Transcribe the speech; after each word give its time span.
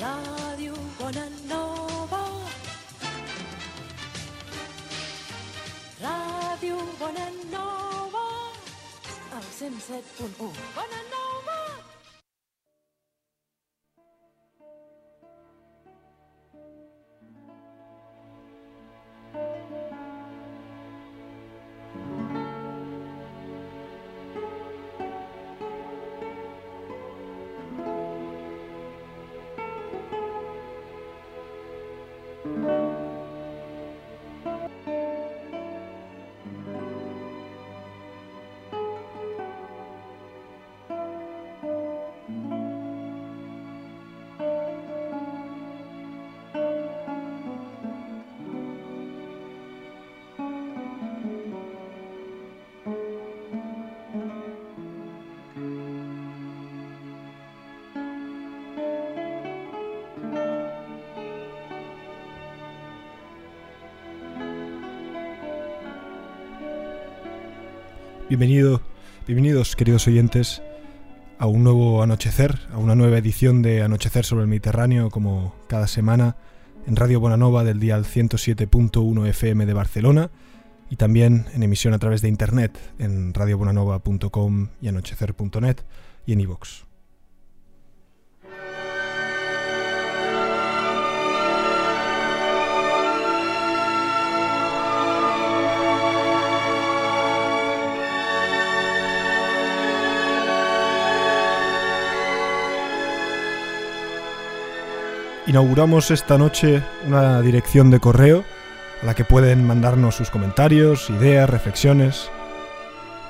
Radio 0.00 0.72
Bonanova. 0.96 2.24
Radio 6.00 6.76
Bonanova. 6.96 8.24
Al 9.32 9.44
107.1. 9.58 10.52
Bonanova. 10.72 11.29
Bienvenido, 68.30 68.80
bienvenidos, 69.26 69.74
queridos 69.74 70.06
oyentes, 70.06 70.62
a 71.40 71.46
un 71.46 71.64
nuevo 71.64 72.00
anochecer, 72.00 72.60
a 72.72 72.78
una 72.78 72.94
nueva 72.94 73.18
edición 73.18 73.60
de 73.60 73.82
Anochecer 73.82 74.24
sobre 74.24 74.42
el 74.42 74.48
Mediterráneo, 74.48 75.10
como 75.10 75.56
cada 75.66 75.88
semana, 75.88 76.36
en 76.86 76.94
Radio 76.94 77.18
Bonanova 77.18 77.64
del 77.64 77.80
día 77.80 77.98
107.1 77.98 79.26
FM 79.26 79.66
de 79.66 79.72
Barcelona 79.72 80.30
y 80.88 80.94
también 80.94 81.46
en 81.54 81.64
emisión 81.64 81.92
a 81.92 81.98
través 81.98 82.22
de 82.22 82.28
internet 82.28 82.78
en 83.00 83.34
radiobonanova.com 83.34 84.68
y 84.80 84.86
anochecer.net 84.86 85.78
y 86.24 86.32
en 86.32 86.40
iVoox. 86.40 86.89
Inauguramos 105.50 106.12
esta 106.12 106.38
noche 106.38 106.80
una 107.08 107.42
dirección 107.42 107.90
de 107.90 107.98
correo 107.98 108.44
a 109.02 109.06
la 109.06 109.14
que 109.16 109.24
pueden 109.24 109.66
mandarnos 109.66 110.14
sus 110.14 110.30
comentarios, 110.30 111.10
ideas, 111.10 111.50
reflexiones. 111.50 112.30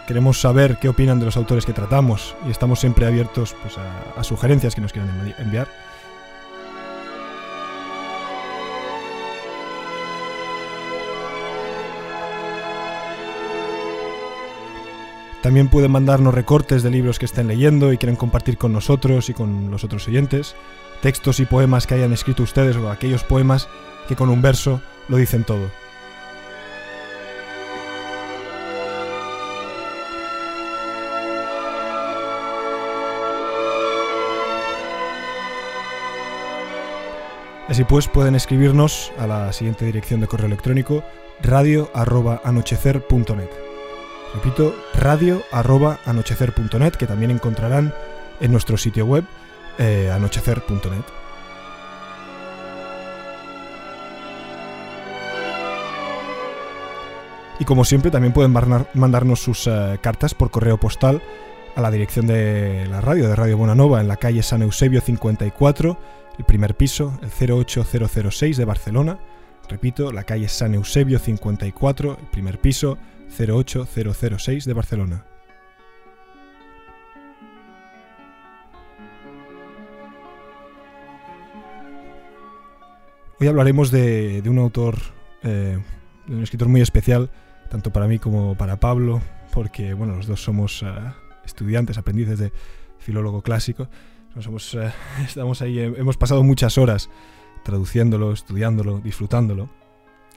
Queremos 0.07 0.39
saber 0.39 0.77
qué 0.77 0.91
opinan 0.91 1.19
de 1.19 1.25
los 1.25 1.39
autores 1.39 1.65
que 1.65 1.73
tratamos 1.73 2.37
y 2.47 2.51
estamos 2.51 2.79
siempre 2.79 3.07
abiertos 3.07 3.57
pues, 3.63 3.79
a, 3.79 4.21
a 4.21 4.23
sugerencias 4.23 4.75
que 4.75 4.83
nos 4.83 4.93
quieran 4.93 5.11
envi- 5.19 5.35
enviar. 5.39 5.69
También 15.43 15.69
pueden 15.69 15.91
mandarnos 15.91 16.35
recortes 16.35 16.83
de 16.83 16.91
libros 16.91 17.19
que 17.19 17.25
estén 17.25 17.49
leyendo 17.49 17.93
y 17.93 17.99
quieren 17.99 18.17
compartir 18.17 18.59
con 18.59 18.73
nosotros 18.73 19.31
y 19.31 19.35
con 19.35 19.71
los 19.71 19.85
otros 19.85 20.07
oyentes, 20.07 20.55
textos 21.01 21.41
y 21.41 21.47
poemas 21.47 21.87
que 21.87 21.95
hayan 21.95 22.13
escrito 22.13 22.43
ustedes 22.43 22.77
o 22.77 22.91
aquellos 22.91 23.25
poemas 23.25 23.69
que 24.07 24.17
con 24.17 24.29
un 24.29 24.43
verso 24.43 24.83
lo 25.09 25.17
dicen 25.17 25.45
todo. 25.45 25.71
Así 37.71 37.85
pues, 37.85 38.09
pueden 38.09 38.35
escribirnos 38.35 39.13
a 39.17 39.29
la 39.29 39.53
siguiente 39.53 39.87
dirección 39.87 40.21
de 40.21 40.27
correo 40.27 40.49
electrónico 40.49 41.05
radio@anochecer.net. 41.41 43.70
Repito, 44.35 44.75
radio@anochecer.net, 44.95 46.93
que 46.93 47.07
también 47.07 47.31
encontrarán 47.31 47.93
en 48.41 48.53
nuestro 48.53 48.77
sitio 48.77 49.05
web 49.07 49.25
eh, 49.79 50.11
anochecer.net. 50.13 51.05
Y 57.59 57.65
como 57.65 57.85
siempre, 57.85 58.11
también 58.11 58.33
pueden 58.33 58.53
mandarnos 58.95 59.41
sus 59.41 59.67
eh, 59.67 59.99
cartas 60.01 60.33
por 60.33 60.51
correo 60.51 60.79
postal 60.79 61.21
a 61.77 61.81
la 61.83 61.91
dirección 61.91 62.27
de 62.27 62.87
la 62.89 63.03
radio, 63.03 63.29
de 63.29 63.37
Radio 63.37 63.59
Bonanova, 63.59 64.01
en 64.01 64.09
la 64.09 64.17
calle 64.17 64.43
San 64.43 64.63
Eusebio 64.63 65.03
54, 65.03 65.99
el 66.39 66.45
primer 66.45 66.75
piso, 66.75 67.19
el 67.23 67.31
08006 67.31 68.57
de 68.57 68.65
Barcelona. 68.65 69.19
Repito, 69.69 70.11
la 70.11 70.25
calle 70.25 70.49
San 70.49 70.75
Eusebio 70.75 71.19
54, 71.19 72.17
el 72.19 72.27
primer 72.29 72.59
piso, 72.59 72.97
08006 73.31 74.65
de 74.65 74.73
Barcelona. 74.73 75.25
Hoy 83.41 83.47
hablaremos 83.47 83.91
de, 83.91 84.43
un 84.47 84.59
autor, 84.59 84.99
eh, 85.43 85.79
de 86.27 86.35
un 86.35 86.43
escritor 86.43 86.69
muy 86.69 86.83
especial, 86.83 87.31
tanto 87.71 87.91
para 87.91 88.07
mí 88.07 88.19
como 88.19 88.55
para 88.57 88.79
Pablo, 88.79 89.23
porque 89.53 89.95
bueno, 89.95 90.17
los 90.17 90.27
dos 90.27 90.43
somos 90.43 90.83
eh, 90.83 90.87
estudiantes, 91.45 91.97
aprendices 91.97 92.39
de 92.39 92.53
filólogo 92.99 93.43
clásico. 93.43 93.89
No 94.35 94.43
somos, 94.43 94.75
eh, 94.75 94.93
estamos 95.25 95.63
ahí, 95.63 95.79
eh, 95.79 95.93
hemos 95.97 96.17
pasado 96.17 96.43
muchas 96.43 96.79
horas 96.79 97.11
traduciéndolo, 97.65 98.33
estudiándolo, 98.33 99.01
disfrutándolo. 99.01 99.69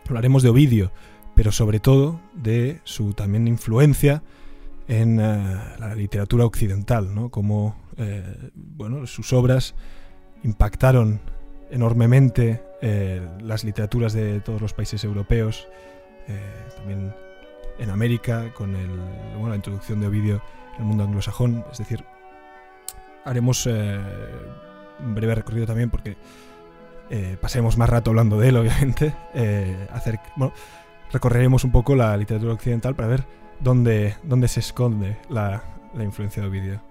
Hablaremos 0.07 0.43
de 0.43 0.49
Ovidio, 0.49 0.91
pero 1.35 1.51
sobre 1.51 1.79
todo 1.79 2.19
de 2.33 2.79
su 2.83 3.13
también 3.13 3.47
influencia 3.47 4.23
en 4.87 5.19
eh, 5.19 5.59
la 5.79 5.95
literatura 5.95 6.45
occidental, 6.45 7.13
¿no? 7.13 7.29
Cómo 7.29 7.75
eh, 7.97 8.49
bueno, 8.55 9.05
sus 9.07 9.33
obras 9.33 9.75
impactaron 10.43 11.19
enormemente 11.69 12.61
eh, 12.81 13.25
las 13.39 13.63
literaturas 13.63 14.13
de 14.13 14.39
todos 14.41 14.61
los 14.61 14.73
países 14.73 15.03
europeos, 15.03 15.67
eh, 16.27 16.39
también 16.75 17.13
en 17.79 17.89
América, 17.89 18.53
con 18.53 18.75
el, 18.75 18.89
bueno, 19.33 19.49
la 19.49 19.55
introducción 19.55 19.99
de 19.99 20.07
Ovidio 20.07 20.41
en 20.75 20.81
el 20.81 20.85
mundo 20.85 21.03
anglosajón. 21.03 21.63
Es 21.71 21.77
decir, 21.77 22.03
haremos 23.25 23.65
un 23.65 25.15
breve 25.15 25.35
recorrido 25.35 25.65
también 25.65 25.89
porque 25.89 26.15
pasaremos 27.41 27.77
más 27.77 27.89
rato 27.89 28.11
hablando 28.11 28.37
de 28.39 28.49
él, 28.49 28.57
obviamente. 28.57 29.15
hacer, 29.91 30.19
bueno, 30.35 30.53
recorreremos 31.13 31.63
un 31.63 31.71
poco 31.71 31.95
la 31.95 32.17
literatura 32.17 32.51
occidental 32.53 32.95
para 32.95 33.07
ver 33.07 33.23
dónde, 33.61 34.15
dónde 34.23 34.47
se 34.49 34.59
esconde 34.59 35.17
la, 35.29 35.63
la 35.95 36.03
influencia 36.03 36.41
de 36.41 36.49
Ovidio. 36.49 36.81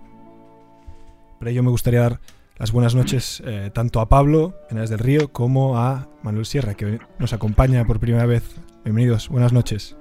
Para 1.38 1.50
ello 1.50 1.62
me 1.62 1.70
gustaría 1.70 2.00
dar 2.00 2.20
las 2.56 2.70
buenas 2.72 2.94
noches 2.94 3.42
eh, 3.44 3.70
tanto 3.74 4.00
a 4.00 4.08
Pablo 4.08 4.54
Henares 4.70 4.90
del 4.90 5.00
Río 5.00 5.32
como 5.32 5.76
a 5.78 6.08
Manuel 6.22 6.46
Sierra, 6.46 6.74
que 6.74 7.00
nos 7.18 7.32
acompaña 7.32 7.84
por 7.84 7.98
primera 7.98 8.24
vez. 8.26 8.44
Bienvenidos, 8.84 9.28
buenas 9.28 9.52
noches. 9.52 9.96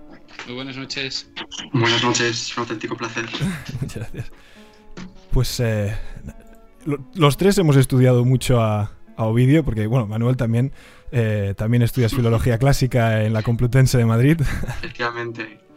Muy 0.45 0.55
buenas 0.55 0.77
noches. 0.77 1.29
Buenas 1.73 2.03
noches, 2.03 2.55
un 2.57 2.61
auténtico 2.63 2.95
placer. 2.95 3.25
Muchas 3.81 3.95
gracias. 3.97 4.31
Pues 5.31 5.59
eh, 5.59 5.95
lo- 6.85 6.99
los 7.15 7.37
tres 7.37 7.57
hemos 7.57 7.75
estudiado 7.75 8.23
mucho 8.25 8.61
a, 8.61 8.91
a 9.17 9.23
Ovidio, 9.25 9.63
porque 9.65 9.87
bueno, 9.87 10.05
Manuel 10.07 10.37
también, 10.37 10.71
eh, 11.11 11.53
también 11.57 11.83
estudias 11.83 12.13
filología 12.13 12.57
clásica 12.57 13.23
en 13.23 13.33
la 13.33 13.43
Complutense 13.43 13.97
de 13.97 14.05
Madrid. 14.05 14.41
Efectivamente. 14.41 15.59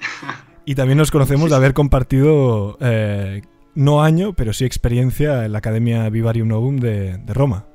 Y 0.67 0.77
también 0.77 0.97
nos 0.97 1.11
conocemos 1.11 1.51
de 1.51 1.57
haber 1.57 1.75
compartido, 1.75 2.79
eh, 2.81 3.43
no 3.75 4.03
año, 4.03 4.33
pero 4.33 4.55
sí 4.55 4.65
experiencia 4.65 5.45
en 5.45 5.53
la 5.53 5.59
Academia 5.59 6.09
Vivarium 6.09 6.49
Novum 6.49 6.79
de, 6.79 7.19
de 7.19 7.35
Roma. 7.35 7.67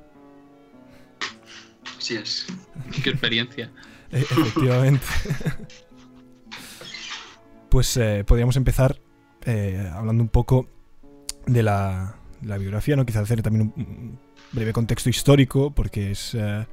Así 1.99 2.15
es. 2.15 2.47
Qué 3.03 3.11
experiencia. 3.11 3.69
E- 4.11 4.21
efectivamente. 4.21 5.05
pues 7.69 7.95
eh, 7.97 8.23
podríamos 8.25 8.55
empezar 8.55 8.99
eh, 9.45 9.87
hablando 9.93 10.23
un 10.23 10.29
poco 10.29 10.67
de 11.45 11.61
la, 11.61 12.15
la 12.41 12.57
biografía, 12.57 12.95
¿no? 12.95 13.05
Quizá 13.05 13.19
hacer 13.19 13.43
también 13.43 13.71
un, 13.75 13.83
un 13.85 14.19
breve 14.51 14.73
contexto 14.73 15.09
histórico, 15.09 15.69
porque 15.71 16.09
es 16.09 16.33
eh, 16.33 16.65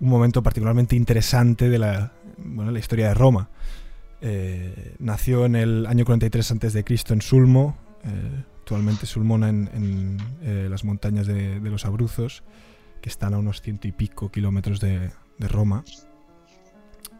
un 0.00 0.08
momento 0.08 0.42
particularmente 0.42 0.96
interesante 0.96 1.68
de 1.68 1.78
la, 1.78 2.12
bueno, 2.38 2.70
la 2.70 2.78
historia 2.78 3.08
de 3.08 3.14
Roma. 3.14 3.48
Eh, 4.20 4.94
nació 4.98 5.44
en 5.46 5.56
el 5.56 5.86
año 5.86 6.04
43 6.04 6.50
a.C. 6.52 6.84
en 7.10 7.22
Sulmo, 7.22 7.76
eh, 8.04 8.44
actualmente 8.60 9.06
Sulmona 9.06 9.48
en, 9.48 9.70
en, 9.72 10.16
eh, 10.42 10.66
las 10.70 10.84
montañas 10.84 11.26
de, 11.26 11.60
de 11.60 11.70
los 11.70 11.84
Abruzos, 11.84 12.42
que 13.00 13.08
están 13.08 13.34
a 13.34 13.38
unos 13.38 13.62
ciento 13.62 13.86
y 13.88 13.92
pico 13.92 14.30
kilómetros 14.30 14.80
de, 14.80 15.10
de 15.38 15.48
Roma. 15.48 15.84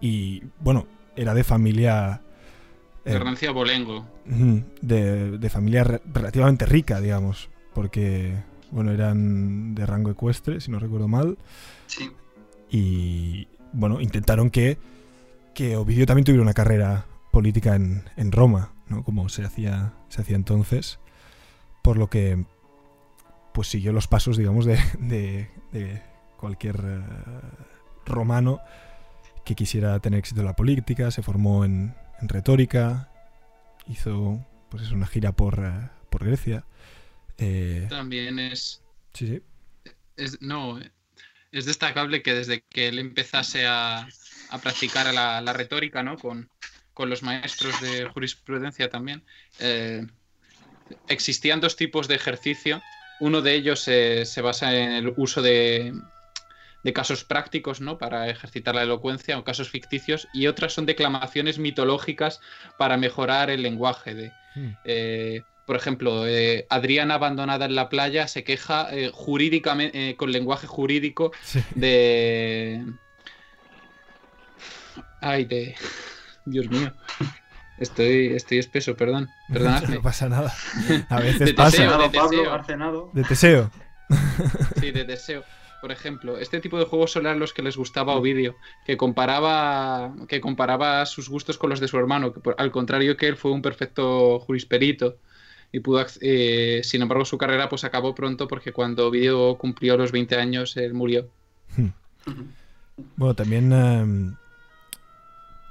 Y 0.01 0.43
bueno, 0.61 0.87
era 1.17 1.35
de 1.35 1.45
familia... 1.45 2.23
eh, 3.05 3.13
De 3.13 3.19
Rancia 3.19 3.51
Bolengo. 3.51 4.07
De, 4.83 5.39
de 5.39 5.51
familia 5.51 5.85
re- 5.85 6.03
relativamente 6.13 6.67
rica, 6.67 7.01
digamos, 7.01 7.49
porque, 7.75 8.35
bueno, 8.71 8.93
eran 8.93 9.75
de 9.75 9.87
rango 9.87 10.11
ecuestre, 10.11 10.61
si 10.61 10.71
no 10.71 10.79
recuerdo 10.79 11.09
mal, 11.09 11.39
Sí. 11.87 12.11
Y, 12.71 13.49
bueno, 13.73 14.01
intentaron 14.01 14.51
que, 14.51 14.79
que 15.55 15.77
Ovidio 15.77 16.07
también 16.07 16.25
tuviera 16.25 16.43
una 16.43 16.55
carrera 16.55 17.07
política 17.33 17.75
en, 17.77 18.05
en 18.17 18.33
Roma, 18.33 18.73
¿no? 18.89 19.05
Como 19.05 19.29
se 19.29 19.45
hacía, 19.45 19.93
se 20.09 20.21
hacía 20.23 20.37
entonces, 20.37 20.99
por 21.83 21.97
lo 21.97 22.09
que, 22.11 22.45
pues 23.53 23.69
siguió 23.69 23.93
los 23.93 24.07
pasos, 24.07 24.37
digamos, 24.37 24.65
de, 24.65 24.79
de- 25.01 25.49
de 25.73 26.03
cualquier 26.37 26.77
eh, 26.77 27.01
romano 28.07 28.61
que 29.45 29.55
quisiera 29.55 29.99
tener 30.01 30.19
éxito 30.21 30.41
en 30.41 30.47
la 30.47 30.57
política, 30.57 31.11
se 31.11 31.23
formó 31.23 31.65
en, 31.65 31.95
en 32.21 32.29
retórica, 32.29 33.11
hizo 33.89 34.45
pues 34.69 34.83
es 34.83 34.93
una 34.93 35.07
gira 35.07 35.33
por, 35.33 35.59
eh, 35.65 35.89
por 36.11 36.25
Grecia. 36.25 36.65
Eh, 37.39 37.87
También 37.89 38.39
es, 38.39 38.83
sí, 39.15 39.27
sí. 39.27 39.43
es- 40.17 40.41
no, 40.43 40.79
es 41.53 41.65
destacable 41.67 42.23
que 42.23 42.35
desde 42.35 42.63
que 42.63 42.89
él 42.89 42.99
empezase 42.99 43.67
a, 43.67 44.07
a 44.49 44.59
practicar 44.61 45.13
la, 45.15 45.41
la 45.41 45.53
retórica, 45.53 46.03
¿no? 46.03 46.17
Con, 46.19 46.51
con 46.95 47.11
los 47.11 47.23
maestros 47.23 47.81
de 47.81 48.07
jurisprudencia 48.07 48.89
también, 48.91 49.25
eh, 49.59 50.07
existían 51.09 51.61
dos 51.61 51.77
tipos 51.77 52.09
de 52.09 52.15
ejercicio. 52.17 52.83
Uno 53.19 53.43
de 53.43 53.55
ellos 53.55 53.87
eh, 53.89 54.25
se 54.27 54.41
basa 54.43 54.75
en 54.77 54.93
el 54.93 55.13
uso 55.17 55.43
de, 55.43 55.93
de 56.83 56.93
casos 56.93 57.25
prácticos, 57.25 57.81
¿no? 57.81 57.99
Para 57.99 58.29
ejercitar 58.29 58.75
la 58.75 58.83
elocuencia 58.83 59.39
o 59.39 59.45
casos 59.45 59.71
ficticios, 59.71 60.29
y 60.33 60.47
otras 60.47 60.73
son 60.73 60.87
declamaciones 60.87 61.59
mitológicas 61.59 62.41
para 62.77 62.97
mejorar 62.97 63.51
el 63.51 63.63
lenguaje 63.63 64.15
de, 64.15 64.37
Mm. 64.55 64.71
eh, 64.85 65.45
por 65.69 65.77
ejemplo, 65.77 66.27
eh, 66.27 66.67
Adriana 66.71 67.15
abandonada 67.15 67.67
en 67.67 67.75
la 67.77 67.89
playa 67.91 68.27
se 68.27 68.43
queja 68.43 68.89
eh, 68.91 69.11
jurídicamente, 69.13 70.11
eh, 70.11 70.17
con 70.17 70.33
lenguaje 70.33 70.67
jurídico 70.67 71.31
Sí. 71.45 71.63
de... 71.75 72.83
Ay, 75.21 75.45
de... 75.45 75.75
Dios 76.47 76.69
mío. 76.71 76.93
Estoy, 77.79 78.29
estoy 78.35 78.59
espeso, 78.59 78.97
perdón. 78.97 79.29
Perdonadme. 79.53 79.97
no 79.97 80.03
pasa 80.03 80.29
nada. 80.29 80.53
A 81.11 81.21
veces 81.21 81.41
De 81.41 81.55
pasa. 81.55 81.71
Teseo. 81.77 81.91
Arcenado, 81.95 82.13
Pablo, 82.13 82.31
deseo. 82.39 82.53
arcenado. 82.55 83.11
De 83.13 83.23
Teseo. 83.25 83.71
Sí, 84.81 84.91
de 84.91 85.05
deseo. 85.05 85.45
Por 85.83 85.93
ejemplo, 85.93 86.39
este 86.39 86.61
tipo 86.61 86.79
de 86.79 86.87
juegos 86.87 87.13
son 87.13 87.39
los 87.39 87.53
que 87.53 87.63
les 87.63 87.77
gustaba 87.77 88.15
a 88.15 88.17
Ovidio, 88.17 88.57
que 88.87 88.97
comparaba, 88.97 90.13
que 90.27 90.41
comparaba 90.41 91.05
sus 91.07 91.29
gustos 91.29 91.57
con 91.59 91.71
los 91.71 91.79
de 91.79 91.87
su 91.87 91.99
hermano, 91.99 92.33
que 92.33 92.41
por- 92.41 92.57
al 92.59 92.71
contrario 92.73 93.17
que 93.19 93.29
él 93.29 93.37
fue 93.37 93.53
un 93.53 93.63
perfecto 93.63 94.41
jurisperito 94.41 95.19
y 95.73 95.81
pudo, 95.81 96.01
ac- 96.01 96.19
eh, 96.23 96.81
sin 96.85 97.03
embargo, 97.03 97.25
su 97.25 97.37
carrera 97.39 97.69
pues 97.69 97.85
acabó 97.85 98.15
pronto 98.15 98.49
porque 98.49 98.73
cuando 98.73 99.09
Ovidio 99.09 99.57
cumplió 99.59 99.97
los 99.97 100.13
20 100.13 100.37
años 100.37 100.77
él 100.77 100.95
murió. 100.95 101.29
Ujú. 101.77 101.93
Bueno, 103.17 103.35
también 103.35 103.73
eh, 103.73 104.35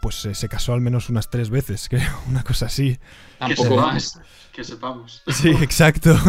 pues 0.02 0.24
eh, 0.26 0.36
se 0.36 0.48
casó 0.48 0.74
al 0.74 0.82
menos 0.82 1.10
unas 1.10 1.30
tres 1.30 1.50
veces, 1.50 1.88
creo, 1.90 2.10
una 2.30 2.44
cosa 2.44 2.68
así. 2.68 2.98
Tampoco 3.40 3.76
más. 3.78 4.20
Que 4.54 4.64
sepamos. 4.64 5.24
Sí, 5.28 5.50
exacto. 5.62 6.16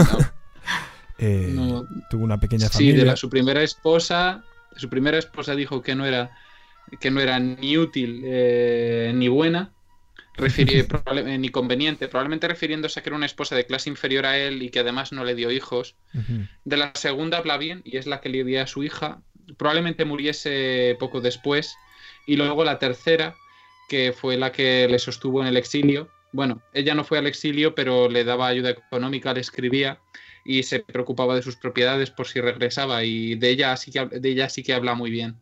Eh, 1.21 1.51
No. 1.53 1.85
Tuvo 2.11 2.23
una 2.23 2.39
pequeña 2.39 2.69
Sí, 2.69 2.75
familia. 2.75 2.99
de 3.01 3.05
la- 3.07 3.17
su 3.17 3.29
primera 3.29 3.61
esposa, 3.65 4.45
su 4.77 4.89
primera 4.89 5.19
esposa 5.19 5.57
dijo 5.57 5.83
que 5.83 5.97
no 5.97 6.07
era, 6.07 6.31
que 7.01 7.11
no 7.11 7.21
era 7.21 7.41
ni 7.41 7.77
útil 7.77 8.23
eh, 8.25 9.11
ni 9.17 9.27
buena, 9.27 9.73
eh, 10.59 11.39
ni 11.39 11.49
conveniente, 11.49 12.09
probablemente 12.09 12.49
refiriéndose 12.49 13.01
a 13.01 13.03
que 13.03 13.09
era 13.09 13.17
una 13.17 13.27
esposa 13.27 13.57
de 13.57 13.67
clase 13.67 13.91
inferior 13.91 14.27
a 14.27 14.39
él 14.39 14.63
y 14.63 14.71
que 14.71 14.81
además 14.81 15.13
no 15.13 15.25
le 15.25 15.35
dio 15.35 15.51
hijos. 15.51 15.97
De 16.65 16.77
la 16.77 16.93
segunda 16.95 17.39
habla 17.39 17.57
bien 17.57 17.83
y 17.85 17.97
es 17.97 18.07
la 18.07 18.21
que 18.21 18.29
le 18.29 18.45
dio 18.45 18.63
a 18.63 18.67
su 18.67 18.83
hija. 18.83 19.23
Probablemente 19.57 20.05
muriese 20.05 20.97
poco 20.99 21.21
después. 21.21 21.75
Y 22.27 22.37
luego 22.37 22.65
la 22.65 22.79
tercera, 22.79 23.35
que 23.89 24.13
fue 24.13 24.37
la 24.37 24.53
que 24.53 24.87
le 24.89 24.99
sostuvo 24.99 25.41
en 25.41 25.49
el 25.49 25.57
exilio. 25.57 26.09
Bueno, 26.33 26.63
ella 26.75 26.95
no 26.95 27.05
fue 27.05 27.19
al 27.19 27.27
exilio, 27.27 27.75
pero 27.75 28.09
le 28.09 28.23
daba 28.25 28.49
ayuda 28.49 28.71
económica, 28.71 29.33
le 29.33 29.41
escribía 29.41 29.99
y 30.45 30.63
se 30.63 30.81
preocupaba 30.81 31.35
de 31.35 31.43
sus 31.43 31.57
propiedades 31.57 32.11
por 32.11 32.27
si 32.27 32.41
regresaba. 32.41 33.03
Y 33.05 33.35
de 33.35 33.51
ella 33.51 33.77
sí 33.77 33.91
que, 33.91 34.07
de 34.07 34.29
ella 34.29 34.49
sí 34.49 34.63
que 34.63 34.75
habla 34.75 34.95
muy 34.95 35.11
bien. 35.11 35.37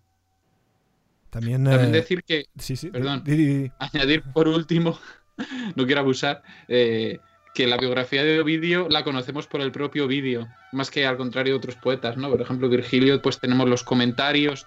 También, 1.40 1.64
También 1.64 1.90
eh, 1.94 1.98
decir 1.98 2.22
que, 2.24 2.46
sí, 2.58 2.76
sí, 2.76 2.88
perdón. 2.90 3.22
di- 3.24 3.36
di- 3.36 3.46
di- 3.64 3.72
añadir 3.78 4.22
por 4.34 4.48
último, 4.48 4.98
no 5.76 5.84
quiero 5.86 6.00
abusar, 6.00 6.42
eh, 6.68 7.18
que 7.54 7.66
la 7.66 7.76
biografía 7.78 8.22
de 8.24 8.40
Ovidio 8.40 8.88
la 8.90 9.04
conocemos 9.04 9.46
por 9.46 9.60
el 9.60 9.70
propio 9.72 10.04
Ovidio, 10.06 10.48
más 10.72 10.90
que 10.90 11.06
al 11.06 11.16
contrario 11.16 11.52
de 11.54 11.58
otros 11.58 11.76
poetas, 11.76 12.16
¿no? 12.16 12.28
Por 12.30 12.40
ejemplo, 12.40 12.68
Virgilio, 12.68 13.20
pues 13.22 13.38
tenemos 13.40 13.68
los 13.68 13.82
comentarios, 13.84 14.66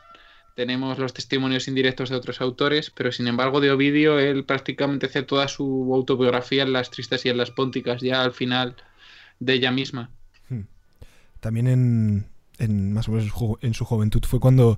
tenemos 0.56 0.98
los 1.00 1.14
testimonios 1.14 1.68
indirectos 1.68 2.10
de 2.10 2.16
otros 2.16 2.42
autores, 2.42 2.92
pero 2.92 3.12
sin 3.12 3.28
embargo 3.28 3.62
de 3.62 3.72
Ovidio 3.72 4.20
él 4.20 4.44
prácticamente 4.44 5.06
hace 5.06 5.24
toda 5.24 5.48
su 5.48 5.92
autobiografía 5.94 6.64
en 6.64 6.74
las 6.74 6.90
tristes 6.92 7.26
y 7.26 7.30
en 7.30 7.38
las 7.38 7.52
pónticas, 7.52 8.02
ya 8.02 8.22
al 8.24 8.32
final 8.34 8.76
de 9.40 9.54
ella 9.54 9.72
misma. 9.72 10.10
También 11.40 11.68
en, 11.68 12.26
en 12.58 12.92
más 12.92 13.08
o 13.08 13.12
menos 13.14 13.32
en 13.62 13.74
su 13.74 13.86
juventud 13.86 14.22
fue 14.28 14.40
cuando 14.42 14.78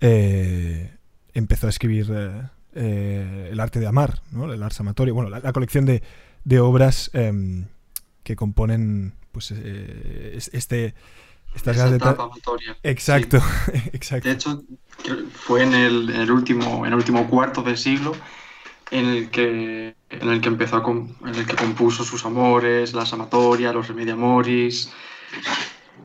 eh, 0.00 0.90
empezó 1.34 1.66
a 1.66 1.70
escribir 1.70 2.06
eh, 2.12 2.42
eh, 2.74 3.48
El 3.52 3.60
arte 3.60 3.80
de 3.80 3.86
amar, 3.86 4.20
¿no? 4.32 4.52
el 4.52 4.62
Ars 4.62 4.80
Amatorio, 4.80 5.14
bueno, 5.14 5.30
la, 5.30 5.40
la 5.40 5.52
colección 5.52 5.84
de, 5.86 6.02
de 6.44 6.60
obras 6.60 7.10
em, 7.12 7.66
que 8.22 8.36
componen 8.36 9.14
pues 9.32 9.52
eh, 9.52 10.34
es- 10.36 10.50
este 10.52 10.94
estas 11.54 11.76
Esa 11.76 11.90
de 11.90 11.96
etapa 11.96 12.24
amatoria. 12.24 12.76
Exacto, 12.82 13.38
exacto. 13.92 14.28
De 14.28 14.34
hecho, 14.34 14.64
fue 15.32 15.62
en 15.62 15.72
el, 15.74 16.10
en 16.10 16.20
el 16.22 16.30
último, 16.32 16.84
en 16.84 16.92
el 16.92 16.98
último 16.98 17.28
cuarto 17.30 17.62
del 17.62 17.76
siglo 17.78 18.12
en 18.90 19.06
el 19.06 19.30
que, 19.30 19.94
en 20.10 20.28
el 20.28 20.40
que 20.40 20.48
empezó 20.48 20.76
a 20.76 20.90
en 21.28 21.34
el 21.34 21.46
que 21.46 21.56
compuso 21.56 22.04
sus 22.04 22.24
amores, 22.24 22.92
las 22.94 23.12
amatorias, 23.12 23.74
los 23.74 23.88
remediamoris. 23.88 24.90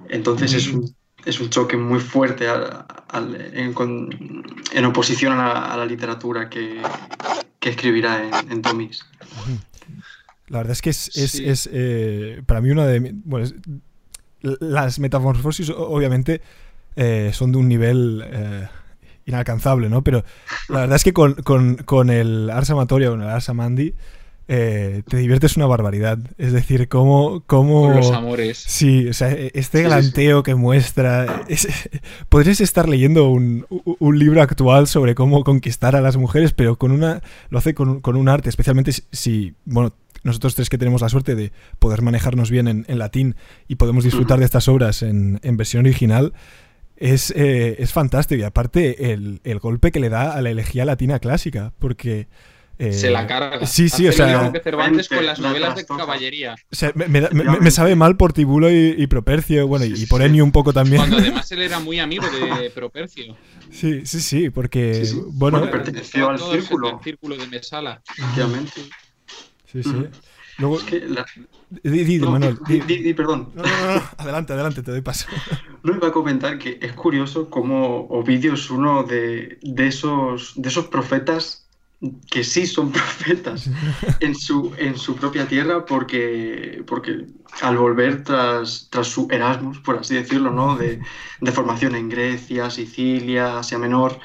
Entonces 0.09 0.53
es 0.53 0.67
un, 0.67 0.95
es 1.29 1.39
un 1.39 1.49
choque 1.49 1.77
muy 1.77 1.99
fuerte 1.99 2.47
al- 2.47 2.85
al- 3.09 3.51
en, 3.53 3.73
con- 3.73 4.43
en 4.73 4.85
oposición 4.85 5.33
a 5.33 5.35
la, 5.37 5.65
a 5.73 5.77
la 5.77 5.85
literatura 5.85 6.49
que, 6.49 6.81
que 7.59 7.69
escribirá 7.69 8.23
en, 8.23 8.51
en 8.51 8.61
Tomis. 8.61 9.05
La 10.47 10.59
verdad 10.59 10.71
es 10.71 10.81
que 10.81 10.89
es, 10.89 11.15
es, 11.15 11.31
Sí. 11.31 11.47
es, 11.47 11.69
eh, 11.71 12.41
para 12.45 12.61
mí 12.61 12.71
una 12.71 12.85
de... 12.85 13.11
Bueno, 13.23 13.45
es- 13.45 13.55
las 14.41 14.99
metamorfosis 14.99 15.69
obviamente 15.69 16.41
eh, 16.95 17.31
son 17.33 17.51
de 17.51 17.57
un 17.57 17.67
nivel 17.67 18.23
eh, 18.25 18.67
inalcanzable, 19.25 19.89
¿no? 19.89 20.01
Pero 20.03 20.23
la 20.69 20.79
verdad 20.81 20.95
es 20.95 21.03
que 21.03 21.11
con, 21.13 21.33
con, 21.35 21.75
con 21.75 22.09
el 22.09 22.49
Ars 22.49 22.69
Amatoria 22.69 23.09
o 23.09 23.11
con 23.11 23.21
el 23.21 23.27
Ars 23.29 23.49
Amandi 23.49 23.93
eh, 24.51 25.03
te 25.07 25.17
diviertes 25.17 25.57
una 25.57 25.67
barbaridad. 25.67 26.17
Es 26.39 26.51
decir, 26.51 26.87
cómo... 26.87 27.43
cómo... 27.45 27.93
Los 27.93 28.11
amores. 28.11 28.57
Sí, 28.57 29.07
o 29.07 29.13
sea, 29.13 29.31
e- 29.31 29.51
este 29.53 29.77
Sí, 29.77 29.83
sí, 29.83 29.89
galanteo 29.89 30.41
que 30.41 30.55
muestra. 30.55 31.43
es- 31.47 31.67
podrías 32.29 32.59
estar 32.59 32.89
leyendo 32.89 33.29
un, 33.29 33.67
un 33.69 34.17
libro 34.19 34.41
actual 34.41 34.87
sobre 34.87 35.13
cómo 35.13 35.43
conquistar 35.43 35.95
a 35.95 36.01
las 36.01 36.17
mujeres, 36.17 36.51
pero 36.51 36.77
con 36.77 36.91
una. 36.91 37.21
lo 37.51 37.59
hace 37.59 37.75
con, 37.75 38.01
con 38.01 38.15
un 38.15 38.27
arte, 38.27 38.49
especialmente 38.49 38.91
si-. 39.11 39.53
Bueno, 39.65 39.93
nosotros 40.23 40.55
tres 40.55 40.67
que 40.67 40.79
tenemos 40.79 41.01
la 41.01 41.09
suerte 41.09 41.35
de 41.35 41.51
poder 41.77 42.01
manejarnos 42.01 42.49
bien 42.49 42.67
en, 42.67 42.85
en 42.87 42.97
latín 42.97 43.35
y 43.67 43.75
podemos 43.75 44.03
disfrutar 44.03 44.39
de 44.39 44.45
estas 44.49 44.67
obras 44.67 45.03
en, 45.03 45.39
en 45.43 45.57
versión 45.57 45.85
original. 45.85 46.33
Es, 46.97 47.31
eh, 47.35 47.75
es 47.79 47.93
fantástico 47.93 48.41
y 48.41 48.43
aparte 48.43 49.13
el, 49.13 49.41
el 49.43 49.59
golpe 49.59 49.91
que 49.91 49.99
le 50.01 50.09
da 50.09 50.33
a 50.33 50.41
la 50.41 50.49
elegía 50.49 50.85
latina 50.85 51.19
clásica, 51.19 51.71
porque... 51.77 52.27
eh, 52.79 52.93
Se 52.93 53.11
la 53.11 53.27
carga. 53.27 53.65
Sí, 53.67 53.89
sí, 53.89 54.07
Hace 54.07 54.21
o 54.23 54.25
lo 54.25 54.29
sea, 54.31 54.37
mismo 54.37 54.53
que 54.53 54.59
Cervantes 54.61 55.07
con 55.09 55.25
las 55.25 55.37
la 55.39 55.49
novelas 55.49 55.75
de 55.75 55.85
caballería. 55.85 56.55
o 56.71 56.75
sea, 56.75 56.91
me, 56.95 57.07
me 57.07 57.21
da- 57.21 57.29
me- 57.31 57.43
me- 57.43 57.59
me 57.59 57.71
sabe 57.71 57.95
mal 57.95 58.17
por 58.17 58.33
Tibulo 58.33 58.71
y, 58.71 58.95
y 58.97 59.07
Propercio, 59.07 59.67
bueno, 59.67 59.85
y, 59.85 59.93
y 60.01 60.05
por 60.07 60.21
Ennio 60.21 60.43
un 60.43 60.51
poco 60.51 60.73
también. 60.73 60.97
Cuando 60.97 61.17
además 61.17 61.51
él 61.51 61.61
era 61.61 61.79
muy 61.79 61.99
amigo 61.99 62.25
de 62.29 62.69
Propercio. 62.71 63.35
Sí, 63.71 64.05
sí, 64.05 64.19
sí, 64.21 64.49
porque, 64.49 65.05
Sí, 65.05 65.11
sí. 65.11 65.21
bueno, 65.33 65.59
Bueno, 65.59 65.71
perteneció 65.71 66.29
al 66.29 66.39
círculo. 66.39 66.97
el 66.97 67.03
círculo 67.03 67.35
de 67.37 67.47
Mesala. 67.47 68.01
Efectivamente. 68.17 68.81
sí, 69.71 69.83
sí. 69.83 70.05
Luego, 70.57 70.77
Es 70.77 70.83
que 70.83 70.99
la- 71.01 71.25
di, 71.69 72.03
di, 72.03 72.17
no, 72.19 72.31
Manuel, 72.31 72.57
di- 72.67 72.79
di- 72.81 72.95
di- 72.97 73.03
di, 73.03 73.13
perdón. 73.13 73.51
No, 73.55 73.63
no, 73.63 73.69
no, 73.95 74.03
adelante, 74.17 74.51
adelante, 74.53 74.83
te 74.83 74.91
doy 74.91 75.01
paso. 75.01 75.27
No 75.83 75.95
iba 75.95 76.09
a 76.09 76.11
comentar 76.11 76.57
que 76.59 76.77
es 76.81 76.91
curioso 76.91 77.49
cómo 77.49 78.05
Ovidio 78.09 78.55
es 78.55 78.69
uno 78.69 79.03
de, 79.03 79.57
de 79.61 79.87
esos, 79.87 80.51
de 80.57 80.67
esos 80.67 80.87
profetas 80.87 81.68
que 82.29 82.43
sí 82.43 82.65
son 82.65 82.91
profetas 82.93 83.69
en 84.19 84.35
su, 84.35 84.73
en 84.77 84.97
su 84.97 85.15
propia 85.15 85.47
tierra 85.47 85.85
porque, 85.85 86.83
porque 86.87 87.25
al 87.61 87.77
volver 87.77 88.23
tras, 88.23 88.87
tras 88.89 89.07
su 89.07 89.27
Erasmus, 89.29 89.79
por 89.79 89.97
así 89.97 90.15
decirlo, 90.15 90.51
¿no? 90.51 90.77
de, 90.77 91.01
de 91.41 91.51
formación 91.51 91.95
en 91.95 92.09
Grecia, 92.09 92.69
Sicilia, 92.69 93.59
Asia 93.59 93.77
Menor, 93.77 94.19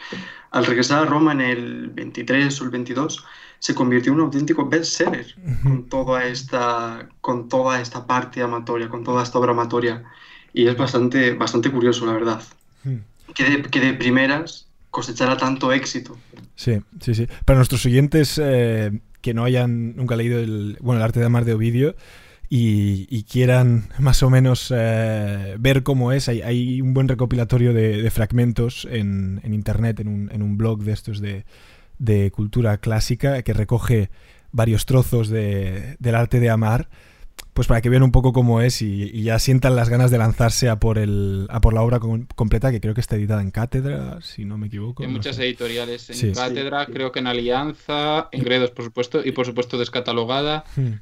al 0.51 0.67
regresar 0.67 1.03
a 1.03 1.07
Roma 1.07 1.33
en 1.33 1.41
el 1.41 1.89
23 1.89 2.61
o 2.61 2.65
el 2.65 2.71
22, 2.71 3.25
se 3.59 3.75
convirtió 3.75 4.13
en 4.13 4.19
un 4.19 4.27
auténtico 4.27 4.69
bestseller 4.69 5.35
con 5.63 5.89
toda 5.89 6.27
esta, 6.27 7.09
con 7.21 7.49
toda 7.49 7.81
esta 7.81 8.07
parte 8.07 8.43
amatoria, 8.43 8.89
con 8.89 9.03
toda 9.03 9.23
esta 9.23 9.39
obra 9.39 9.53
amatoria. 9.53 10.05
Y 10.53 10.69
es 10.69 10.77
bastante, 10.77 11.33
bastante 11.33 11.71
curioso, 11.71 12.07
la 12.07 12.13
verdad. 12.13 12.43
Que 13.35 13.45
de, 13.45 13.63
que 13.63 13.81
de 13.81 13.95
primeras 13.95 14.69
cosechara 14.95 15.37
tanto 15.37 15.73
éxito. 15.73 16.17
Sí, 16.55 16.79
sí, 17.01 17.15
sí. 17.15 17.27
Para 17.45 17.59
nuestros 17.59 17.85
oyentes 17.85 18.41
eh, 18.43 18.93
que 19.21 19.35
no 19.35 19.45
hayan 19.45 19.97
nunca 19.97 20.15
leído 20.15 20.39
el, 20.39 20.79
bueno, 20.81 21.01
el 21.01 21.05
arte 21.05 21.19
de 21.19 21.27
amar 21.27 21.45
de 21.45 21.55
Ovidio 21.55 21.97
y, 22.49 23.25
quieran 23.25 23.89
más 23.99 24.23
o 24.23 24.31
menos 24.31 24.73
eh, 24.73 25.57
ver 25.59 25.83
cómo 25.83 26.13
es, 26.13 26.29
hay, 26.29 26.81
un 26.81 26.95
buen 26.95 27.09
recopilatorio 27.09 27.73
de, 27.73 28.01
de 28.01 28.11
fragmentos 28.13 28.87
en, 28.89 29.41
en 29.43 29.53
internet, 29.53 29.99
en 29.99 30.07
un, 30.07 30.31
en 30.31 30.43
un 30.43 30.57
blog 30.57 30.85
de 30.85 30.93
estos 30.93 31.21
de, 31.21 31.45
de 31.99 32.31
cultura 32.31 32.79
clásica 32.79 33.43
que 33.43 33.53
recoge 33.53 34.11
varios 34.53 34.87
trozos 34.87 35.29
de, 35.29 35.97
del 35.99 36.15
arte 36.15 36.39
de 36.39 36.51
amar. 36.51 36.89
Pues 37.55 37.69
para 37.69 37.81
que 37.81 37.89
vean 37.89 38.03
un 38.03 38.11
poco 38.11 38.33
cómo 38.33 38.61
es 38.61 38.83
y, 38.83 39.05
y 39.05 39.23
ya 39.23 39.39
sientan 39.39 39.77
las 39.77 39.89
ganas 39.89 40.11
de 40.11 40.19
lanzarse 40.19 40.69
a 40.69 40.81
por 40.81 40.99
el 40.99 41.47
a 41.51 41.61
por 41.61 41.73
la 41.73 41.83
obra 41.83 42.01
com- 42.01 42.27
completa 42.35 42.73
que 42.73 42.81
creo 42.81 42.95
que 42.95 43.01
está 43.01 43.15
editada 43.15 43.41
en 43.43 43.53
cátedra, 43.53 44.19
si 44.23 44.45
no 44.45 44.59
me 44.59 44.67
equivoco. 44.67 45.05
En 45.05 45.11
no 45.13 45.19
muchas 45.19 45.37
sé. 45.37 45.45
editoriales, 45.45 46.11
en 46.11 46.17
Sí. 46.17 46.33
Cátedra, 46.33 46.87
creo 46.87 47.13
que 47.13 47.21
en 47.21 47.29
Alianza, 47.29 48.29
en 48.33 48.43
Gredos, 48.43 48.71
por 48.73 48.85
supuesto, 48.85 49.23
y 49.25 49.31
por 49.33 49.47
supuesto 49.47 49.79
descatalogada. 49.79 50.65
Hmm. 50.77 50.95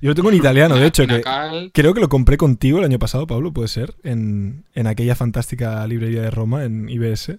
Yo 0.00 0.10
lo 0.10 0.14
tengo 0.16 0.30
en 0.30 0.36
italiano, 0.36 0.74
de 0.76 0.86
hecho, 0.86 1.06
que 1.06 1.22
creo 1.72 1.94
que 1.94 2.00
lo 2.00 2.08
compré 2.08 2.36
contigo 2.36 2.78
el 2.80 2.84
año 2.84 2.98
pasado, 2.98 3.26
Pablo, 3.26 3.52
puede 3.52 3.68
ser, 3.68 3.94
en, 4.02 4.64
en 4.74 4.86
aquella 4.86 5.14
fantástica 5.14 5.86
librería 5.86 6.22
de 6.22 6.30
Roma, 6.30 6.64
en 6.64 6.88
IBS. 6.88 7.38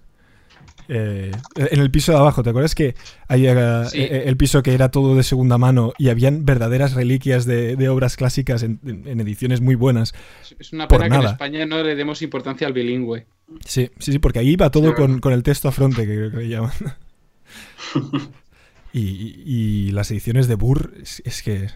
Eh, 0.88 1.32
en 1.56 1.80
el 1.80 1.90
piso 1.90 2.12
de 2.12 2.18
abajo, 2.18 2.42
¿te 2.42 2.50
acuerdas 2.50 2.74
que 2.74 2.94
había 3.28 3.84
Sí. 3.86 3.98
eh, 4.00 4.24
el 4.26 4.36
piso 4.36 4.62
que 4.62 4.72
era 4.74 4.90
todo 4.90 5.16
de 5.16 5.22
segunda 5.22 5.58
mano 5.58 5.92
y 5.98 6.08
habían 6.10 6.44
verdaderas 6.44 6.94
reliquias 6.94 7.44
de, 7.44 7.76
de 7.76 7.88
obras 7.88 8.16
clásicas 8.16 8.62
en, 8.62 8.80
en- 8.86 9.06
en 9.08 9.20
ediciones 9.20 9.60
muy 9.60 9.74
buenas? 9.74 10.14
Es 10.58 10.72
una 10.72 10.86
por 10.88 10.98
pena 10.98 11.08
que 11.10 11.14
en 11.16 11.20
nada. 11.22 11.32
España 11.32 11.66
no 11.66 11.82
le 11.82 11.94
demos 11.96 12.22
importancia 12.22 12.66
al 12.66 12.72
bilingüe. 12.72 13.26
Sí, 13.64 13.90
sí, 13.98 14.12
sí, 14.12 14.18
porque 14.18 14.38
ahí 14.40 14.56
va 14.56 14.70
todo 14.70 14.94
con, 14.94 15.20
el 15.32 15.42
texto 15.42 15.68
a 15.68 15.72
fronte, 15.72 16.06
que 16.06 16.14
creo 16.16 16.30
que 16.30 16.36
le 16.38 16.48
llaman. 16.48 16.72
y, 18.92 19.90
las 19.92 20.10
ediciones 20.10 20.48
de 20.48 20.54
Burr, 20.54 20.92
es, 21.02 21.22
es 21.24 21.42
que 21.42 21.68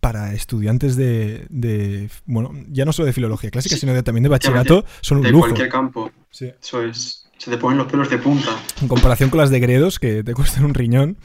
para 0.00 0.34
estudiantes 0.34 0.94
de, 0.96 1.46
de, 1.50 2.10
bueno, 2.26 2.52
ya 2.68 2.84
no 2.84 2.92
solo 2.92 3.06
de 3.06 3.12
filología 3.12 3.50
clásica, 3.50 3.74
Sí. 3.74 3.80
sino 3.80 3.94
de, 3.94 4.02
también 4.02 4.22
de 4.22 4.28
bachillerato, 4.28 4.84
son 5.00 5.18
un 5.18 5.24
De 5.24 5.30
lujo. 5.30 5.46
cualquier 5.46 5.68
campo. 5.68 6.10
Sí. 6.30 6.50
Eso 6.62 6.82
es. 6.84 7.23
Se 7.38 7.50
te 7.50 7.58
ponen 7.58 7.78
los 7.78 7.86
pelos 7.88 8.08
de 8.10 8.18
punta. 8.18 8.50
En 8.80 8.88
comparación 8.88 9.28
con 9.30 9.38
las 9.40 9.50
de 9.50 9.60
Gredos, 9.60 9.98
que 9.98 10.22
te 10.24 10.32
cuestan 10.34 10.64
un 10.64 10.74
riñón 10.74 11.16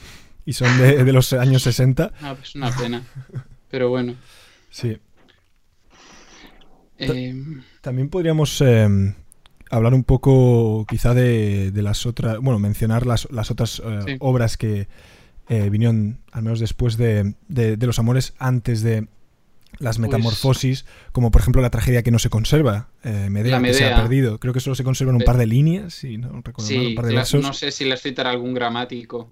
y 0.45 0.53
son 0.53 0.77
de, 0.79 1.03
de 1.03 1.13
los 1.13 1.31
años 1.33 1.61
60. 1.63 2.11
Ah, 2.21 2.35
es 2.41 2.55
una 2.55 2.71
pena. 2.75 3.03
Pero 3.69 3.89
bueno. 3.89 4.15
Sí. 4.69 4.97
eh, 6.97 7.35
También 7.81 8.09
podríamos 8.09 8.59
eh, 8.61 8.87
hablar 9.69 9.93
un 9.93 10.03
poco, 10.03 10.85
quizá, 10.89 11.13
de, 11.13 11.71
de 11.71 11.81
las 11.81 12.05
otras. 12.05 12.37
Bueno, 12.39 12.59
mencionar 12.59 13.05
las, 13.05 13.27
las 13.31 13.51
otras 13.51 13.81
eh, 13.85 13.99
Sí. 14.05 14.15
obras 14.19 14.57
que 14.57 14.87
eh, 15.47 15.69
vinieron, 15.69 16.19
al 16.31 16.43
menos 16.43 16.59
después 16.59 16.97
de, 16.97 17.33
de- 17.47 17.77
de 17.77 17.87
Los 17.87 17.99
Amores, 17.99 18.33
antes 18.39 18.81
de 18.81 19.07
las 19.77 19.97
Pues- 19.97 19.99
metamorfosis, 20.09 20.85
como 21.11 21.31
por 21.31 21.41
ejemplo 21.41 21.61
la 21.61 21.69
tragedia 21.69 22.03
que 22.03 22.11
no 22.11 22.19
se 22.19 22.29
conserva, 22.29 22.89
eh, 23.03 23.27
Medea, 23.29 23.59
La 23.59 23.67
que 23.67 23.73
se 23.73 23.85
ha 23.91 23.95
perdido. 23.95 24.39
Creo 24.39 24.53
que 24.53 24.59
solo 24.59 24.75
se 24.75 24.83
conservan 24.83 25.15
un 25.15 25.21
par 25.21 25.37
de 25.37 25.45
líneas, 25.45 25.93
si 25.93 26.17
no 26.17 26.41
recuerdo 26.41 26.73
mal, 26.75 26.87
un 26.87 26.95
par 26.95 27.05
de 27.05 27.15
versos. 27.15 27.41
no 27.43 27.53
sé 27.53 27.71
si 27.71 27.85
las 27.85 28.01
citará 28.01 28.31
algún 28.31 28.53
gramático. 28.53 29.29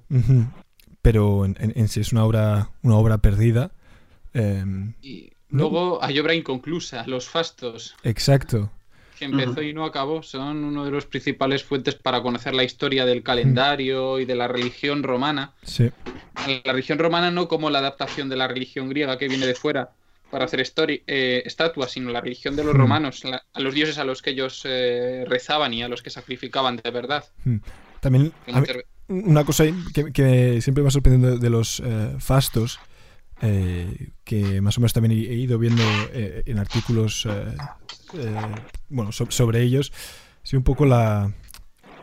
Pero 1.01 1.46
en, 1.46 1.56
en- 1.60 1.74
en 1.75 1.88
sí 1.88 2.01
es 2.01 2.12
una 2.12 2.25
obra, 2.25 2.70
una 2.84 2.96
obra 2.96 3.17
perdida. 3.20 3.72
Eh, 4.34 4.63
Y 5.01 5.29
No. 5.50 5.60
luego 5.63 6.03
hay 6.03 6.20
obra 6.20 6.34
inconclusa, 6.34 7.06
Los 7.08 7.29
Fastos, 7.29 7.96
exacto. 8.03 8.70
que 9.17 9.25
empezó 9.25 9.62
y 9.62 9.74
no 9.74 9.86
acabó. 9.86 10.22
Son 10.24 10.63
uno 10.63 10.84
de 10.86 10.91
los 10.91 11.06
principales 11.06 11.63
fuentes 11.63 11.96
para 11.96 12.22
conocer 12.22 12.53
la 12.53 12.63
historia 12.63 13.06
del 13.06 13.24
calendario 13.24 14.20
y 14.20 14.25
de 14.25 14.36
la 14.36 14.48
religión 14.48 15.03
romana. 15.03 15.53
Sí. 15.63 15.89
La 16.65 16.72
religión 16.74 17.00
romana 17.00 17.32
no 17.32 17.48
como 17.48 17.70
la 17.70 17.79
adaptación 17.79 18.29
de 18.29 18.36
la 18.36 18.48
religión 18.48 18.89
griega 18.89 19.17
que 19.17 19.27
viene 19.27 19.46
de 19.48 19.56
fuera 19.56 19.91
para 20.31 20.46
hacer 20.46 20.60
eh, 21.07 21.43
estatuas, 21.46 21.91
sino 21.91 22.12
la 22.12 22.22
religión 22.22 22.55
de 22.55 22.63
los 22.63 22.74
Hmm. 22.74 22.77
romanos, 22.79 23.24
la- 23.24 23.43
a 23.53 23.60
los 23.60 23.74
dioses 23.74 23.98
a 23.98 24.03
los 24.03 24.22
que 24.22 24.31
ellos 24.31 24.62
eh, 24.65 25.24
rezaban 25.27 25.74
y 25.74 25.84
a 25.84 25.88
los 25.88 26.01
que 26.01 26.10
sacrificaban 26.10 26.77
de 26.77 26.91
verdad. 26.91 27.25
También 28.01 28.34
mí- 28.46 28.65
ter- 28.65 28.86
una 29.07 29.46
cosa 29.46 29.63
que, 29.93 30.12
que 30.12 30.62
siempre 30.62 30.84
me 30.84 30.89
ha 30.89 30.91
sorprendido 30.91 31.38
de, 31.38 31.50
los 31.50 31.81
eh, 31.86 32.15
fastos, 32.19 32.79
eh, 33.41 34.10
que 34.25 34.60
más 34.62 34.77
o 34.77 34.81
menos 34.81 34.93
también 34.93 35.12
he, 35.13 35.34
ido 35.36 35.57
viendo 35.60 35.84
eh, 36.13 36.43
en 36.46 36.60
artículos 36.60 37.25
eh, 37.25 37.55
bueno, 38.89 39.12
so- 39.12 39.29
sobre 39.31 39.62
ellos, 39.62 39.91
es 40.43 40.53
un 40.53 40.63
poco 40.63 40.86
la... 40.86 41.31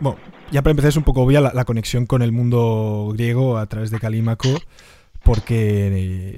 Bueno, 0.00 0.18
ya 0.50 0.62
para 0.62 0.72
empezar 0.72 0.88
es 0.90 0.96
un 0.96 1.04
poco 1.04 1.22
obvia 1.22 1.40
la, 1.40 1.52
la 1.54 1.64
conexión 1.64 2.04
con 2.06 2.22
el 2.22 2.32
mundo 2.32 3.10
griego 3.14 3.58
a 3.58 3.66
través 3.66 3.90
de 3.90 4.00
Calímaco, 4.00 4.60
porque, 5.24 5.88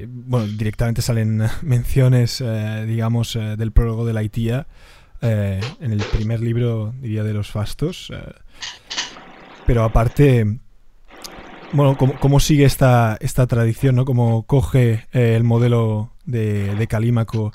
eh, 0.02 0.07
bueno, 0.09 0.47
directamente 0.47 1.02
salen 1.02 1.43
menciones, 1.62 2.40
eh, 2.40 2.85
digamos, 2.87 3.37
eh, 3.37 3.57
del 3.57 3.73
prólogo 3.73 4.07
de 4.07 4.12
la 4.12 4.21
Haitía 4.21 4.66
eh, 5.21 5.61
en 5.81 5.93
el 5.93 5.99
primer 5.99 6.40
libro, 6.40 6.95
diría, 7.00 7.25
de 7.25 7.35
los 7.35 7.50
fastos. 7.50 8.12
pero 9.66 9.83
aparte, 9.83 10.59
bueno, 11.73 11.97
cómo, 11.99 12.19
cómo 12.21 12.38
sigue 12.38 12.64
esta, 12.64 13.16
esta 13.21 13.47
tradición, 13.47 13.97
¿no? 13.97 14.05
Cómo 14.05 14.45
coge 14.45 15.07
el 15.12 15.43
modelo 15.43 16.12
de, 16.25 16.75
de 16.76 16.87
Calímaco. 16.87 17.52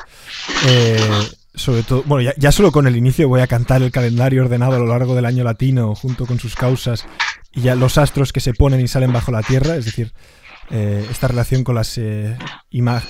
sobre 1.54 1.84
todo, 1.84 2.04
bueno, 2.06 2.30
ya 2.38 2.52
solo 2.52 2.72
con 2.72 2.88
el 2.88 2.98
inicio 2.98 3.30
voy 3.30 3.42
a 3.42 3.48
cantar 3.48 3.82
el 3.82 3.92
calendario 3.92 4.44
ordenado 4.44 4.74
a 4.76 4.80
lo 4.80 4.88
largo 4.88 5.16
del 5.16 5.26
año 5.26 5.44
latino 5.44 5.96
junto 5.96 6.26
con 6.26 6.40
sus 6.40 6.56
causas 6.56 7.06
y 7.54 7.62
ya 7.62 7.76
los 7.76 7.98
astros 7.98 8.34
que 8.34 8.40
se 8.40 8.54
ponen 8.54 8.82
y 8.82 8.88
salen 8.88 9.14
bajo 9.14 9.32
la 9.32 9.44
tierra, 9.44 9.76
es 9.76 9.86
decir, 9.86 10.14
eh, 10.72 11.06
esta 11.10 11.28
relación 11.28 11.63
con 11.63 11.75
las, 11.75 11.98
eh, 11.98 12.38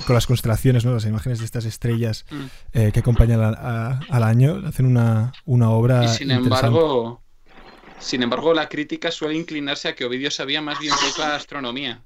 con 0.05 0.15
las 0.15 0.25
constelaciones, 0.27 0.83
¿no? 0.85 0.93
las 0.93 1.05
imágenes 1.05 1.39
de 1.39 1.45
estas 1.45 1.65
estrellas 1.65 2.25
Mm. 2.31 2.43
eh, 2.73 2.91
que 2.93 2.99
acompañan 3.01 3.41
a- 3.41 3.49
a- 3.49 3.99
al 4.09 4.23
año, 4.23 4.61
hacen 4.65 4.85
una, 4.85 5.31
una 5.45 5.69
obra 5.69 6.05
Y 6.05 6.07
sin 6.09 6.31
embargo, 6.31 7.21
sin 7.99 8.23
embargo, 8.23 8.53
la 8.53 8.67
crítica 8.67 9.11
suele 9.11 9.35
inclinarse 9.35 9.87
a 9.89 9.95
que 9.95 10.05
Ovidio 10.05 10.31
sabía 10.31 10.61
más 10.61 10.79
bien 10.79 10.93
poca 11.09 11.35
astronomía 11.35 12.01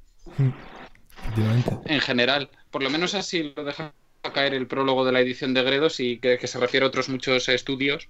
Efectivamente. 1.23 1.77
en 1.85 2.01
general. 2.01 2.49
Por 2.71 2.83
lo 2.83 2.89
menos 2.89 3.13
así 3.15 3.53
lo 3.55 3.63
deja 3.63 3.93
caer 4.33 4.53
el 4.55 4.67
prólogo 4.67 5.05
de 5.05 5.11
la 5.11 5.19
edición 5.21 5.53
de 5.53 5.63
Gredos 5.63 5.99
y 5.99 6.17
que, 6.17 6.37
que 6.37 6.47
se 6.47 6.59
refiere 6.59 6.85
a 6.85 6.89
otros 6.89 7.09
muchos 7.09 7.47
estudios. 7.47 8.09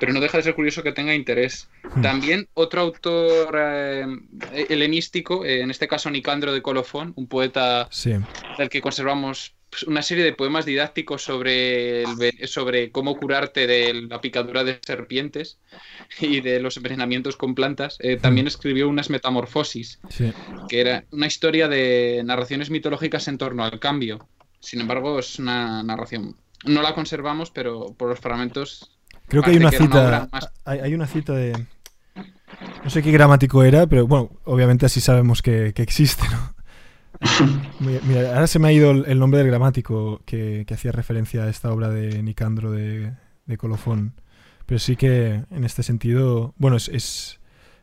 Pero 0.00 0.12
no 0.12 0.20
deja 0.20 0.36
de 0.38 0.44
ser 0.44 0.54
curioso 0.54 0.82
que 0.82 0.92
tenga 0.92 1.14
interés. 1.14 1.68
Hmm. 1.94 2.02
También 2.02 2.48
otro 2.54 2.80
autor 2.82 3.56
eh, 3.58 4.06
helenístico, 4.68 5.44
eh, 5.44 5.60
en 5.62 5.70
este 5.70 5.88
caso 5.88 6.10
Nicandro 6.10 6.52
de 6.52 6.62
Colofón, 6.62 7.12
un 7.16 7.26
poeta 7.26 7.88
Sí. 7.90 8.12
del 8.58 8.68
que 8.68 8.80
conservamos 8.80 9.54
pues, 9.70 9.82
una 9.82 10.02
serie 10.02 10.24
de 10.24 10.32
poemas 10.32 10.64
didácticos 10.64 11.22
sobre, 11.22 12.02
el 12.02 12.48
sobre 12.48 12.90
cómo 12.92 13.16
curarte 13.16 13.66
de 13.66 13.94
la 14.08 14.20
picadura 14.20 14.62
de 14.64 14.78
serpientes 14.84 15.58
y 16.20 16.40
de 16.40 16.60
los 16.60 16.76
envenenamientos 16.76 17.36
con 17.36 17.54
plantas. 17.54 17.96
Eh, 18.00 18.16
también 18.16 18.46
escribió 18.46 18.88
unas 18.88 19.10
metamorfosis, 19.10 20.00
Sí. 20.08 20.32
que 20.68 20.80
era 20.80 21.04
una 21.10 21.26
historia 21.26 21.68
de 21.68 22.22
narraciones 22.24 22.70
mitológicas 22.70 23.26
en 23.28 23.38
torno 23.38 23.64
al 23.64 23.80
cambio. 23.80 24.28
Sin 24.60 24.80
embargo, 24.80 25.18
es 25.18 25.38
una 25.38 25.82
narración. 25.82 26.36
No 26.64 26.80
la 26.82 26.94
conservamos, 26.94 27.50
pero 27.50 27.94
por 27.98 28.08
los 28.08 28.18
fragmentos 28.20 28.95
Creo 29.28 29.42
que 29.42 29.50
hay 29.50 29.56
una 29.56 29.70
que 29.70 29.78
cita. 29.78 30.28
más- 30.32 30.50
Hay, 30.64 30.78
hay 30.80 30.94
una 30.94 31.06
cita 31.06 31.32
de. 31.32 31.66
No 32.84 32.90
sé 32.90 33.02
qué 33.02 33.10
gramático 33.10 33.62
era, 33.64 33.86
pero 33.86 34.06
bueno, 34.06 34.30
obviamente 34.44 34.86
así 34.86 35.00
sabemos 35.00 35.42
que, 35.42 35.72
que 35.74 35.82
existe, 35.82 36.24
¿no? 36.30 36.54
Mira, 37.80 38.34
ahora 38.34 38.46
se 38.46 38.58
me 38.58 38.68
ha 38.68 38.72
ido 38.72 38.90
el, 38.90 39.04
el 39.06 39.18
nombre 39.18 39.38
del 39.38 39.48
gramático 39.48 40.20
que, 40.26 40.64
que 40.66 40.74
hacía 40.74 40.92
referencia 40.92 41.44
a 41.44 41.48
esta 41.48 41.72
obra 41.72 41.88
de 41.88 42.22
Nicandro 42.22 42.70
de, 42.70 43.12
de 43.46 43.56
Colofón. 43.58 44.14
Pero 44.66 44.78
sí 44.78 44.96
que 44.96 45.42
en 45.50 45.64
este 45.64 45.82
sentido, 45.82 46.54
bueno, 46.58 46.76
es, 46.76 46.88
es, 46.88 47.40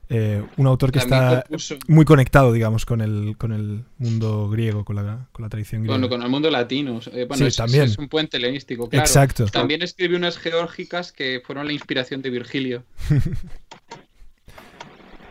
eh, 0.09 0.43
un 0.57 0.67
autor 0.67 0.91
que 0.91 0.99
También 0.99 1.23
está 1.23 1.43
compuso- 1.47 1.77
muy 1.87 2.05
conectado, 2.05 2.51
digamos, 2.51 2.85
con 2.85 3.01
el, 3.01 3.35
con 3.37 3.51
el 3.53 3.83
mundo 3.97 4.49
griego, 4.49 4.83
con 4.85 4.95
la, 4.97 5.27
con 5.31 5.43
la 5.43 5.49
tradición 5.49 5.81
griega. 5.81 5.93
Bueno, 5.97 6.09
con 6.09 6.21
el 6.21 6.29
mundo 6.29 6.49
latino. 6.51 6.99
eh, 7.11 7.25
bueno, 7.27 7.35
Sí, 7.37 7.45
es, 7.45 7.55
también. 7.55 7.83
es 7.85 7.97
un 7.97 8.09
puente 8.09 8.37
helenístico, 8.37 8.89
claro. 8.89 9.03
Exacto. 9.05 9.45
También 9.45 9.81
escribió 9.81 10.17
unas 10.17 10.37
geórgicas 10.37 11.11
que 11.11 11.41
fueron 11.45 11.65
la 11.67 11.73
inspiración 11.73 12.21
de 12.21 12.29
Virgilio. 12.29 12.83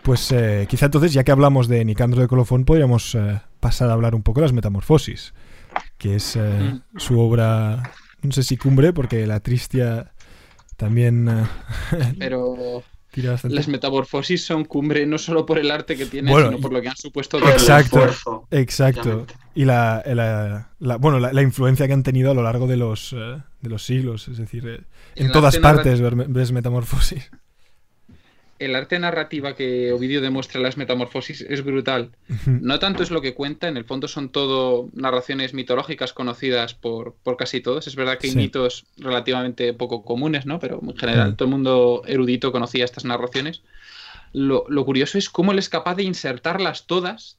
Pues 0.03 0.33
eh, 0.33 0.67
quizá 0.69 0.87
entonces, 0.87 1.13
ya 1.13 1.23
que 1.23 1.31
hablamos 1.31 1.69
de 1.69 1.85
Nicandro 1.85 2.21
de 2.21 2.27
Colofón, 2.27 2.65
podríamos 2.65 3.17
pasar 3.61 3.89
a 3.89 3.93
hablar 3.93 4.17
un 4.17 4.25
poco 4.25 4.41
de 4.41 4.47
las 4.47 4.53
Metamorfosis, 4.53 5.33
que 5.97 6.17
es 6.17 6.37
Mm. 6.37 6.99
su 6.99 7.21
obra, 7.21 7.85
no 8.23 8.33
sé 8.33 8.43
si 8.43 8.57
cumbre, 8.57 8.93
porque 8.93 9.27
la 9.29 9.39
Tristia 9.39 10.13
también 10.77 11.31
Pero 12.19 12.83
tira 13.13 13.31
bastante. 13.33 13.55
las 13.55 13.69
metamorfosis 13.69 14.45
son 14.45 14.65
cumbre 14.65 15.07
no 15.07 15.19
solo 15.19 15.47
por 15.47 15.59
el 15.59 15.71
arte 15.71 15.97
que 15.97 16.07
tiene, 16.07 16.33
Bueno, 16.33 16.49
sino 16.49 16.61
por 16.61 16.73
lo 16.73 16.81
que 16.83 16.89
han 16.89 16.97
supuesto. 16.97 17.39
Por 17.39 17.49
el 17.49 17.55
Exacto. 17.55 17.99
esfuerzo, 17.99 18.49
Exacto. 18.51 19.01
obviamente. 19.03 19.35
Y 19.55 19.65
la, 19.67 20.03
la- 20.07 20.71
la- 20.81 20.97
bueno, 20.97 21.21
la, 21.21 21.33
la 21.33 21.43
influencia 21.43 21.87
que 21.87 21.93
han 21.93 22.03
tenido 22.03 22.31
a 22.31 22.35
lo 22.35 22.43
largo 22.43 22.67
de 22.67 22.77
los, 22.79 23.13
eh, 23.13 23.37
de 23.61 23.69
los 23.71 23.85
siglos, 23.85 24.27
es 24.29 24.39
decir, 24.39 24.67
eh, 24.67 24.81
en 25.15 25.27
El 25.27 25.33
todas 25.33 25.59
partes 25.59 26.01
ver- 26.01 26.15
ves 26.17 26.53
Metamorfosis. 26.53 27.31
El 28.65 28.77
arte 28.77 28.99
narrativa 28.99 29.55
que 29.55 29.93
Ovidio 29.93 30.21
demuestra 30.21 30.59
en 30.59 30.63
las 30.63 30.77
metamorfosis 30.77 31.41
es 31.41 31.65
brutal. 31.65 32.11
No 32.47 32.79
tanto 32.79 33.03
es 33.03 33.11
lo 33.11 33.21
que 33.21 33.35
cuenta, 33.35 33.67
en 33.69 33.77
el 33.77 33.85
fondo 33.85 34.07
son 34.09 34.29
todo 34.29 34.89
narraciones 34.95 35.53
mitológicas 35.53 36.13
conocidas 36.13 36.75
por, 36.75 37.15
por 37.23 37.37
casi 37.37 37.61
todos. 37.61 37.87
Es 37.87 37.97
verdad 37.97 38.19
que 38.19 38.29
hay 38.29 38.33
Sí. 38.33 38.39
mitos 38.39 38.85
relativamente 38.99 39.73
poco 39.75 40.05
comunes, 40.05 40.47
¿no? 40.47 40.61
Pero 40.61 40.81
en 40.83 40.97
general 40.97 41.35
todo 41.37 41.47
el 41.47 41.51
mundo 41.53 42.03
erudito 42.07 42.53
conocía 42.53 42.85
estas 42.85 43.05
narraciones. 43.05 43.63
Lo, 44.33 44.65
lo 44.69 44.85
curioso 44.85 45.19
es 45.19 45.29
cómo 45.29 45.53
él 45.53 45.59
es 45.59 45.69
capaz 45.69 45.95
de 45.97 46.05
insertarlas 46.05 46.87
todas 46.87 47.39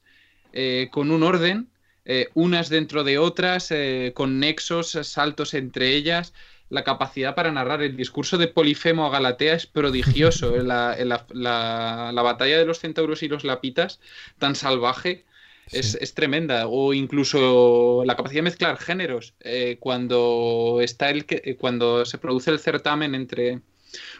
eh, 0.52 0.88
con 0.92 1.10
un 1.10 1.22
orden, 1.22 1.68
eh, 2.04 2.28
unas 2.34 2.68
dentro 2.68 3.02
de 3.02 3.18
otras, 3.18 3.70
eh, 3.70 4.12
con 4.14 4.38
nexos, 4.38 4.90
saltos 5.02 5.54
entre 5.54 5.94
ellas. 5.96 6.32
La 6.70 6.82
capacidad 6.82 7.34
para 7.34 7.52
narrar 7.52 7.82
el 7.82 7.96
discurso 7.96 8.38
de 8.38 8.48
Polifemo 8.48 9.06
a 9.06 9.10
Galatea 9.10 9.54
es 9.54 9.66
prodigioso. 9.66 10.56
la, 10.62 10.96
la- 11.04 11.26
la- 11.32 12.10
la 12.12 12.22
batalla 12.22 12.58
de 12.58 12.64
los 12.64 12.78
centauros 12.80 13.22
y 13.22 13.28
los 13.28 13.44
lapitas, 13.44 14.00
tan 14.38 14.54
salvaje, 14.54 15.24
es, 15.70 15.92
Sí. 15.92 15.98
es 16.00 16.14
tremenda. 16.14 16.66
O 16.68 16.92
incluso 16.94 18.02
la 18.06 18.16
capacidad 18.16 18.38
de 18.38 18.42
mezclar 18.50 18.76
géneros. 18.78 19.34
eh, 19.40 19.76
cuando, 19.80 20.78
está 20.82 21.10
el 21.10 21.26
que, 21.26 21.42
eh, 21.44 21.56
cuando 21.56 22.04
se 22.04 22.18
produce 22.18 22.50
el 22.50 22.58
certamen 22.58 23.14
entre 23.14 23.60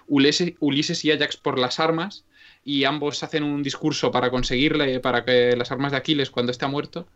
Ulises, 0.07 0.53
Ulises 0.61 1.05
y 1.05 1.11
Ajax 1.13 1.37
por 1.37 1.59
las 1.59 1.81
armas, 1.81 2.25
y 2.65 2.85
ambos 2.85 3.23
hacen 3.23 3.43
un 3.43 3.63
discurso 3.63 4.11
para 4.11 4.31
conseguirle, 4.31 5.01
para 5.01 5.25
que 5.25 5.55
las 5.57 5.71
armas 5.73 5.93
de 5.93 5.99
Aquiles 5.99 6.31
cuando 6.31 6.53
está 6.53 6.69
muerto, 6.69 7.07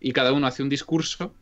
y 0.00 0.12
cada 0.12 0.32
uno 0.32 0.46
hace 0.46 0.62
un 0.62 0.68
discurso. 0.68 1.34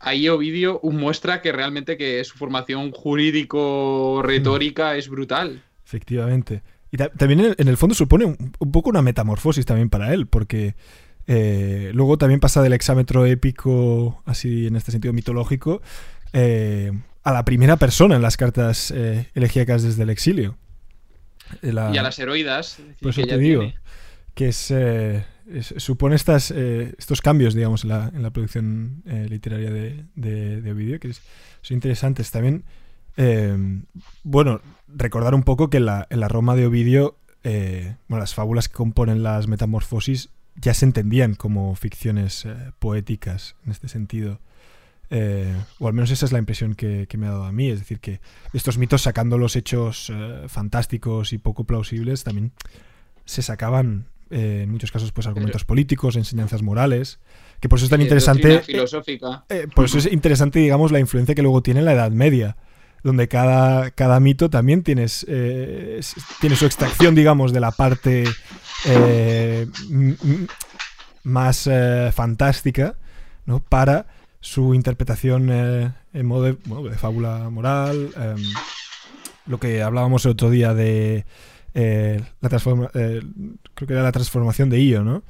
Ahí 0.00 0.28
Ovidio 0.28 0.80
muestra 0.84 1.42
que 1.42 1.50
realmente 1.52 1.96
que 1.96 2.22
su 2.24 2.36
formación 2.38 2.92
jurídico-retórica 2.92 4.96
es 4.96 5.08
brutal. 5.08 5.62
Efectivamente. 5.84 6.62
Y 6.90 6.96
ta- 6.96 7.10
también 7.10 7.54
en, 7.58 7.68
el 7.68 7.76
fondo 7.76 7.94
supone 7.94 8.24
un, 8.24 8.52
un 8.58 8.72
poco 8.72 8.90
una 8.90 9.02
metamorfosis 9.02 9.66
también 9.66 9.90
para 9.90 10.12
él, 10.14 10.26
porque 10.26 10.74
eh, 11.26 11.90
luego 11.94 12.16
también 12.18 12.40
pasa 12.40 12.62
del 12.62 12.72
hexámetro 12.72 13.26
épico, 13.26 14.22
así 14.24 14.66
en 14.66 14.76
este 14.76 14.92
sentido 14.92 15.12
mitológico, 15.12 15.82
eh, 16.32 16.92
a 17.24 17.32
la 17.32 17.44
primera 17.44 17.76
persona 17.76 18.16
en 18.16 18.22
las 18.22 18.36
cartas 18.36 18.92
eh, 18.94 19.28
elegíacas 19.34 19.82
desde 19.82 20.02
el 20.04 20.10
exilio. 20.10 20.56
Eh, 21.62 21.72
la- 21.72 21.90
Y 21.94 21.98
a 21.98 22.02
las 22.02 22.18
heroidas. 22.18 22.78
Por 23.00 23.10
eso 23.10 23.22
que 23.22 23.26
te 23.26 23.38
digo, 23.38 23.62
tiene. 23.62 23.78
que 24.34 24.48
es, 24.48 24.70
es- 25.52 25.74
supone 25.78 26.16
estas, 26.16 26.50
eh, 26.50 26.94
estos 26.98 27.20
cambios, 27.20 27.54
digamos, 27.54 27.84
en 27.84 27.90
la, 27.90 28.10
en 28.14 28.22
la 28.22 28.30
producción 28.30 29.02
eh, 29.06 29.26
literaria 29.28 29.70
de, 29.70 30.04
de, 30.14 30.72
Ovidio, 30.72 31.00
que 31.00 31.08
es- 31.08 31.22
son 31.62 31.76
interesantes. 31.76 32.30
También, 32.30 32.64
eh, 33.16 33.56
bueno, 34.22 34.60
recordar 34.88 35.34
un 35.34 35.42
poco 35.42 35.70
que 35.70 35.78
en 35.78 35.86
la, 35.86 36.06
en 36.10 36.20
la 36.20 36.28
Roma 36.28 36.54
de 36.54 36.66
Ovidio, 36.66 37.16
bueno, 37.44 38.20
las 38.20 38.34
fábulas 38.34 38.68
que 38.68 38.74
componen 38.74 39.22
las 39.22 39.46
metamorfosis 39.48 40.28
ya 40.56 40.74
se 40.74 40.84
entendían 40.84 41.34
como 41.34 41.74
ficciones 41.76 42.46
poéticas 42.78 43.56
en 43.64 43.70
este 43.72 43.88
sentido. 43.88 44.40
O 45.78 45.88
al 45.88 45.94
menos 45.94 46.10
esa 46.10 46.26
es 46.26 46.32
la 46.32 46.38
impresión 46.40 46.74
que, 46.74 47.06
que 47.08 47.16
me 47.16 47.26
ha 47.26 47.30
dado 47.30 47.44
a 47.44 47.52
mí. 47.52 47.70
Es 47.70 47.78
decir, 47.78 48.00
que 48.00 48.20
estos 48.52 48.76
mitos, 48.76 49.00
sacando 49.00 49.38
los 49.38 49.56
hechos 49.56 50.12
fantásticos 50.48 51.32
y 51.32 51.38
poco 51.38 51.64
plausibles, 51.64 52.22
también 52.22 52.52
se 53.24 53.40
sacaban 53.40 54.08
eh, 54.30 54.60
en 54.64 54.70
muchos 54.70 54.90
casos 54.92 55.12
pues 55.12 55.26
argumentos 55.26 55.64
políticos, 55.64 56.16
enseñanzas 56.16 56.62
morales, 56.62 57.18
que 57.60 57.68
por 57.68 57.78
eso 57.78 57.86
es 57.86 57.90
tan 57.90 58.00
Eh, 58.00 58.04
interesante. 58.04 58.60
filosófica. 58.60 59.44
eh, 59.48 59.66
por 59.74 59.84
eso 59.86 59.98
es 59.98 60.06
interesante, 60.12 60.58
digamos, 60.58 60.92
la 60.92 60.98
influencia 61.00 61.34
que 61.34 61.42
luego 61.42 61.62
tiene 61.62 61.82
la 61.82 61.92
Edad 61.92 62.10
Media, 62.10 62.56
donde 63.02 63.28
cada, 63.28 63.90
cada 63.92 64.18
mito 64.20 64.50
también 64.50 64.82
tienes, 64.82 65.24
eh, 65.28 65.96
es- 65.98 66.14
tiene 66.40 66.56
su 66.56 66.66
extracción, 66.66 67.14
digamos, 67.14 67.52
de 67.52 67.60
la 67.60 67.70
parte 67.70 68.24
eh, 68.86 69.66
más 71.24 71.66
eh, 71.70 72.10
fantástica, 72.14 72.96
¿no? 73.46 73.60
Para 73.60 74.06
su 74.40 74.74
interpretación 74.74 75.48
eh, 75.50 75.92
en 76.12 76.26
modo 76.26 76.44
de, 76.44 76.56
bueno, 76.66 76.88
de 76.88 76.96
fábula 76.96 77.50
moral, 77.50 78.10
em, 78.16 78.42
lo 79.46 79.58
que 79.58 79.82
hablábamos 79.82 80.24
el 80.24 80.32
otro 80.32 80.50
día 80.50 80.74
de 80.74 81.24
eh, 81.80 82.20
la 82.40 82.48
transforma, 82.48 82.90
eh, 82.94 83.20
creo 83.74 83.86
que 83.86 83.94
era 83.94 84.02
la 84.02 84.12
transformación 84.12 84.68
de 84.70 84.80
Io, 84.82 85.04
¿no? 85.04 85.22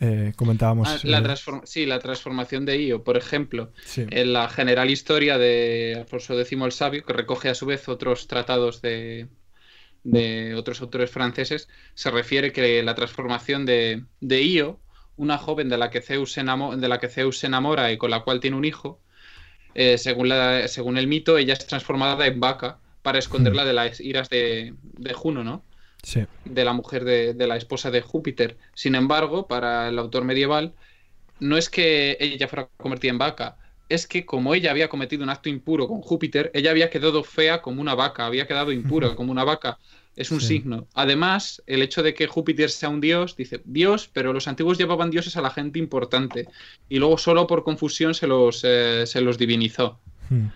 Eh, 0.00 0.32
comentábamos. 0.34 0.88
Ah, 0.88 0.98
la 1.04 1.18
eh, 1.18 1.22
transform- 1.22 1.62
sí, 1.66 1.84
la 1.84 1.98
transformación 1.98 2.64
de 2.64 2.82
Io, 2.82 3.04
por 3.04 3.16
ejemplo, 3.18 3.70
sí. 3.84 4.06
en 4.10 4.32
la 4.32 4.48
general 4.48 4.88
historia 4.90 5.36
de 5.36 5.96
Alfonso 5.98 6.38
X 6.40 6.52
el 6.52 6.72
Sabio, 6.72 7.04
que 7.04 7.12
recoge 7.12 7.50
a 7.50 7.54
su 7.54 7.66
vez 7.66 7.86
otros 7.88 8.26
tratados 8.26 8.80
de, 8.80 9.28
de 10.02 10.54
otros 10.54 10.80
autores 10.80 11.10
franceses, 11.10 11.68
se 11.94 12.10
refiere 12.10 12.52
que 12.52 12.82
la 12.82 12.94
transformación 12.94 13.66
de, 13.66 14.04
de 14.20 14.42
Io, 14.42 14.80
una 15.16 15.36
joven 15.36 15.68
de 15.68 15.76
la, 15.76 15.90
que 15.90 16.00
Zeus 16.00 16.32
se 16.32 16.40
enamo- 16.40 16.74
de 16.76 16.88
la 16.88 16.98
que 16.98 17.08
Zeus 17.08 17.38
se 17.38 17.46
enamora 17.48 17.92
y 17.92 17.98
con 17.98 18.10
la 18.10 18.20
cual 18.20 18.40
tiene 18.40 18.56
un 18.56 18.64
hijo, 18.64 19.00
eh, 19.74 19.98
según, 19.98 20.28
la- 20.28 20.66
según 20.68 20.96
el 20.98 21.06
mito, 21.06 21.38
ella 21.38 21.54
es 21.54 21.66
transformada 21.66 22.26
en 22.26 22.40
vaca 22.40 22.78
para 23.02 23.18
esconderla 23.18 23.64
de 23.64 23.72
las 23.72 24.00
iras 24.00 24.28
de, 24.30 24.74
de 24.82 25.12
Juno, 25.12 25.44
¿no? 25.44 25.62
Sí. 26.02 26.24
de 26.44 26.64
la 26.64 26.72
mujer 26.72 27.04
de, 27.04 27.34
de 27.34 27.46
la 27.46 27.56
esposa 27.56 27.90
de 27.90 28.00
Júpiter. 28.02 28.56
Sin 28.74 28.94
embargo, 28.94 29.46
para 29.46 29.88
el 29.88 29.98
autor 29.98 30.24
medieval, 30.24 30.72
no 31.38 31.56
es 31.56 31.70
que 31.70 32.16
ella 32.20 32.48
fuera 32.48 32.68
convertida 32.76 33.10
en 33.12 33.18
vaca, 33.18 33.56
es 33.88 34.06
que 34.06 34.24
como 34.24 34.54
ella 34.54 34.70
había 34.70 34.88
cometido 34.88 35.24
un 35.24 35.30
acto 35.30 35.48
impuro 35.48 35.88
con 35.88 36.00
Júpiter, 36.00 36.50
ella 36.54 36.70
había 36.70 36.90
quedado 36.90 37.24
fea 37.24 37.60
como 37.60 37.80
una 37.80 37.94
vaca, 37.94 38.26
había 38.26 38.46
quedado 38.46 38.70
impura 38.72 39.14
como 39.16 39.32
una 39.32 39.42
vaca. 39.44 39.78
Es 40.16 40.30
un 40.30 40.40
Sí. 40.40 40.48
signo. 40.48 40.86
Además, 40.94 41.62
el 41.66 41.82
hecho 41.82 42.02
de 42.02 42.14
que 42.14 42.26
Júpiter 42.26 42.68
sea 42.70 42.88
un 42.88 43.00
dios, 43.00 43.36
dice 43.36 43.62
Dios, 43.64 44.08
pero 44.12 44.32
los 44.32 44.48
antiguos 44.48 44.76
llevaban 44.76 45.10
dioses 45.10 45.36
a 45.36 45.40
la 45.40 45.50
gente 45.50 45.78
importante. 45.78 46.46
Y 46.88 46.98
luego 46.98 47.16
solo 47.16 47.46
por 47.46 47.64
confusión 47.64 48.14
se 48.14 48.26
los, 48.26 48.60
eh, 48.64 49.04
se 49.06 49.20
los 49.22 49.38
divinizó. 49.38 49.98
Hmm. 50.28 50.48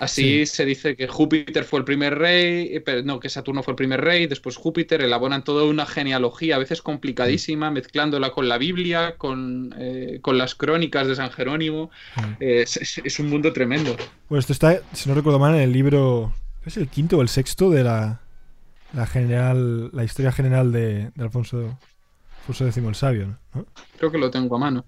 Así 0.00 0.46
se 0.46 0.64
dice 0.64 0.96
que 0.96 1.06
Júpiter 1.08 1.64
fue 1.64 1.78
el 1.80 1.84
primer 1.84 2.16
rey, 2.18 2.70
eh, 2.74 2.80
pero 2.80 3.02
no, 3.02 3.20
que 3.20 3.28
Saturno 3.28 3.62
fue 3.62 3.72
el 3.72 3.76
primer 3.76 4.00
rey, 4.00 4.26
después 4.26 4.56
Júpiter, 4.56 5.02
elaboran 5.02 5.44
toda 5.44 5.64
una 5.64 5.84
genealogía, 5.86 6.56
a 6.56 6.58
veces 6.58 6.80
complicadísima, 6.82 7.70
mezclándola 7.70 8.30
con 8.32 8.48
la 8.48 8.56
Biblia, 8.58 9.16
con, 9.18 9.74
eh, 9.78 10.18
con 10.22 10.38
las 10.38 10.54
crónicas 10.54 11.06
de 11.06 11.16
San 11.16 11.30
Jerónimo. 11.30 11.90
Hmm. 12.16 12.32
Eh, 12.40 12.62
es, 12.62 12.76
es- 12.78 13.02
es 13.04 13.18
un 13.20 13.28
mundo 13.28 13.52
tremendo. 13.52 13.94
Bueno, 14.28 14.40
esto 14.40 14.52
está, 14.54 14.80
si 14.94 15.08
no 15.08 15.14
recuerdo 15.14 15.38
mal, 15.38 15.54
en 15.54 15.60
el 15.60 15.72
libro. 15.72 16.32
¿Es 16.64 16.76
el 16.76 16.88
quinto 16.88 17.18
o 17.18 17.22
el 17.22 17.28
sexto 17.28 17.70
de 17.70 17.84
la, 17.84 18.20
la 18.94 19.06
general. 19.06 19.90
la 19.92 20.04
historia 20.04 20.32
general 20.32 20.72
de, 20.72 21.10
de 21.14 21.22
Alfonso, 21.22 21.78
Alfonso 22.40 22.66
X 22.66 22.76
el 22.82 22.94
Sabio, 22.94 23.38
¿no? 23.54 23.66
Creo 23.98 24.10
que 24.10 24.18
lo 24.18 24.30
tengo 24.30 24.56
a 24.56 24.58
mano. 24.58 24.84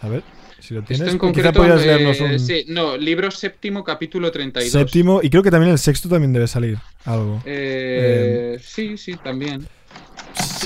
A 0.00 0.08
ver, 0.08 0.22
si 0.62 0.74
lo 0.74 0.80
Esto 0.80 0.88
tienes. 0.94 1.12
en 1.12 1.18
pues 1.18 1.32
concreto, 1.32 1.52
podrías 1.58 1.82
eh, 1.82 1.86
leernos 1.86 2.20
un 2.20 2.38
sí, 2.38 2.64
no, 2.68 2.96
libro 2.96 3.30
séptimo, 3.30 3.82
capítulo 3.82 4.30
32. 4.30 4.70
séptimo. 4.70 5.20
Y 5.22 5.30
creo 5.30 5.42
que 5.42 5.50
también 5.50 5.72
el 5.72 5.78
sexto 5.78 6.08
también 6.08 6.32
debe 6.32 6.46
salir 6.46 6.78
algo. 7.04 7.42
Eh, 7.44 8.58
sí, 8.62 8.96
sí, 8.96 9.16
también. 9.16 9.66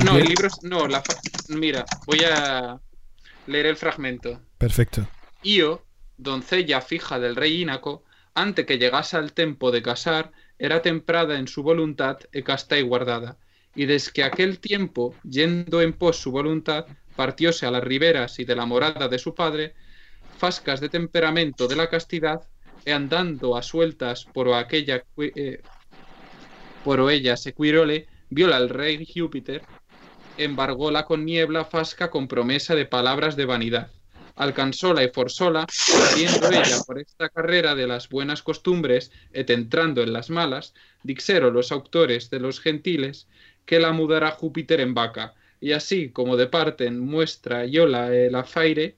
No, 0.05 0.19
el 0.19 0.27
libro, 0.27 0.49
no, 0.63 0.87
la, 0.87 1.03
mira, 1.49 1.85
voy 2.07 2.21
a 2.31 2.79
leer 3.47 3.67
el 3.67 3.77
fragmento. 3.77 4.41
Perfecto. 4.59 5.09
Io, 5.43 5.83
doncella 6.19 6.81
fija 6.81 7.19
del 7.19 7.37
rey 7.37 7.63
Inaco, 7.63 8.05
ante 8.35 8.67
que 8.67 8.79
llegase 8.79 9.17
al 9.17 9.33
tempo 9.33 9.71
de 9.71 9.83
casar, 9.83 10.33
era 10.59 10.83
temprada 10.83 11.39
en 11.39 11.49
su 11.49 11.63
voluntad 11.63 12.19
e 12.33 12.43
casta 12.43 12.79
y 12.79 12.83
guardada. 12.83 13.39
Y 13.75 13.87
desde 13.87 14.25
aquel 14.25 14.59
tiempo, 14.59 15.15
yendo 15.23 15.83
en 15.83 15.93
pos 15.93 16.19
su 16.19 16.31
voluntad, 16.31 16.87
partióse 17.15 17.67
a 17.67 17.71
las 17.71 17.85
riberas 17.85 18.39
y 18.39 18.45
de 18.45 18.57
la 18.57 18.67
morada 18.67 19.09
de 19.09 19.19
su 19.19 19.35
padre, 19.35 19.75
fascas 20.37 20.81
de 20.81 20.89
temperamento 20.89 21.69
de 21.69 21.77
la 21.77 21.89
castidad, 21.89 22.43
e 22.85 22.93
andando 22.93 23.57
a 23.57 23.63
sueltas 23.63 24.25
por 24.25 24.55
aquella 24.55 25.03
eh, 25.19 25.61
por 26.85 27.11
ella 27.11 27.37
sequirole, 27.37 28.07
viola 28.31 28.57
al 28.57 28.69
rey 28.69 29.05
Júpiter, 29.05 29.63
embargóla 30.39 31.05
con 31.05 31.25
niebla 31.25 31.65
fasca 31.65 32.11
con 32.11 32.29
promesa 32.29 32.77
de 32.77 32.87
palabras 32.87 33.35
de 33.35 33.45
vanidad. 33.45 33.91
Alcanzóla 34.37 35.03
y 35.03 35.09
forzóla, 35.09 35.67
saliendo 35.69 36.49
ella 36.49 36.79
por 36.87 37.01
esta 37.01 37.29
carrera 37.29 37.75
de 37.75 37.89
las 37.89 38.09
buenas 38.09 38.43
costumbres, 38.43 39.11
et 39.33 39.51
entrando 39.51 40.03
en 40.03 40.13
las 40.13 40.31
malas, 40.31 40.75
dixero 41.03 41.51
los 41.51 41.73
autores 41.73 42.31
de 42.31 42.39
los 42.39 42.61
gentiles, 42.61 43.27
que 43.65 43.81
la 43.81 43.93
mudará 43.93 44.31
Júpiter 44.31 44.81
en 44.81 44.95
vaca, 44.95 45.35
y 45.59 45.73
así 45.73 46.11
como 46.11 46.37
de 46.37 46.47
parten 46.47 47.01
muestra 47.01 47.65
yola 47.65 48.15
el 48.15 48.35
afaire, 48.37 48.95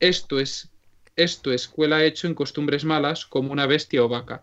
esto 0.00 0.38
es, 0.40 0.70
esto 1.16 1.52
escuela 1.52 2.04
hecho 2.04 2.26
en 2.26 2.34
costumbres 2.34 2.84
malas 2.84 3.24
como 3.26 3.52
una 3.52 3.66
bestia 3.66 4.02
o 4.04 4.08
vaca. 4.08 4.42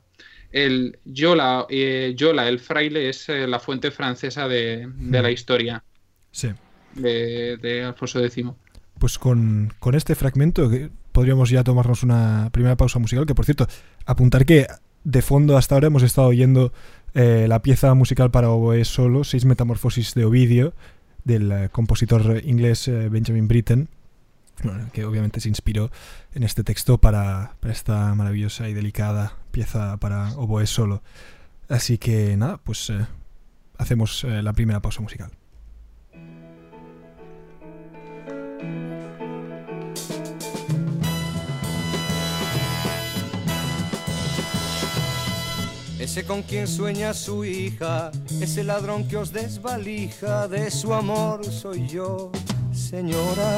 El 0.52 1.00
yola, 1.06 1.66
eh, 1.70 2.14
yola 2.16 2.48
el 2.50 2.60
fraile, 2.60 3.08
es 3.10 3.30
eh, 3.30 3.48
la 3.48 3.60
fuente 3.60 3.90
francesa 3.92 4.48
de, 4.48 4.90
de 4.94 5.22
la 5.22 5.32
historia 5.32 5.84
Sí. 6.32 6.50
de, 6.96 7.58
de 7.58 7.84
Alfonso 7.84 8.24
X. 8.24 8.46
Pues 9.00 9.18
con, 9.18 9.74
con 9.80 9.96
este 9.96 10.14
fragmento 10.16 10.70
podríamos 11.12 11.50
ya 11.50 11.64
tomarnos 11.64 12.04
una 12.04 12.50
primera 12.52 12.76
pausa 12.76 13.00
musical, 13.00 13.26
que 13.26 13.34
por 13.36 13.46
cierto, 13.46 13.68
apuntar 14.06 14.46
que 14.46 14.68
de 15.04 15.22
fondo 15.22 15.58
hasta 15.58 15.76
ahora 15.76 15.88
hemos 15.88 16.04
estado 16.04 16.28
oyendo 16.28 16.74
eh, 17.14 17.46
la 17.48 17.62
pieza 17.62 17.94
musical 17.96 18.30
para 18.30 18.50
oboe 18.50 18.86
solo, 18.86 19.24
Seis 19.24 19.46
Metamorfosis 19.46 20.14
de 20.14 20.26
Ovidio, 20.26 20.74
del 21.24 21.70
compositor 21.72 22.42
inglés 22.46 22.90
Benjamin 23.10 23.48
Britten, 23.48 23.90
que 24.94 25.06
obviamente 25.06 25.40
se 25.40 25.50
inspiró 25.50 25.92
en 26.34 26.44
este 26.44 26.64
texto 26.64 26.98
para, 27.00 27.56
para 27.60 27.74
esta 27.74 28.14
maravillosa 28.16 28.70
y 28.70 28.74
delicada 28.74 29.34
pieza 29.52 29.98
para 29.98 30.32
oboe 30.38 30.66
solo. 30.68 31.02
Así 31.70 31.98
que 31.98 32.36
nada, 32.38 32.58
pues 32.58 32.90
eh, 32.90 33.06
hacemos 33.78 34.24
eh, 34.24 34.42
la 34.42 34.54
primera 34.54 34.82
pausa 34.82 35.02
musical. 35.02 35.32
Ese 46.02 46.26
con 46.26 46.42
quien 46.42 46.68
sueña 46.68 47.14
su 47.14 47.46
hija, 47.46 48.12
ese 48.42 48.64
ladrón 48.64 49.08
que 49.08 49.18
os 49.18 49.32
desvalija, 49.32 50.48
de 50.48 50.70
su 50.72 50.94
amor 50.94 51.46
soy 51.46 51.88
yo, 51.88 52.32
señora. 52.74 53.52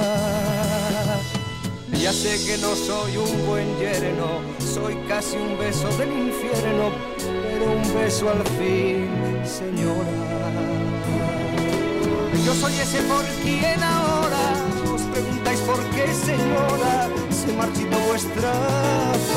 Ya 2.02 2.12
sé 2.12 2.44
que 2.46 2.58
no 2.58 2.76
soy 2.76 3.18
un 3.18 3.48
buen 3.48 3.78
yerno, 3.78 4.42
soy 4.60 4.96
casi 5.08 5.38
un 5.38 5.58
beso 5.58 5.88
del 5.98 6.12
infierno, 6.12 6.92
pero 7.18 7.72
un 7.72 7.94
beso 7.96 8.30
al 8.30 8.44
fin, 8.58 9.08
señora. 9.46 10.44
Yo 12.46 12.54
soy 12.56 12.74
ese 12.74 13.02
por 13.04 13.24
quien 13.42 13.82
ahora 13.82 14.44
os 14.94 15.02
preguntáis 15.04 15.60
por 15.62 15.80
qué, 15.92 16.14
señora, 16.14 17.10
se 17.32 17.54
marchitó 17.54 17.98
vuestra 18.00 18.54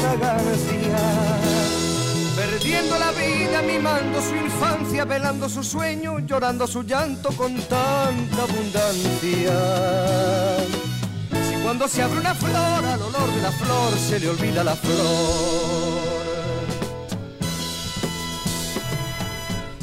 fragancia. 0.00 1.55
Perdiendo 2.58 2.98
la 2.98 3.12
vida, 3.12 3.60
mimando 3.60 4.22
su 4.22 4.34
infancia, 4.34 5.04
velando 5.04 5.46
su 5.46 5.62
sueño, 5.62 6.20
llorando 6.20 6.66
su 6.66 6.84
llanto 6.84 7.28
con 7.32 7.54
tanta 7.54 8.42
abundancia. 8.44 9.52
Si 11.50 11.62
cuando 11.62 11.86
se 11.86 12.00
abre 12.00 12.18
una 12.18 12.34
flor, 12.34 12.82
al 12.82 13.02
olor 13.02 13.30
de 13.34 13.42
la 13.42 13.52
flor 13.52 13.92
se 13.98 14.20
le 14.20 14.30
olvida 14.30 14.64
la 14.64 14.74
flor. 14.74 14.96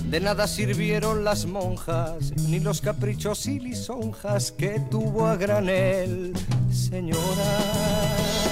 De 0.10 0.20
nada 0.20 0.48
sirvieron 0.48 1.24
las 1.24 1.46
monjas, 1.46 2.34
ni 2.50 2.60
los 2.60 2.82
caprichos 2.82 3.46
y 3.46 3.60
lisonjas 3.60 4.52
que 4.52 4.82
tuvo 4.90 5.28
a 5.28 5.36
granel, 5.36 6.34
señora. 6.72 8.43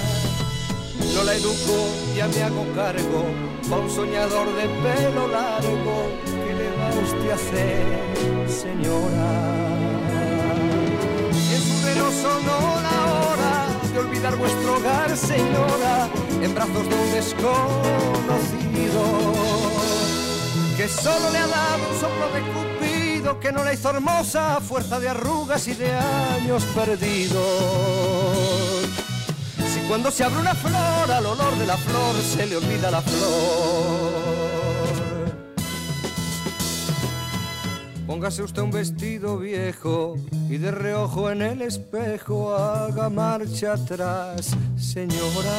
No 1.14 1.24
la 1.24 1.34
educo, 1.34 1.88
ya 2.16 2.26
me 2.26 2.42
hago 2.42 2.64
cargo, 2.74 3.24
pa' 3.68 3.76
un 3.76 3.90
soñador 3.90 4.46
de 4.56 4.66
pelo 4.82 5.28
largo, 5.28 6.08
¿qué 6.24 6.54
le 6.54 6.70
va 6.78 6.88
usted 7.02 7.30
a 7.30 7.34
hacer, 7.34 7.84
señora? 8.48 9.30
Si 11.32 11.54
en 11.54 11.62
su 11.62 11.86
reloj 11.86 12.12
sonó 12.14 12.60
la 12.80 12.98
hora 13.20 13.52
de 13.92 13.98
olvidar 13.98 14.36
vuestro 14.36 14.76
hogar, 14.76 15.16
señora, 15.16 16.08
en 16.40 16.54
brazos 16.54 16.88
de 16.88 16.94
un 16.94 17.10
desconocido, 17.12 19.02
que 20.78 20.88
solo 20.88 21.30
le 21.30 21.38
ha 21.38 21.46
dado 21.46 21.88
un 21.92 22.00
soplo 22.00 22.26
de 22.32 22.40
cupido, 22.52 23.38
que 23.38 23.52
no 23.52 23.62
la 23.64 23.74
hizo 23.74 23.90
hermosa 23.90 24.56
a 24.56 24.60
fuerza 24.60 24.98
de 24.98 25.10
arrugas 25.10 25.68
y 25.68 25.74
de 25.74 25.92
años 25.92 26.64
perdidos. 26.74 28.61
Cuando 29.92 30.10
se 30.10 30.24
abre 30.24 30.40
una 30.40 30.54
flor, 30.54 31.12
al 31.12 31.26
olor 31.26 31.54
de 31.58 31.66
la 31.66 31.76
flor 31.76 32.14
se 32.22 32.46
le 32.46 32.56
olvida 32.56 32.90
la 32.90 33.02
flor. 33.02 34.10
Póngase 38.06 38.42
usted 38.42 38.62
un 38.62 38.70
vestido 38.70 39.36
viejo 39.36 40.16
y 40.48 40.56
de 40.56 40.70
reojo 40.70 41.30
en 41.30 41.42
el 41.42 41.60
espejo 41.60 42.56
haga 42.56 43.10
marcha 43.10 43.74
atrás, 43.74 44.56
señora. 44.78 45.58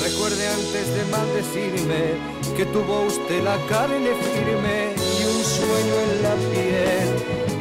Recuerde 0.00 0.46
antes 0.46 0.86
de 0.94 1.04
maldecirme 1.10 2.14
que 2.56 2.64
tuvo 2.66 3.06
usted 3.06 3.42
la 3.42 3.56
carne 3.66 4.10
firme 4.34 4.94
y 5.18 5.24
un 5.24 5.42
sueño 5.42 5.94
en 6.06 6.22
la 6.22 6.36
piel, 6.52 7.08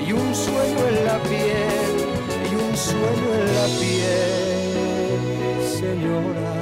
y 0.08 0.12
un 0.12 0.36
sueño 0.36 0.88
en 0.90 1.06
la 1.06 1.18
piel, 1.24 2.06
y 2.52 2.54
un 2.54 2.78
sueño 2.78 3.34
en 3.34 3.56
la 3.56 3.66
piel, 3.80 4.49
señora. 5.90 6.59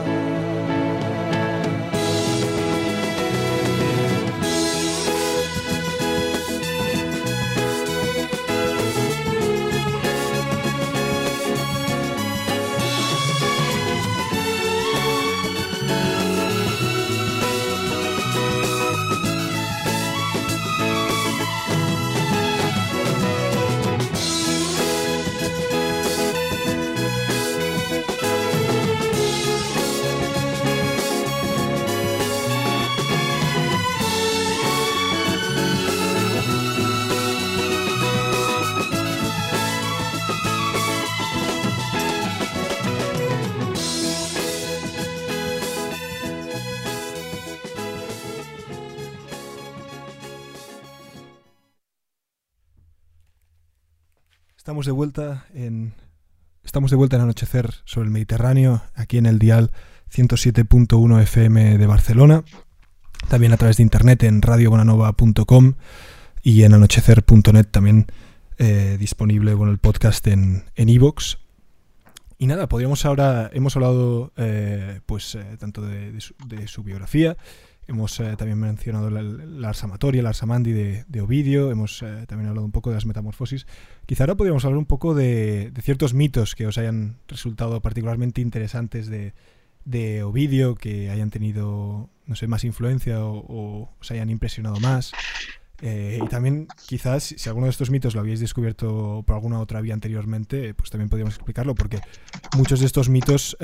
Estamos 54.77 54.85
de 54.85 54.91
vuelta 54.91 55.45
en 55.55 55.93
estamos 56.63 56.91
de 56.91 56.97
vuelta 56.97 57.15
en 57.15 57.23
anochecer 57.23 57.73
sobre 57.85 58.05
el 58.05 58.11
Mediterráneo, 58.11 58.83
aquí 58.93 59.17
en 59.17 59.25
el 59.25 59.39
dial 59.39 59.71
107.1 60.13 61.19
FM 61.23 61.79
de 61.79 61.87
Barcelona, 61.87 62.43
también 63.27 63.53
a 63.53 63.57
través 63.57 63.77
de 63.77 63.83
internet 63.83 64.21
en 64.21 64.43
radiobonanova.com 64.43 65.73
y 66.43 66.61
en 66.61 66.75
anochecer.net 66.75 67.65
también 67.71 68.05
eh, 68.59 68.97
disponible 68.99 69.53
el 69.53 69.79
podcast 69.79 70.27
en 70.27 70.65
en 70.75 70.89
iVoox. 70.89 71.37
y 72.37 72.45
nada, 72.45 72.69
podríamos 72.69 73.03
ahora, 73.03 73.49
hemos 73.53 73.75
hablado 73.75 74.31
eh, 74.37 75.01
pues 75.07 75.33
eh, 75.33 75.57
tanto 75.57 75.81
de 75.81 76.67
su 76.67 76.83
biografía, 76.83 77.35
Hemos 77.87 78.19
eh, 78.19 78.35
también 78.37 78.59
mencionado 78.59 79.09
la, 79.09 79.69
Arsamatoria, 79.69 80.21
la 80.21 80.29
Arsamandi 80.29 80.73
de, 80.73 81.21
Ovidio, 81.21 81.71
hemos 81.71 82.01
eh, 82.01 82.25
también 82.27 82.49
hablado 82.49 82.65
un 82.65 82.73
poco 82.73 82.89
de 82.89 82.95
las 82.95 83.05
metamorfosis. 83.05 83.65
Quizá 84.05 84.23
ahora 84.23 84.35
podríamos 84.35 84.65
hablar 84.65 84.77
un 84.77 84.85
poco 84.85 85.15
de, 85.15 85.71
ciertos 85.81 86.13
mitos 86.13 86.53
que 86.53 86.67
os 86.67 86.77
hayan 86.77 87.17
resultado 87.29 87.81
particularmente 87.81 88.41
interesantes 88.41 89.09
de, 89.09 90.23
Ovidio, 90.23 90.75
que 90.75 91.09
hayan 91.09 91.29
tenido, 91.29 92.09
no 92.25 92.35
sé, 92.35 92.47
más 92.47 92.65
influencia 92.65 93.23
o, 93.23 93.89
os 94.01 94.11
hayan 94.11 94.29
impresionado 94.29 94.81
más. 94.81 95.13
Eh, 95.81 96.19
y 96.21 96.27
también, 96.27 96.67
quizás, 96.87 97.35
si 97.37 97.47
alguno 97.47 97.67
de 97.67 97.71
estos 97.71 97.89
mitos 97.89 98.15
lo 98.15 98.19
habéis 98.19 98.41
descubierto 98.41 99.23
por 99.25 99.35
alguna 99.35 99.61
otra 99.61 99.79
vía 99.79 99.93
anteriormente, 99.93 100.73
pues 100.73 100.89
también 100.89 101.07
podríamos 101.07 101.35
explicarlo, 101.35 101.73
porque 101.73 102.01
muchos 102.57 102.81
de 102.81 102.85
estos 102.85 103.07
mitos... 103.07 103.55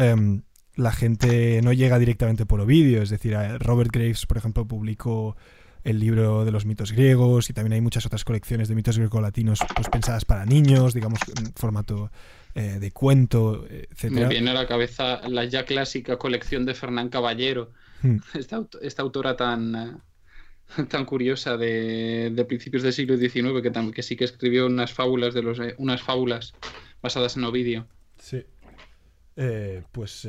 La 0.76 0.92
gente 0.92 1.62
no 1.62 1.72
llega 1.74 2.00
directamente 2.00 2.46
por 2.46 2.60
Ovidio, 2.62 3.02
es 3.04 3.10
decir, 3.10 3.36
Robert 3.60 3.92
Graves, 3.92 4.26
por 4.26 4.38
ejemplo, 4.38 4.66
publicó 4.68 5.36
el 5.84 6.00
libro 6.00 6.46
de 6.46 6.52
los 6.52 6.66
mitos 6.66 6.94
griegos 6.94 7.50
y 7.50 7.54
también 7.54 7.74
hay 7.74 7.82
muchas 7.82 8.06
otras 8.06 8.24
colecciones 8.24 8.70
de 8.70 8.76
mitos 8.76 8.98
grecolatinos 8.98 9.60
pues 9.76 9.90
pensadas 9.90 10.24
para 10.26 10.46
niños, 10.46 10.94
digamos 10.94 11.20
en 11.38 11.54
formato 11.54 12.10
eh, 12.56 12.78
de 12.80 12.92
cuento, 12.92 13.66
Me 13.70 13.80
etcétera. 13.92 14.30
viene 14.30 14.52
a 14.52 14.54
la 14.54 14.66
cabeza 14.68 15.28
la 15.28 15.44
ya 15.46 15.66
clásica 15.66 16.18
colección 16.18 16.66
de 16.66 16.74
Fernán 16.74 17.10
Caballero, 17.10 17.72
Hmm. 18.02 18.18
esta, 18.34 18.66
esta 18.82 19.02
autora 19.02 19.36
tan, 19.38 19.76
eh, 19.76 20.84
tan 20.90 21.06
curiosa 21.06 21.56
de, 21.56 22.32
de 22.34 22.46
principios 22.46 22.84
del 22.84 22.92
siglo 22.94 23.16
XIX, 23.18 23.62
que, 23.62 23.72
tam- 23.72 23.92
que 23.94 24.04
sí 24.04 24.16
que 24.18 24.26
escribió 24.26 24.66
unas 24.66 24.92
fábulas 24.92 25.34
de 25.34 25.42
los 25.44 25.60
eh, 25.60 25.76
unas 25.78 26.02
fábulas 26.02 26.54
basadas 27.02 27.38
en 27.38 27.44
Ovidio, 27.46 27.88
Sí. 28.18 28.44
Eh, 29.36 29.84
pues 29.92 30.26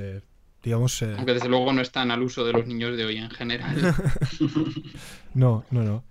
digamos 0.65 1.03
eh, 1.03 1.15
aunque 1.17 1.35
desde 1.35 1.49
luego 1.49 1.73
no 1.73 1.83
están 1.83 2.11
al 2.11 2.23
uso 2.23 2.45
de 2.45 2.53
los 2.53 2.67
niños 2.67 2.97
de 2.97 3.05
hoy 3.05 3.19
en 3.19 3.31
general. 3.31 3.95
no, 5.35 5.65
no, 5.71 5.83
no. 5.83 6.05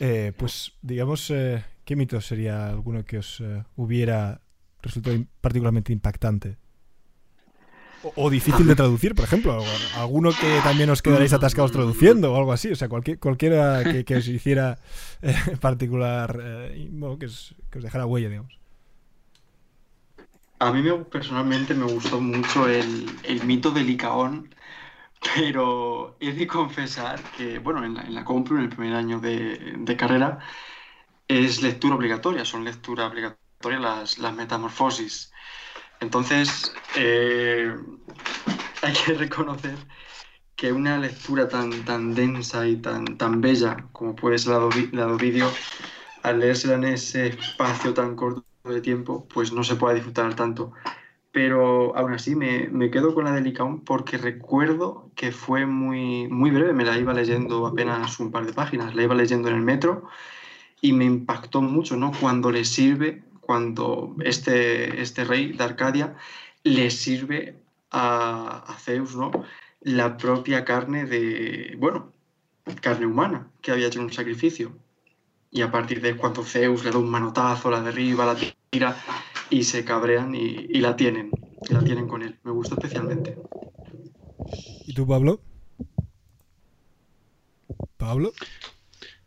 Eh, 0.00 0.32
pues 0.36 0.72
digamos 0.80 1.30
eh, 1.30 1.62
¿qué 1.84 1.94
mito 1.94 2.20
sería 2.20 2.68
alguno 2.68 3.04
que 3.04 3.18
os 3.18 3.40
eh, 3.40 3.64
hubiera 3.76 4.40
resultado 4.82 5.16
particularmente 5.40 5.92
impactante? 5.92 6.56
O, 8.02 8.12
o 8.14 8.30
difícil 8.30 8.66
de 8.66 8.76
traducir, 8.76 9.14
por 9.14 9.24
ejemplo. 9.24 9.64
Alguno 9.96 10.30
que 10.30 10.60
también 10.62 10.88
os 10.88 11.02
quedaréis 11.02 11.32
atascados 11.32 11.72
traduciendo 11.72 12.32
o 12.32 12.36
algo 12.36 12.52
así. 12.52 12.70
O 12.70 12.76
sea, 12.76 12.88
cualquier, 12.88 13.18
cualquiera 13.18 13.82
que, 13.82 14.04
que 14.04 14.16
os 14.16 14.28
hiciera 14.28 14.78
eh, 15.20 15.34
particular, 15.60 16.40
bueno, 16.90 17.18
que, 17.18 17.26
os, 17.26 17.56
que 17.70 17.78
os 17.78 17.84
dejara 17.84 18.06
huella, 18.06 18.28
digamos. 18.28 18.58
A 20.60 20.72
mí 20.72 20.82
me- 20.82 21.04
personalmente 21.04 21.74
me 21.74 21.84
gustó 21.86 22.20
mucho 22.20 22.68
el, 22.68 23.06
el 23.24 23.44
mito 23.44 23.70
de 23.70 23.82
Licaón, 23.84 24.52
pero 25.36 26.16
he 26.20 26.32
de 26.32 26.46
confesar 26.46 27.20
que, 27.36 27.58
bueno, 27.60 27.84
en 27.84 27.94
la, 27.94 28.02
en 28.02 28.14
la 28.14 28.24
Complu, 28.24 28.56
en 28.58 28.64
el 28.64 28.68
primer 28.70 28.94
año 28.94 29.20
de, 29.20 29.74
de 29.78 29.96
carrera, 29.96 30.38
es 31.28 31.62
lectura 31.62 31.96
obligatoria, 31.96 32.44
son 32.44 32.64
lectura 32.64 33.06
obligatoria 33.08 33.78
las, 33.80 34.18
las 34.18 34.34
metamorfosis. 34.34 35.32
Entonces, 36.00 36.72
eh, 36.96 37.74
hay 38.82 38.92
que 38.92 39.14
reconocer 39.14 39.76
que 40.56 40.72
una 40.72 40.98
lectura 40.98 41.48
tan, 41.48 41.84
tan 41.86 42.14
densa 42.14 42.66
y 42.68 42.78
tan, 42.78 43.18
tan 43.18 43.42
bella 43.42 43.88
como 43.92 44.16
puede 44.16 44.38
ser 44.38 44.54
la 44.92 45.06
de 45.06 45.12
Ovidio, 45.14 45.48
al 46.24 46.40
leérsela 46.40 46.76
en 46.76 46.84
ese 46.86 47.28
espacio 47.28 47.94
tan 47.94 48.16
corto 48.16 48.44
de 48.72 48.80
tiempo, 48.80 49.26
pues 49.32 49.52
no 49.52 49.64
se 49.64 49.76
puede 49.76 49.96
disfrutar 49.96 50.34
tanto. 50.34 50.72
Pero 51.32 51.96
aún 51.96 52.12
así 52.14 52.34
me, 52.34 52.68
me 52.68 52.90
quedo 52.90 53.14
con 53.14 53.24
la 53.24 53.32
de 53.32 53.42
Licaón 53.42 53.84
porque 53.84 54.16
recuerdo 54.18 55.10
que 55.14 55.30
fue 55.32 55.66
muy, 55.66 56.26
muy 56.28 56.50
breve, 56.50 56.72
me 56.72 56.84
la 56.84 56.98
iba 56.98 57.12
leyendo 57.12 57.66
apenas 57.66 58.18
un 58.18 58.30
par 58.30 58.46
de 58.46 58.52
páginas, 58.52 58.94
la 58.94 59.02
iba 59.02 59.14
leyendo 59.14 59.48
en 59.48 59.56
el 59.56 59.62
metro 59.62 60.08
y 60.80 60.92
me 60.92 61.04
impactó 61.04 61.60
mucho, 61.60 61.96
¿no? 61.96 62.12
Cuando 62.18 62.50
le 62.50 62.64
sirve, 62.64 63.24
cuando 63.40 64.16
este, 64.20 65.00
este 65.02 65.24
rey 65.24 65.52
de 65.52 65.64
Arcadia 65.64 66.16
le 66.62 66.90
sirve 66.90 67.60
a, 67.90 68.64
a 68.66 68.74
Zeus, 68.74 69.16
¿no? 69.16 69.30
La 69.80 70.16
propia 70.16 70.64
carne 70.64 71.04
de, 71.04 71.76
bueno, 71.78 72.12
carne 72.80 73.06
humana, 73.06 73.50
que 73.60 73.72
había 73.72 73.88
hecho 73.88 74.00
un 74.00 74.12
sacrificio. 74.12 74.72
Y 75.50 75.62
a 75.62 75.70
partir 75.70 76.00
de 76.00 76.16
cuando 76.16 76.42
Zeus 76.44 76.84
le 76.84 76.90
da 76.90 76.98
un 76.98 77.10
manotazo, 77.10 77.70
la 77.70 77.80
derriba, 77.80 78.26
la 78.26 78.36
y 79.50 79.64
se 79.64 79.84
cabrean 79.84 80.34
y, 80.34 80.66
y 80.68 80.80
la 80.80 80.96
tienen, 80.96 81.30
y 81.68 81.72
la 81.72 81.82
tienen 81.82 82.08
con 82.08 82.22
él. 82.22 82.38
Me 82.42 82.52
gustó 82.52 82.74
especialmente. 82.74 83.36
¿Y 84.86 84.94
tú, 84.94 85.06
Pablo? 85.06 85.40
¿Pablo? 87.96 88.32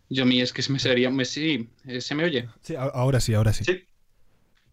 Yo 0.09 0.23
a 0.23 0.25
mí 0.25 0.41
es 0.41 0.51
que 0.51 0.61
se 0.61 0.71
me 0.71 0.79
sería, 0.79 1.09
me, 1.09 1.25
sí, 1.25 1.69
eh, 1.85 2.01
¿se 2.01 2.15
me 2.15 2.23
oye? 2.23 2.49
Sí, 2.61 2.75
ahora 2.75 3.19
sí, 3.19 3.33
ahora 3.33 3.53
sí. 3.53 3.63
Sí, 3.63 3.85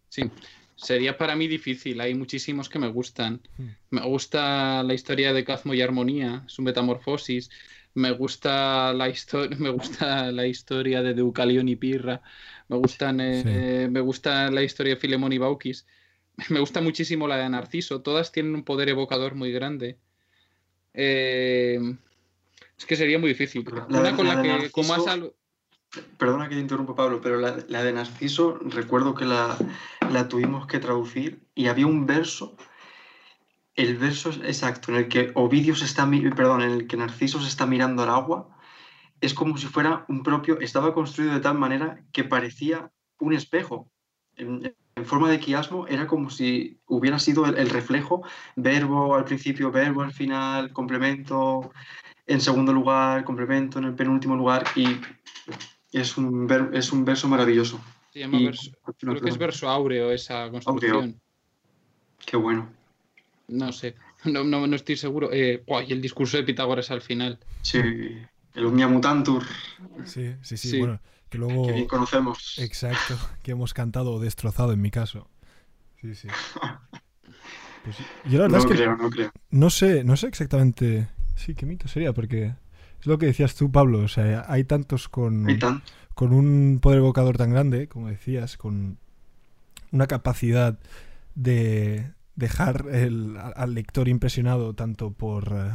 Sí, 0.09 0.31
sería 0.75 1.17
para 1.19 1.37
mí 1.37 1.47
difícil. 1.49 2.01
Hay 2.01 2.15
muchísimos 2.15 2.69
que 2.69 2.79
me 2.79 2.89
gustan. 2.89 3.43
Hmm. 3.57 3.69
Me 3.91 4.01
gusta 4.03 4.83
la 4.83 4.95
historia 4.95 5.33
de 5.33 5.45
Cazmo 5.45 5.75
y 5.75 5.83
Armonía, 5.83 6.45
su 6.47 6.63
metamorfosis. 6.63 7.51
Me 7.95 8.11
gusta 8.13 8.93
la 8.95 9.09
historia, 9.09 9.57
me 9.61 9.71
gusta 9.71 10.33
la 10.33 10.47
historia 10.47 11.03
de 11.03 11.15
Deucalión 11.15 11.69
y 11.69 11.77
Pirra. 11.77 12.23
Me 12.69 12.77
gustan, 12.77 13.21
eh, 13.21 13.43
Sí. 13.43 13.49
eh, 13.51 13.89
me 13.91 14.01
gusta 14.01 14.51
la 14.51 14.63
historia 14.63 14.95
de 14.95 15.01
Filemón 15.01 15.33
y 15.33 15.39
Baucis. 15.39 15.87
Me 16.51 16.61
gusta 16.61 16.81
muchísimo 16.81 17.27
la 17.27 17.37
de 17.39 17.49
Narciso. 17.49 18.01
Todas 18.03 18.31
tienen 18.31 18.55
un 18.55 18.63
poder 18.65 18.89
evocador 18.89 19.35
muy 19.35 19.51
grande. 19.53 19.99
Eh, 20.95 21.79
es 22.79 22.87
que 22.87 22.97
sería 22.97 23.19
muy 23.19 23.31
difícil. 23.31 23.65
La- 23.89 24.01
Una 24.01 24.17
con 24.17 24.27
la 24.29 24.43
que, 24.43 24.71
como 24.71 24.95
has 24.95 25.01
Narciso- 25.01 25.11
al- 25.11 25.33
Perdona 26.19 26.49
que 26.51 26.55
te 26.55 26.61
interrumpa, 26.61 26.95
Pablo, 26.95 27.21
pero 27.23 27.39
la, 27.41 27.57
la 27.69 27.83
de 27.83 27.93
Narciso 27.95 28.59
recuerdo 28.63 29.15
que 29.15 29.25
la, 29.25 29.57
la 30.11 30.29
tuvimos 30.29 30.67
que 30.67 30.79
traducir 30.81 31.41
y 31.55 31.69
había 31.69 31.87
un 31.87 32.05
verso, 32.07 32.57
el 33.75 33.97
verso 33.97 34.29
exacto 34.45 34.93
en 34.93 34.99
el 34.99 35.09
que 35.09 35.31
Ovidio 35.35 35.75
se 35.75 35.87
está, 35.87 36.07
perdón, 36.37 36.61
en 36.61 36.73
el 36.73 36.87
que 36.87 36.99
Narciso 36.99 37.41
se 37.41 37.49
está 37.49 37.65
mirando 37.67 38.03
al 38.03 38.11
agua, 38.11 38.58
es 39.21 39.35
como 39.35 39.57
si 39.59 39.67
fuera 39.67 40.05
un 40.09 40.23
propio, 40.23 40.59
estaba 40.61 40.95
construido 40.95 41.35
de 41.35 41.41
tal 41.41 41.59
manera 41.59 42.03
que 42.13 42.25
parecía 42.25 42.91
un 43.19 43.33
espejo. 43.33 43.91
En, 44.37 44.75
en 44.95 45.05
forma 45.07 45.31
de 45.31 45.41
quiasmo 45.41 45.87
era 45.89 46.07
como 46.07 46.31
si 46.31 46.79
hubiera 46.87 47.19
sido 47.19 47.47
el, 47.47 47.57
el 47.59 47.71
reflejo, 47.71 48.23
verbo 48.57 49.15
al 49.17 49.25
principio, 49.25 49.71
verbo 49.73 50.03
al 50.03 50.13
final, 50.13 50.73
complemento 50.73 51.73
en 52.27 52.41
segundo 52.41 52.73
lugar, 52.73 53.25
complemento 53.25 53.79
en 53.79 53.87
el 53.87 53.95
penúltimo 53.95 54.37
lugar 54.37 54.65
y 54.77 54.87
es 55.93 56.17
un, 56.19 56.47
ver- 56.47 56.71
es 56.75 56.93
un 56.93 57.05
verso 57.05 57.27
maravilloso. 57.29 57.81
se 58.13 58.21
llama 58.21 58.39
Y- 58.39 58.47
verso- 58.47 58.71
creo 58.99 59.21
que 59.21 59.29
es 59.31 59.39
verso 59.39 59.69
áureo 59.69 60.13
esa 60.13 60.51
construcción. 60.51 61.21
Qué 62.27 62.37
bueno. 62.37 62.69
No 63.49 63.73
sé, 63.73 63.95
no, 64.25 64.45
no, 64.45 64.67
no 64.67 64.77
estoy 64.77 64.97
seguro. 64.97 65.31
Eh, 65.33 65.65
y 65.87 65.93
el 65.93 66.03
discurso 66.03 66.37
de 66.37 66.43
Pitágoras 66.43 66.91
al 66.91 67.01
final. 67.01 67.39
Sí, 67.63 67.81
el 68.59 68.67
Omnia 68.67 68.89
Mutantur, 68.89 69.45
Sí, 70.05 70.35
sí, 70.43 70.57
sí. 70.57 70.69
Sí. 70.71 70.79
Bueno, 70.81 71.01
que 71.31 71.39
luego. 71.39 71.67
que 71.67 71.73
bien 71.73 71.87
conocemos. 71.87 72.59
Exacto, 72.59 73.17
que 73.43 73.53
hemos 73.53 73.73
cantado 73.75 74.13
o 74.13 74.21
destrozado 74.21 74.73
en 74.73 74.81
mi 74.81 74.91
caso. 74.91 75.29
Sí, 76.01 76.15
sí. 76.15 76.29
Pues 77.85 77.97
yo 78.27 78.39
la 78.39 78.45
verdad 78.45 78.49
No 78.49 78.59
es 78.59 78.67
que 78.67 78.75
creo, 78.75 78.97
no 78.97 79.09
creo. 79.09 79.31
no 79.51 79.71
sé, 79.71 80.05
no 80.05 80.17
sé 80.17 80.27
exactamente. 80.27 81.09
Sí, 81.37 81.55
qué 81.55 81.65
mito 81.65 81.87
sería, 81.89 82.13
porque 82.13 82.55
es 83.01 83.07
lo 83.07 83.19
que 83.19 83.27
decías 83.27 83.55
tú, 83.55 83.71
Pablo. 83.71 84.01
O 84.01 84.09
sea, 84.09 84.45
hay 84.49 84.65
tantos 84.65 85.09
con, 85.09 85.49
Hay 85.49 85.59
tan- 85.59 85.83
con 86.15 86.33
un 86.33 86.81
poder 86.83 86.99
evocador 86.99 87.39
tan 87.39 87.51
grande, 87.51 87.89
como 87.89 88.09
decías, 88.09 88.57
con 88.57 88.99
una 89.93 90.07
capacidad 90.09 90.79
de 91.37 92.13
dejar 92.35 92.87
el- 92.91 93.37
al- 93.39 93.55
al 93.57 93.75
lector 93.75 94.09
impresionado 94.09 94.75
tanto 94.75 95.13
por 95.13 95.53
eh, 95.57 95.73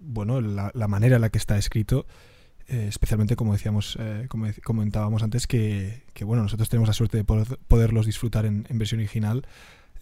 bueno 0.00 0.40
la, 0.40 0.70
la 0.74 0.88
manera 0.88 1.16
en 1.16 1.22
la 1.22 1.28
que 1.30 1.38
está 1.38 1.56
escrito, 1.58 2.06
eh, 2.68 2.86
especialmente 2.88 3.36
como 3.36 3.52
decíamos, 3.52 3.96
eh, 4.00 4.26
como 4.28 4.46
comentábamos 4.64 5.22
antes, 5.22 5.46
que, 5.46 6.02
que, 6.14 6.24
bueno 6.24 6.42
nosotros 6.42 6.68
tenemos 6.68 6.88
la 6.88 6.94
suerte 6.94 7.16
de 7.18 7.24
poder- 7.24 7.58
poderlos 7.68 8.06
disfrutar 8.06 8.46
en, 8.46 8.66
versión 8.70 9.00
original, 9.00 9.46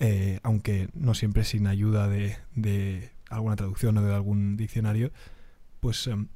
eh, 0.00 0.40
aunque 0.42 0.88
no 0.94 1.14
siempre 1.14 1.44
sin 1.44 1.66
ayuda 1.66 2.08
de, 2.08 2.36
de 2.54 3.10
alguna 3.30 3.56
traducción 3.56 3.96
o 3.98 4.02
de 4.02 4.14
algún 4.14 4.56
diccionario, 4.56 5.10
pues 5.80 6.06
em, 6.06 6.28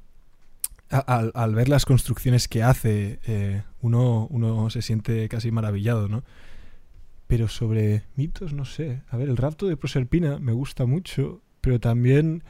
al, 0.89 1.31
al 1.33 1.55
ver 1.55 1.69
las 1.69 1.85
construcciones 1.85 2.47
que 2.47 2.61
hace, 2.61 3.63
uno, 3.81 4.27
uno 4.29 4.69
se 4.69 4.81
siente 4.83 5.27
casi 5.27 5.49
maravillado, 5.49 6.07
¿no? 6.07 6.23
Pero 7.25 7.47
sobre 7.47 8.03
mitos, 8.15 8.53
no 8.53 8.63
sé. 8.65 9.01
A 9.09 9.17
ver, 9.17 9.27
el 9.29 9.37
rapto 9.37 9.65
de 9.67 9.75
Proserpina 9.77 10.37
me 10.37 10.51
gusta 10.51 10.85
mucho, 10.85 11.41
pero 11.61 11.79
también, 11.79 12.43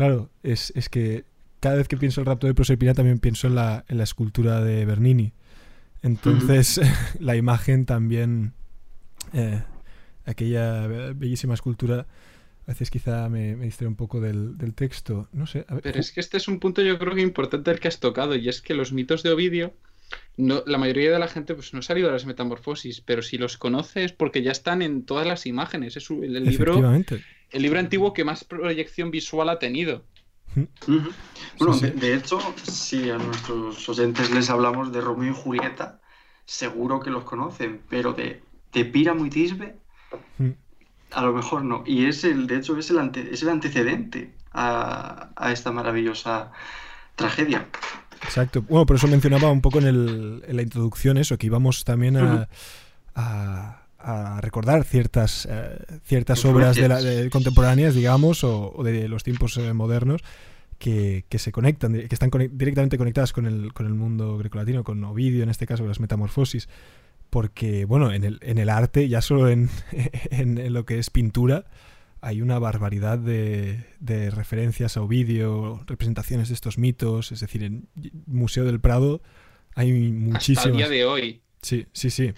claro, 0.00 0.30
es, 0.42 0.72
es 0.74 0.88
que 0.88 1.24
cada 1.60 1.76
vez 1.76 1.88
que 1.88 1.98
pienso 1.98 2.20
en 2.20 2.22
el 2.22 2.26
rapto 2.32 2.46
de 2.46 2.54
Proserpina 2.54 2.94
también 2.94 3.18
pienso 3.18 3.48
en 3.48 3.54
la, 3.54 3.84
en 3.88 3.98
la 3.98 4.04
escultura 4.04 4.64
de 4.64 4.86
Bernini. 4.86 5.32
Entonces, 6.02 6.80
la 7.20 7.36
imagen 7.36 7.84
también, 7.84 8.54
eh, 9.34 9.62
aquella 10.24 10.86
be- 10.86 11.12
bellísima 11.12 11.52
escultura, 11.52 12.06
a 12.66 12.70
veces 12.70 12.90
quizá 12.90 13.28
me, 13.28 13.56
me 13.56 13.66
distrae 13.66 13.88
un 13.88 13.96
poco 13.96 14.20
del, 14.22 14.56
del 14.56 14.72
texto. 14.72 15.28
No 15.32 15.46
sé. 15.46 15.66
a 15.68 15.74
ver, 15.74 15.82
Pero 15.82 16.00
es 16.00 16.12
que 16.12 16.20
este 16.20 16.38
es 16.38 16.48
un 16.48 16.60
punto 16.60 16.80
yo 16.80 16.98
creo 16.98 17.14
que 17.14 17.20
importante 17.20 17.70
el 17.70 17.78
que 17.78 17.88
has 17.88 18.00
tocado, 18.00 18.34
y 18.36 18.48
es 18.48 18.62
que 18.62 18.72
los 18.72 18.94
mitos 18.94 19.22
de 19.22 19.30
Ovidio, 19.32 19.74
no, 20.38 20.62
la 20.66 20.78
mayoría 20.78 21.12
de 21.12 21.18
la 21.18 21.28
gente 21.28 21.54
pues 21.54 21.74
no 21.74 21.80
ha 21.80 21.82
salido 21.82 22.06
de 22.08 22.14
las 22.14 22.24
metamorfosis, 22.24 23.02
pero 23.02 23.20
si 23.20 23.36
los 23.36 23.58
conoce 23.58 24.04
es 24.04 24.12
porque 24.12 24.42
ya 24.42 24.52
están 24.52 24.80
en 24.80 25.02
todas 25.04 25.26
las 25.26 25.44
imágenes. 25.44 25.98
Es 25.98 26.08
un- 26.08 26.24
el, 26.24 26.36
el 26.36 26.44
libro. 26.44 26.74
El 27.50 27.62
libro 27.62 27.78
antiguo 27.80 28.12
que 28.12 28.24
más 28.24 28.44
proyección 28.44 29.10
visual 29.10 29.48
ha 29.48 29.58
tenido. 29.58 30.02
Bueno, 31.58 31.74
sí. 31.74 31.86
De, 31.86 31.90
de 31.92 32.14
hecho, 32.14 32.38
si 32.62 33.10
a 33.10 33.18
nuestros 33.18 33.88
oyentes 33.88 34.30
les 34.30 34.50
hablamos 34.50 34.92
de 34.92 35.00
Romeo 35.00 35.32
y 35.32 35.34
Julieta, 35.36 36.00
seguro 36.44 37.00
que 37.00 37.10
los 37.10 37.24
conocen, 37.24 37.80
pero 37.88 38.12
de, 38.12 38.42
de 38.72 38.84
Píramo 38.84 39.26
y 39.26 39.30
Tisbe, 39.30 39.76
Mm. 40.38 40.50
a 41.12 41.22
lo 41.22 41.32
mejor 41.32 41.64
no. 41.64 41.84
Y 41.86 42.06
es 42.06 42.24
el, 42.24 42.48
de 42.48 42.56
hecho, 42.56 42.76
es 42.76 42.90
el, 42.90 42.98
ante- 42.98 43.32
es 43.32 43.42
el 43.42 43.48
antecedente 43.50 44.34
a, 44.52 45.30
a 45.36 45.52
esta 45.52 45.70
maravillosa 45.70 46.50
tragedia. 47.14 47.68
Exacto. 48.24 48.62
Bueno, 48.62 48.86
por 48.86 48.96
eso 48.96 49.06
mencionaba 49.06 49.50
un 49.52 49.60
poco 49.60 49.78
en, 49.78 49.86
el, 49.86 50.44
en 50.48 50.56
la 50.56 50.62
introducción 50.62 51.16
eso, 51.16 51.38
que 51.38 51.46
íbamos 51.46 51.84
también 51.84 52.16
a, 52.16 52.48
a, 53.14 53.79
a 54.02 54.40
recordar 54.40 54.84
ciertas, 54.84 55.46
eh, 55.50 55.78
ciertas 56.04 56.44
obras 56.44 56.76
de 56.76 56.88
la- 56.88 57.00
de 57.02 57.28
contemporáneas, 57.30 57.94
digamos, 57.94 58.44
o, 58.44 58.72
o 58.74 58.82
de 58.84 59.08
los 59.08 59.22
tiempos 59.22 59.56
eh, 59.58 59.72
modernos. 59.72 60.22
Que, 60.78 61.26
que 61.28 61.38
se 61.38 61.52
conectan, 61.52 61.92
que 61.92 62.08
están 62.10 62.30
directamente 62.52 62.96
conectadas 62.96 63.34
con 63.34 63.44
el, 63.44 63.74
con 63.74 63.84
el 63.84 63.92
mundo 63.92 64.38
grecolatino, 64.38 64.82
con 64.82 65.04
Ovidio 65.04 65.42
en 65.42 65.50
este 65.50 65.66
caso, 65.66 65.86
las 65.86 66.00
metamorfosis, 66.00 66.70
porque, 67.28 67.84
bueno, 67.84 68.10
en 68.14 68.24
el, 68.24 68.38
en 68.40 68.56
el 68.56 68.70
arte, 68.70 69.06
ya 69.06 69.20
solo 69.20 69.50
en, 69.50 69.68
en- 70.30 70.56
en 70.56 70.72
lo 70.72 70.86
que 70.86 70.98
es 70.98 71.10
pintura, 71.10 71.66
hay 72.22 72.40
una 72.40 72.58
barbaridad 72.58 73.18
de, 73.18 73.84
de 73.98 74.30
referencias 74.30 74.96
a 74.96 75.02
Ovidio, 75.02 75.82
representaciones 75.86 76.48
de 76.48 76.54
estos 76.54 76.78
mitos, 76.78 77.30
es 77.30 77.40
decir, 77.40 77.62
en 77.62 77.86
Museo 78.24 78.64
del 78.64 78.80
Prado 78.80 79.20
hay 79.74 79.90
Hasta 79.90 79.96
el 80.06 80.12
muchísimas. 80.14 80.76
día 80.78 80.88
de 80.88 81.04
hoy. 81.04 81.42
Sí, 81.60 81.86
sí, 81.92 82.08
sí. 82.08 82.32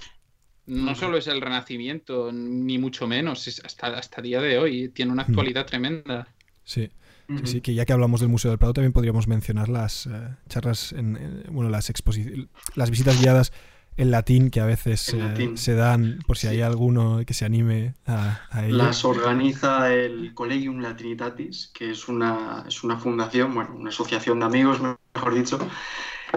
No 0.67 0.95
solo 0.95 1.17
es 1.19 1.27
el 1.27 1.41
Renacimiento, 1.41 2.31
ni 2.33 2.79
mucho 2.79 3.07
menos, 3.07 3.49
es 3.49 3.61
hasta, 3.65 3.89
hasta 3.89 4.19
el 4.21 4.25
día 4.25 4.41
de 4.41 4.59
hoy. 4.59 4.89
Tiene 4.91 5.13
una 5.13 5.25
Mm. 5.25 5.31
actualidad 5.31 5.67
tremenda. 5.67 6.29
Sí, 6.65 6.91
sí, 7.29 7.47
sí, 7.47 7.61
que 7.61 7.75
ya 7.75 7.85
que 7.85 7.93
hablamos 7.93 8.21
del 8.21 8.29
Museo 8.29 8.51
del 8.53 8.59
Prado 8.59 8.73
también 8.75 8.93
podríamos 8.93 9.27
mencionar 9.27 9.69
las 9.69 10.07
eh, 10.07 10.11
charlas, 10.49 10.93
en, 10.93 11.17
en- 11.17 11.45
bueno, 11.51 11.69
las 11.71 11.91
exposiciones, 11.91 12.47
las 12.77 12.91
visitas 12.91 13.21
guiadas 13.21 13.53
en 13.99 14.11
latín 14.11 14.51
que 14.51 14.61
a 14.61 14.65
veces 14.65 15.13
eh, 15.13 15.51
se 15.57 15.75
dan 15.75 16.21
por 16.27 16.39
si 16.39 16.47
Sí. 16.47 16.55
hay 16.55 16.61
alguno 16.63 17.21
que 17.27 17.35
se 17.35 17.45
anime 17.45 17.95
a, 18.07 18.41
a 18.51 18.65
ello. 18.65 18.77
Las 18.77 19.05
organiza 19.05 19.93
el 19.93 20.33
Collegium 20.33 20.79
Latinitatis, 20.81 21.71
que 21.75 21.91
es 21.91 22.09
una, 22.09 22.65
es 22.67 22.85
una 22.85 22.97
fundación, 22.99 23.53
bueno, 23.55 23.75
una 23.75 23.91
asociación 23.91 24.39
de 24.41 24.47
amigos, 24.47 24.81
mejor 25.15 25.35
dicho, 25.35 25.59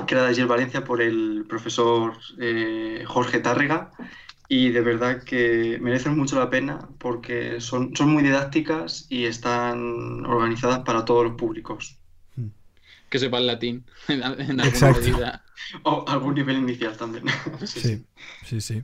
creada 0.07 0.31
en 0.31 0.47
Valencia 0.47 0.83
por 0.83 1.01
el 1.01 1.45
profesor 1.47 2.13
eh, 2.39 3.03
Jorge 3.05 3.39
Tárrega. 3.39 3.91
Y 4.47 4.69
de 4.69 4.81
verdad 4.81 5.23
que 5.23 5.79
merecen 5.81 6.15
mucho 6.15 6.37
la 6.37 6.51
pena 6.51 6.87
porque 6.99 7.59
son, 7.61 7.95
son 7.95 8.09
muy 8.09 8.21
didácticas 8.21 9.07
y 9.09 9.25
están 9.25 10.23
organizadas 10.25 10.79
para 10.79 11.03
todos 11.03 11.23
los 11.23 11.33
públicos. 11.35 11.97
Que 13.09 13.19
sepa 13.19 13.37
el 13.37 13.47
latín, 13.47 13.85
en, 14.07 14.17
en 14.17 14.23
alguna 14.23 14.67
Exacto. 14.67 14.99
medida. 15.01 15.43
O 15.83 16.05
algún 16.07 16.35
nivel 16.35 16.57
inicial 16.57 16.95
también. 16.97 17.23
Sí, 17.65 17.79
sí. 17.79 18.05
Sí, 18.43 18.61
sí. 18.61 18.83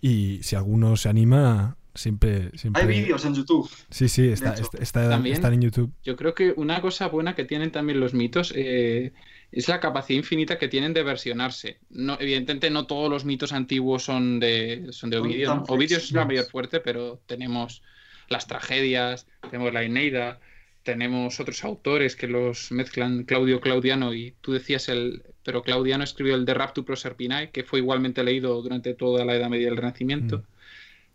Y 0.00 0.40
si 0.42 0.56
alguno 0.56 0.96
se 0.96 1.08
anima, 1.08 1.76
siempre... 1.94 2.50
siempre... 2.58 2.82
Hay 2.82 2.88
vídeos 2.88 3.24
en 3.24 3.34
YouTube. 3.34 3.68
Sí, 3.90 4.08
sí, 4.08 4.28
está, 4.28 4.54
está- 4.54 4.78
está- 4.78 5.08
También- 5.08 5.34
están 5.36 5.54
en 5.54 5.62
YouTube. 5.62 5.92
Yo 6.04 6.16
creo 6.16 6.34
que 6.34 6.52
una 6.56 6.80
cosa 6.80 7.06
buena 7.08 7.34
que 7.36 7.44
tienen 7.44 7.70
también 7.70 8.00
los 8.00 8.12
mitos 8.14 8.52
eh, 8.56 9.12
es 9.52 9.68
la 9.68 9.80
capacidad 9.80 10.18
infinita 10.18 10.58
que 10.58 10.68
tienen 10.68 10.92
de 10.94 11.02
versionarse. 11.02 11.78
No, 11.90 12.16
evidentemente 12.20 12.70
no 12.70 12.86
todos 12.86 13.08
los 13.10 13.24
mitos 13.24 13.52
antiguos 13.52 14.02
son 14.04 14.40
de, 14.40 14.86
son 14.90 15.10
de 15.10 15.18
Ovidio. 15.18 15.54
¿no? 15.54 15.64
Ovidio 15.68 15.96
es 15.98 16.12
la 16.12 16.24
mayor 16.24 16.44
fuerte, 16.46 16.80
pero 16.80 17.20
tenemos 17.26 17.82
las 18.28 18.46
tragedias, 18.46 19.26
tenemos 19.50 19.72
la 19.72 19.82
Eneida, 19.84 20.40
tenemos 20.82 21.40
otros 21.40 21.64
autores 21.64 22.16
que 22.16 22.26
los 22.28 22.70
mezclan, 22.72 23.24
Claudio 23.24 23.60
Claudiano, 23.60 24.14
y 24.14 24.34
tú 24.40 24.52
decías 24.52 24.88
el... 24.88 25.22
Pero 25.42 25.62
Claudiano 25.62 26.02
escribió 26.04 26.34
el 26.34 26.44
de 26.44 26.54
Raptu 26.54 26.84
Proserpinae, 26.84 27.50
que 27.50 27.62
fue 27.64 27.78
igualmente 27.78 28.22
leído 28.24 28.60
durante 28.62 28.94
toda 28.94 29.24
la 29.24 29.36
Edad 29.36 29.48
Media 29.48 29.66
del 29.68 29.76
Renacimiento. 29.76 30.38
Mm. 30.38 30.42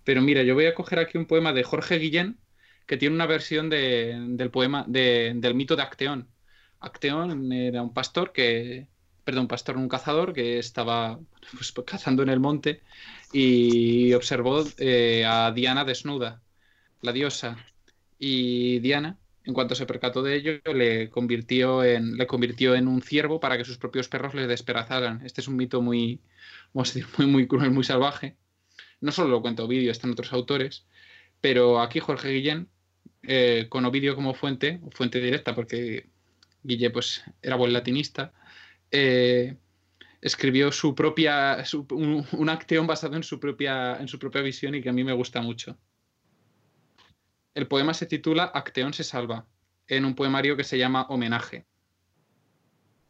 Pero 0.05 0.21
mira, 0.21 0.41
yo 0.43 0.55
voy 0.55 0.65
a 0.65 0.73
coger 0.73 0.99
aquí 0.99 1.17
un 1.17 1.25
poema 1.25 1.53
de 1.53 1.63
Jorge 1.63 1.99
Guillén, 1.99 2.37
que 2.85 2.97
tiene 2.97 3.13
una 3.15 3.25
versión 3.27 3.69
de- 3.69 4.17
del 4.29 4.49
poema 4.49 4.83
de- 4.87 5.33
del 5.35 5.53
mito 5.53 5.75
de 5.75 5.83
Acteón. 5.83 6.27
Acteón 6.81 7.51
era 7.53 7.81
un 7.81 7.93
pastor 7.93 8.31
que, 8.33 8.87
perdón, 9.23 9.43
un 9.43 9.47
pastor, 9.47 9.77
un 9.77 9.87
cazador 9.87 10.33
que 10.33 10.59
estaba 10.59 11.19
pues, 11.53 11.71
cazando 11.85 12.23
en 12.23 12.29
el 12.29 12.39
monte 12.39 12.81
y 13.31 14.13
observó 14.13 14.63
eh, 14.77 15.23
a 15.25 15.51
Diana 15.51 15.85
desnuda, 15.85 16.41
la 17.01 17.13
diosa. 17.13 17.57
Y 18.19 18.79
Diana, 18.79 19.17
en 19.43 19.53
cuanto 19.53 19.75
se 19.75 19.85
percató 19.85 20.21
de 20.23 20.35
ello, 20.35 20.73
le 20.73 21.09
convirtió 21.09 21.83
en, 21.83 22.17
le 22.17 22.27
convirtió 22.27 22.75
en 22.75 22.87
un 22.87 23.01
ciervo 23.01 23.39
para 23.39 23.57
que 23.57 23.65
sus 23.65 23.77
propios 23.77 24.09
perros 24.09 24.33
le 24.33 24.47
despedazaran. 24.47 25.25
Este 25.25 25.41
es 25.41 25.47
un 25.47 25.55
mito 25.55 25.81
muy, 25.81 26.21
vamos 26.73 26.89
a 26.89 26.93
decir, 26.93 27.07
muy, 27.17 27.27
muy 27.27 27.47
cruel, 27.47 27.71
muy 27.71 27.83
salvaje. 27.83 28.37
No 29.01 29.11
solo 29.11 29.29
lo 29.29 29.41
cuenta 29.41 29.63
Ovidio, 29.63 29.91
están 29.91 30.11
otros 30.11 30.33
autores, 30.33 30.85
pero 31.41 31.81
aquí 31.81 31.99
Jorge 31.99 32.29
Guillén, 32.29 32.69
eh, 33.23 33.67
con 33.69 33.85
Ovidio 33.85 34.15
como 34.15 34.33
fuente, 34.33 34.79
fuente 34.91 35.19
directa, 35.19 35.55
porque 35.55 36.10
Guille 36.63 36.89
pues, 36.91 37.23
era 37.41 37.55
buen 37.55 37.73
latinista, 37.73 38.33
eh, 38.91 39.57
escribió 40.21 40.71
su 40.71 40.93
propia, 40.93 41.63
su- 41.65 41.87
un, 41.91 42.25
un 42.33 42.49
acteón 42.49 42.85
basado 42.87 43.15
en 43.15 43.23
su, 43.23 43.39
propia, 43.39 43.97
en 43.97 44.07
su 44.07 44.19
propia 44.19 44.41
visión 44.41 44.75
y 44.75 44.81
que 44.81 44.89
a 44.89 44.93
mí 44.93 45.03
me 45.03 45.13
gusta 45.13 45.41
mucho. 45.41 45.77
El 47.53 47.67
poema 47.67 47.93
se 47.93 48.05
titula 48.05 48.43
Acteón 48.45 48.93
se 48.93 49.03
salva, 49.03 49.45
en 49.87 50.05
un 50.05 50.15
poemario 50.15 50.55
que 50.55 50.63
se 50.63 50.77
llama 50.77 51.03
Homenaje. 51.09 51.65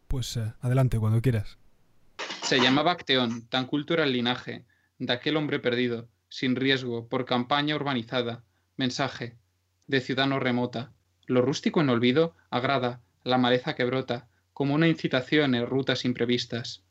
Pues 0.07 0.35
eh, 0.37 0.53
adelante, 0.61 0.99
cuando 0.99 1.21
quieras. 1.21 1.57
Se 2.43 2.59
llamaba 2.59 2.91
Acteón, 2.91 3.47
tan 3.47 3.65
culto 3.65 3.93
era 3.93 4.03
el 4.03 4.13
linaje, 4.13 4.65
de 4.97 5.13
aquel 5.13 5.37
hombre 5.37 5.59
perdido, 5.59 6.09
sin 6.29 6.55
riesgo, 6.55 7.07
por 7.07 7.25
campaña 7.25 7.75
urbanizada. 7.75 8.43
Mensaje, 8.77 9.37
de 9.87 10.01
ciudad 10.01 10.27
no 10.27 10.39
remota. 10.39 10.91
Lo 11.27 11.41
rústico 11.41 11.81
en 11.81 11.89
olvido 11.89 12.35
agrada, 12.49 13.01
la 13.23 13.38
maleza 13.38 13.75
que 13.75 13.84
brota, 13.84 14.27
como 14.53 14.73
una 14.75 14.88
incitación 14.88 15.55
en 15.55 15.65
rutas 15.65 16.05
imprevistas. 16.05 16.84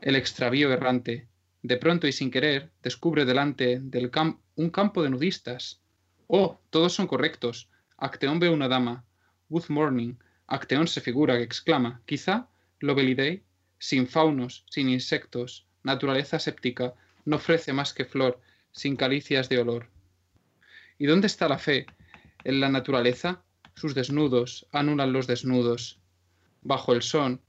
El 0.00 0.16
extravío 0.16 0.72
errante, 0.72 1.28
de 1.62 1.76
pronto 1.76 2.06
y 2.06 2.12
sin 2.12 2.30
querer, 2.30 2.70
descubre 2.82 3.24
delante 3.24 3.80
del 3.80 4.10
cam- 4.10 4.38
un 4.54 4.70
campo 4.70 5.02
de 5.02 5.10
nudistas. 5.10 5.80
Oh, 6.26 6.60
todos 6.70 6.92
son 6.92 7.06
correctos. 7.06 7.70
Acteón 7.96 8.38
ve 8.38 8.50
una 8.50 8.68
dama. 8.68 9.04
Good 9.48 9.64
morning. 9.68 10.14
Acteón 10.46 10.86
se 10.86 11.00
figura 11.00 11.36
que 11.36 11.42
exclama, 11.42 12.02
quizá 12.04 12.48
Lovelidei, 12.80 13.42
sin 13.78 14.06
faunos, 14.06 14.64
sin 14.70 14.88
insectos, 14.88 15.66
naturaleza 15.82 16.38
séptica, 16.38 16.94
no 17.24 17.36
ofrece 17.36 17.72
más 17.72 17.92
que 17.92 18.04
flor, 18.04 18.40
sin 18.70 18.96
caricias 18.96 19.48
de 19.48 19.58
olor. 19.58 19.88
¿Y 20.98 21.06
dónde 21.06 21.26
está 21.26 21.48
la 21.48 21.58
fe? 21.58 21.86
En 22.44 22.60
la 22.60 22.68
naturaleza, 22.68 23.42
sus 23.76 23.94
desnudos 23.94 24.66
anulan 24.72 25.12
los 25.12 25.26
desnudos. 25.26 26.00
Bajo 26.62 26.92
el 26.94 27.02
sol, 27.02 27.40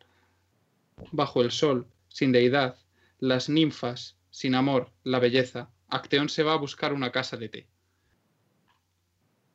bajo 1.12 1.42
el 1.42 1.52
sol, 1.52 1.88
sin 2.08 2.32
deidad, 2.32 2.78
las 3.20 3.50
ninfas, 3.50 4.16
sin 4.30 4.56
amor, 4.56 4.92
la 5.04 5.20
belleza. 5.20 5.70
Acteón 5.90 6.30
se 6.30 6.44
va 6.44 6.54
a 6.54 6.58
buscar 6.58 6.94
una 6.94 7.12
casa 7.12 7.38
de 7.38 7.50
té. 7.50 7.68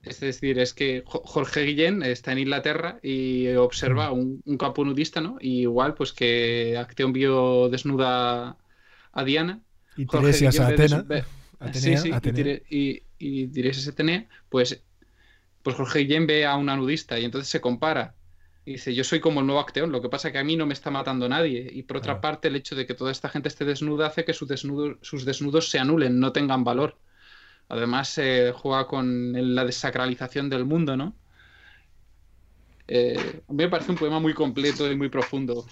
Es 0.03 0.19
decir, 0.19 0.59
es 0.59 0.75
que 0.75 1.03
Jo- 1.07 1.23
Jorge 1.25 1.63
Guillén 1.63 2.03
está 2.03 2.33
en 2.33 2.39
Inglaterra 2.41 2.99
y 3.03 3.49
observa 3.55 4.11
un, 4.11 4.43
un 4.45 4.59
campo 4.59 4.85
nudista, 4.85 5.21
¿no? 5.21 5.37
Y 5.41 5.61
igual, 5.63 5.95
pues 5.95 6.13
que 6.13 6.77
Acteón 6.77 7.13
vio 7.13 7.69
desnuda 7.69 8.59
a 9.13 9.25
Diana. 9.25 9.63
Y 9.97 10.07
Tiresias 10.07 10.59
a 10.59 10.67
Atena. 10.69 11.05
sí, 11.73 11.91
y 12.09 12.21
y, 12.69 13.03
y 13.19 13.47
Tiresias 13.49 13.87
Atenea, 13.87 14.29
pues, 14.49 14.83
pues 15.63 15.77
Jorge 15.77 16.01
Guillén 16.01 16.27
ve 16.27 16.45
a 16.47 16.57
una 16.57 16.77
nudista 16.77 17.19
y 17.19 17.25
entonces 17.25 17.49
se 17.51 17.61
compara. 17.61 18.15
Y 18.65 18.73
dice, 18.73 18.95
yo 18.95 19.03
soy 19.03 19.19
como 19.21 19.41
el 19.41 19.47
nuevo 19.47 19.61
Acteón, 19.61 19.91
lo 19.91 20.01
que 20.01 20.09
pasa 20.09 20.31
que 20.31 20.39
a 20.39 20.45
mí 20.45 20.55
no 20.57 20.67
me 20.67 20.73
está 20.73 20.91
matando 20.91 21.29
nadie. 21.29 21.69
Y 21.73 21.83
por 21.83 21.97
otra 21.97 22.13
Claro. 22.15 22.21
parte, 22.21 22.49
el 22.49 22.55
hecho 22.57 22.77
de 22.77 22.87
que 22.87 22.95
toda 22.95 23.11
esta 23.11 23.29
gente 23.29 23.49
esté 23.49 23.65
desnuda 23.65 24.07
hace 24.07 24.25
que 24.25 24.33
sus 24.33 24.49
desnudos, 24.49 24.99
sus 25.03 25.25
desnudos 25.25 25.69
se 25.69 25.79
anulen, 25.81 26.21
no 26.21 26.31
tengan 26.33 26.63
valor. 26.63 26.97
Además, 27.69 28.17
eh, 28.19 28.53
juega 28.55 28.87
con 28.87 29.33
la 29.55 29.65
desacralización 29.65 30.49
del 30.49 30.65
mundo, 30.65 30.97
¿no? 30.97 31.17
Eh, 32.89 33.43
a 33.49 33.53
mí 33.53 33.57
me 33.65 33.69
parece 33.69 33.91
un 33.93 33.99
poema 33.99 34.21
muy 34.21 34.35
completo 34.35 34.91
y 34.91 34.97
muy 34.97 35.09
profundo. 35.09 35.67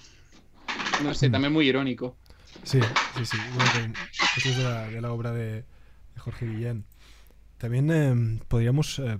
No 1.03 1.13
sé, 1.13 1.29
Mm. 1.29 1.31
también 1.31 1.53
muy 1.53 1.67
irónico. 1.67 2.17
Sí, 2.63 2.79
sí, 3.17 3.25
sí. 3.25 3.37
Bueno, 3.55 3.93
es 4.37 4.57
de 4.57 4.63
la, 4.63 4.87
de 4.87 5.01
la 5.01 5.11
obra 5.11 5.31
de, 5.31 5.53
de 5.63 6.19
Jorge 6.19 6.45
Guillén. 6.45 6.85
También 7.57 7.89
eh, 7.91 8.39
podríamos 8.47 8.99
eh, 8.99 9.19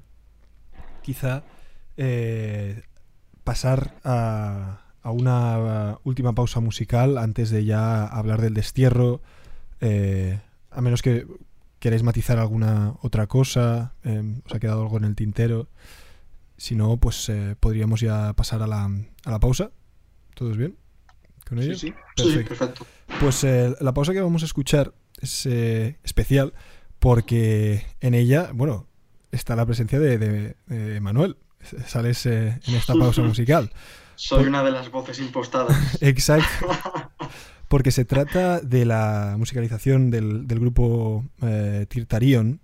quizá 1.01 1.43
eh, 1.97 2.83
pasar 3.43 3.95
a, 4.03 4.81
a 5.01 5.11
una 5.11 5.97
última 6.03 6.33
pausa 6.33 6.59
musical 6.59 7.17
antes 7.17 7.49
de 7.49 7.65
ya 7.65 8.05
hablar 8.05 8.41
del 8.41 8.53
destierro. 8.53 9.21
eh, 9.81 10.39
a 10.69 10.79
menos 10.81 11.01
que 11.01 11.27
queráis 11.79 12.03
matizar 12.03 12.37
alguna 12.39 12.95
otra 13.01 13.27
cosa, 13.27 13.93
eh, 14.03 14.21
os 14.45 14.53
ha 14.53 14.59
quedado 14.59 14.83
algo 14.83 14.97
en 14.97 15.03
el 15.05 15.15
tintero. 15.15 15.67
Si 16.57 16.75
no, 16.75 16.97
pues 16.97 17.27
eh, 17.29 17.55
podríamos 17.59 17.99
ya 18.01 18.33
pasar 18.33 18.61
a 18.61 18.67
la, 18.67 18.85
a 18.85 19.31
la 19.31 19.39
pausa. 19.39 19.71
¿Todos 20.35 20.57
bien? 20.57 20.77
¿Con 21.47 21.59
ello? 21.59 21.75
Sí, 21.75 21.93
sí. 22.15 22.23
Sí, 22.23 22.43
Perfecto. 22.43 22.85
Pues 23.19 23.45
la 23.81 23.93
pausa 23.93 24.13
que 24.13 24.21
vamos 24.21 24.43
a 24.43 24.45
escuchar 24.45 24.93
es 25.19 25.45
especial 25.47 26.53
porque 26.99 27.83
en 27.99 28.13
ella, 28.13 28.51
bueno, 28.53 28.87
está 29.31 29.55
la 29.55 29.65
presencia 29.65 29.99
de, 29.99 30.17
de- 30.17 30.55
de 30.67 30.99
Manuel. 30.99 31.37
Sales 31.85 32.25
eh, 32.25 32.59
en 32.67 32.75
esta 32.75 32.93
pausa 32.95 33.21
musical. 33.23 33.71
Soy 34.15 34.45
una 34.45 34.63
de 34.63 34.71
las 34.71 34.89
voces 34.91 35.19
impostadas. 35.19 35.97
Exacto. 36.01 36.67
Porque 37.67 37.91
se 37.91 38.03
trata 38.05 38.59
de 38.59 38.85
la 38.85 39.35
musicalización 39.37 40.11
del, 40.11 40.47
del 40.47 40.59
grupo 40.59 41.23
eh, 41.41 41.85
Tirtarion, 41.87 42.59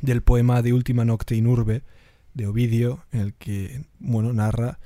del 0.00 0.22
poema 0.22 0.62
de 0.62 0.72
Última 0.72 1.04
Nocte 1.04 1.34
in 1.36 1.46
Urbe 1.46 1.82
de 2.32 2.46
Ovidio, 2.46 3.04
en 3.12 3.20
el 3.20 3.34
que 3.34 3.84
bueno, 3.98 4.32
narra 4.32 4.78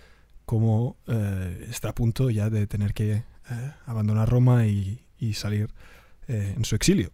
cómo 0.44 0.96
eh, 1.06 1.66
está 1.70 1.90
a 1.90 1.94
punto 1.94 2.30
ya 2.30 2.50
de 2.50 2.66
tener 2.66 2.94
que 2.94 3.12
eh, 3.12 3.24
abandonar 3.86 4.28
Roma 4.28 4.66
y, 4.66 5.06
y 5.18 5.34
salir 5.34 5.68
eh, 6.26 6.54
en 6.56 6.64
su 6.64 6.74
exilio. 6.74 7.10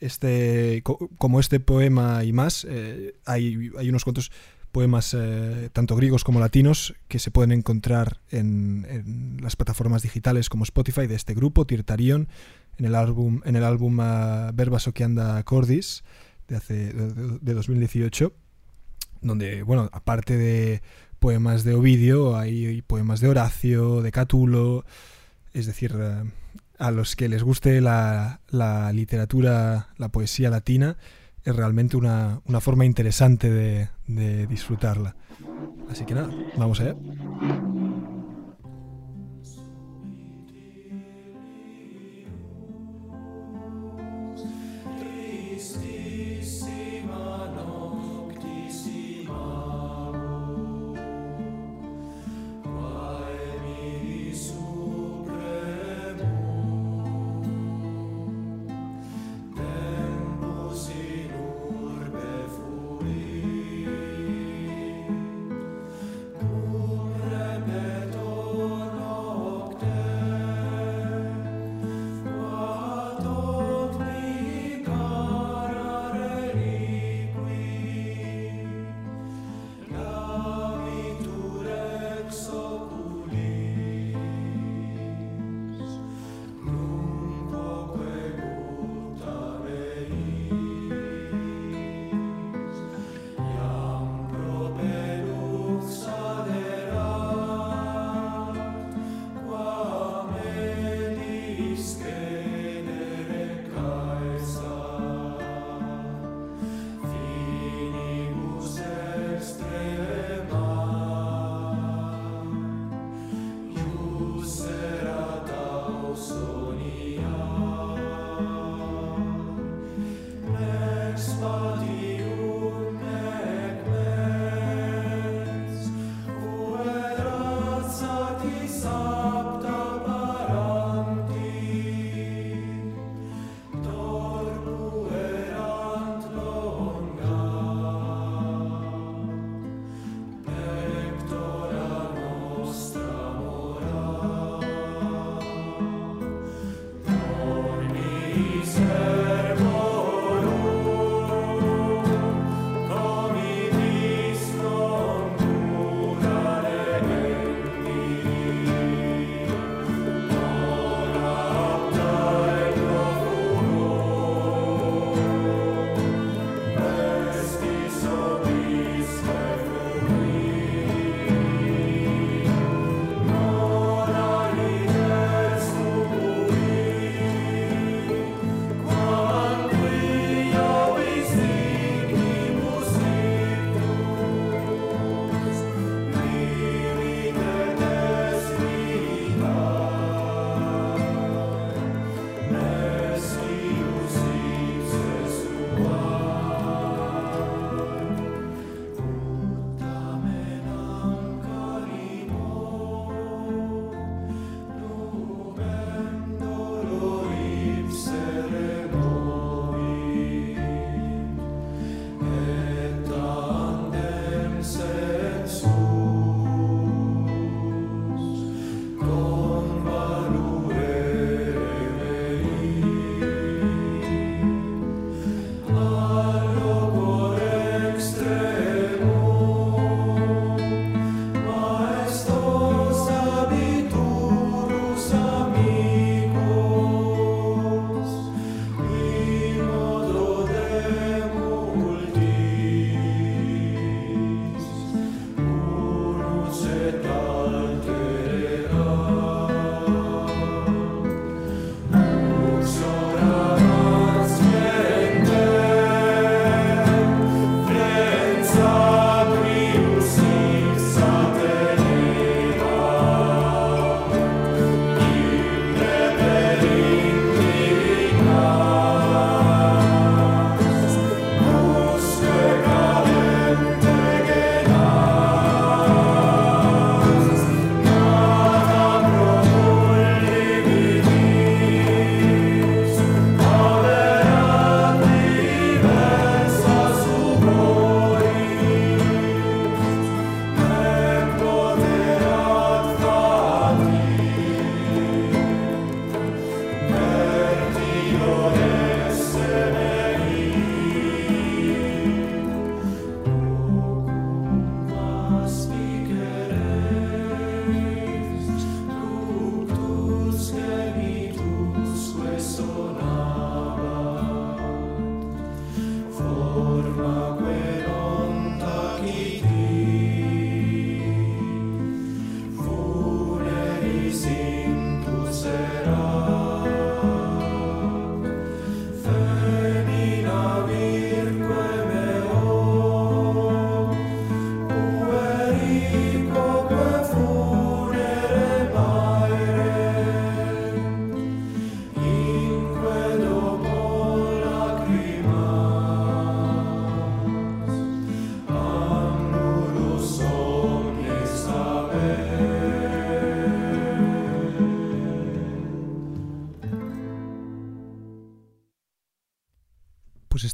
Este, 0.00 0.80
co- 0.82 1.10
como 1.18 1.40
este 1.40 1.60
poema 1.60 2.24
y 2.24 2.32
más, 2.32 2.66
eh, 2.68 3.14
hay, 3.26 3.70
hay 3.78 3.88
unos 3.90 4.04
cuantos 4.04 4.32
poemas, 4.72 5.14
eh, 5.18 5.68
tanto 5.72 5.96
griegos 5.96 6.24
como 6.24 6.40
latinos, 6.40 6.94
que 7.08 7.18
se 7.18 7.30
pueden 7.30 7.52
encontrar 7.52 8.20
en, 8.30 9.38
las 9.42 9.56
plataformas 9.56 10.02
digitales 10.02 10.48
como 10.48 10.64
Spotify 10.64 11.06
de 11.06 11.16
este 11.16 11.34
grupo, 11.34 11.66
Tirtarion, 11.66 12.28
en 12.78 12.84
el 12.86 12.94
álbum, 12.94 13.40
en 13.44 13.56
el 13.56 13.64
álbum 13.64 13.98
ah, 14.00 14.52
Verbas 14.54 14.88
Anda 15.04 15.42
Cordis 15.44 16.02
de, 16.48 16.56
hace, 16.56 16.92
de, 16.94 17.12
de- 17.12 17.38
de 17.40 17.54
2018, 17.54 18.32
donde, 19.22 19.62
bueno, 19.64 19.90
aparte 19.92 20.36
de 20.36 20.82
poemas 21.18 21.64
de 21.64 21.74
Ovidio, 21.74 22.38
hay 22.38 22.80
poemas 22.82 23.20
de 23.20 23.28
Horacio, 23.28 24.00
de 24.00 24.12
Catulo, 24.12 24.84
es 25.52 25.66
decir, 25.66 25.94
eh, 25.98 26.22
a 26.80 26.90
los 26.90 27.14
que 27.14 27.28
les 27.28 27.42
guste 27.42 27.80
la, 27.80 28.40
literatura, 28.92 29.88
la 29.98 30.08
poesía 30.08 30.50
latina, 30.50 30.96
es 31.44 31.54
realmente 31.54 31.96
una, 31.96 32.40
una 32.46 32.60
forma 32.60 32.84
interesante 32.84 33.50
de, 33.50 33.88
de 34.06 34.46
disfrutarla. 34.46 35.14
Así 35.90 36.04
que 36.04 36.14
nada, 36.14 36.30
vamos 36.56 36.80
allá. 36.80 36.96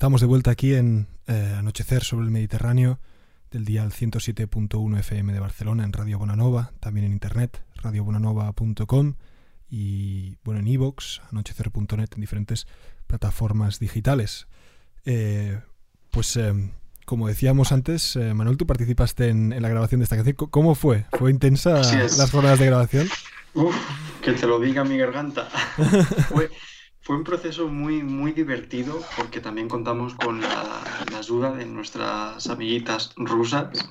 Estamos 0.06 0.20
de 0.20 0.28
vuelta 0.28 0.52
aquí 0.52 0.72
en 0.72 1.08
eh, 1.26 1.56
Anochecer 1.58 2.04
sobre 2.04 2.26
el 2.26 2.30
Mediterráneo 2.30 3.00
del 3.50 3.64
dial 3.64 3.90
107.1 3.90 5.00
FM 5.00 5.32
de 5.32 5.40
Barcelona 5.40 5.82
en 5.82 5.92
Radio 5.92 6.16
Bonanova, 6.20 6.70
también 6.78 7.06
en 7.06 7.12
internet, 7.12 7.64
radiobonanova.com 7.74 9.14
y 9.68 10.36
bueno, 10.44 10.60
en 10.60 10.68
iVoox, 10.68 11.22
anochecer.net, 11.32 12.08
en 12.14 12.20
diferentes 12.20 12.68
plataformas 13.08 13.80
digitales. 13.80 14.46
Eh, 15.06 15.58
pues 16.12 16.36
eh, 16.36 16.54
como 17.04 17.26
decíamos 17.26 17.72
antes, 17.72 18.16
Manuel, 18.16 18.58
tú 18.58 18.64
participaste 18.64 19.30
en, 19.30 19.52
en 19.52 19.60
la 19.60 19.68
grabación 19.68 19.98
de 19.98 20.04
esta 20.04 20.14
canción. 20.14 20.36
¿Cómo 20.36 20.76
fue? 20.76 21.06
¿Fue 21.18 21.32
intensa 21.32 21.80
las 21.80 22.30
jornadas 22.30 22.60
de 22.60 22.66
grabación? 22.66 23.08
Uf, 23.54 23.74
que 24.22 24.34
te 24.34 24.46
lo 24.46 24.60
diga 24.60 24.84
mi 24.84 24.98
garganta. 24.98 25.48
Fue, 26.28 26.48
fue 27.06 27.14
un 27.14 27.22
proceso 27.22 27.68
muy, 27.68 28.02
muy 28.02 28.32
divertido 28.32 29.00
porque 29.16 29.40
también 29.40 29.68
contamos 29.68 30.14
con 30.14 30.40
la, 30.40 30.82
la 31.12 31.18
ayuda 31.18 31.52
de 31.52 31.64
nuestras 31.64 32.48
amiguitas 32.48 33.12
rusas, 33.14 33.88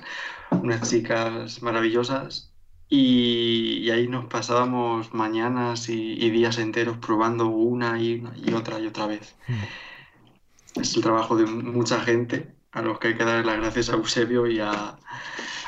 unas 0.50 0.90
chicas 0.90 1.62
maravillosas, 1.62 2.52
y, 2.90 3.78
y 3.78 3.90
ahí 3.90 4.06
nos 4.06 4.26
pasábamos 4.26 5.14
mañanas 5.14 5.88
y, 5.88 6.12
y 6.22 6.28
días 6.28 6.58
enteros 6.58 6.98
probando 6.98 7.46
una 7.46 7.98
y, 7.98 8.22
y 8.44 8.52
otra 8.52 8.78
y 8.80 8.86
otra 8.86 9.06
vez. 9.06 9.34
Es 10.74 10.94
el 10.94 11.02
trabajo 11.02 11.36
de 11.36 11.46
mucha 11.46 12.02
gente 12.02 12.54
a 12.72 12.82
los 12.82 12.98
que 12.98 13.08
hay 13.08 13.16
que 13.16 13.24
dar 13.24 13.46
las 13.46 13.56
gracias 13.56 13.88
a 13.88 13.94
Eusebio 13.94 14.46
y 14.46 14.60
a, 14.60 14.98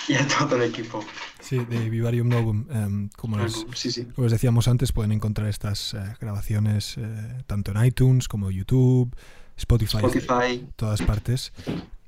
y 0.13 0.15
a 0.15 0.27
todo 0.27 0.57
el 0.57 0.63
equipo. 0.63 1.05
Sí, 1.41 1.59
de 1.65 1.89
Vivarium 1.91 2.29
Novum. 2.29 2.67
em, 2.71 3.09
como, 3.17 3.39
les, 3.39 3.65
Sí, 3.75 3.91
sí. 3.91 4.05
como 4.07 4.25
les 4.27 4.33
decíamos 4.33 4.69
antes, 4.69 4.93
pueden 4.93 5.13
encontrar 5.13 5.49
estas 5.49 5.95
eh, 5.95 5.99
grabaciones 6.21 6.97
eh, 6.99 7.43
tanto 7.47 7.73
en 7.73 7.85
iTunes 7.85 8.29
como 8.29 8.51
YouTube, 8.51 9.15
Spotify, 9.57 9.99
Spotify. 9.99 10.67
todas 10.77 11.03
partes. 11.03 11.53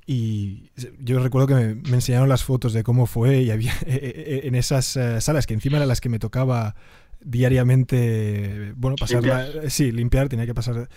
Y 0.07 0.71
yo 0.99 1.19
recuerdo 1.19 1.47
que 1.47 1.53
me, 1.53 1.75
me 1.75 1.95
enseñaron 1.95 2.27
las 2.27 2.43
fotos 2.43 2.73
de 2.73 2.83
cómo 2.83 3.05
fue 3.05 3.41
y 3.43 3.51
había 3.51 3.73
eh, 3.85 4.41
en 4.45 4.55
esas 4.55 4.97
eh, 4.97 5.21
salas 5.21 5.45
que 5.47 5.53
encima 5.53 5.77
eran 5.77 5.87
las 5.87 6.01
que 6.01 6.09
me 6.09 6.19
tocaba 6.19 6.75
diariamente, 7.23 8.73
bueno, 8.75 8.95
pasar, 8.97 9.17
Limpiar. 9.23 9.69
sí, 9.69 9.91
limpiar, 9.91 10.27
tenía 10.29 10.45
que 10.45 10.53
pasar 10.53 10.89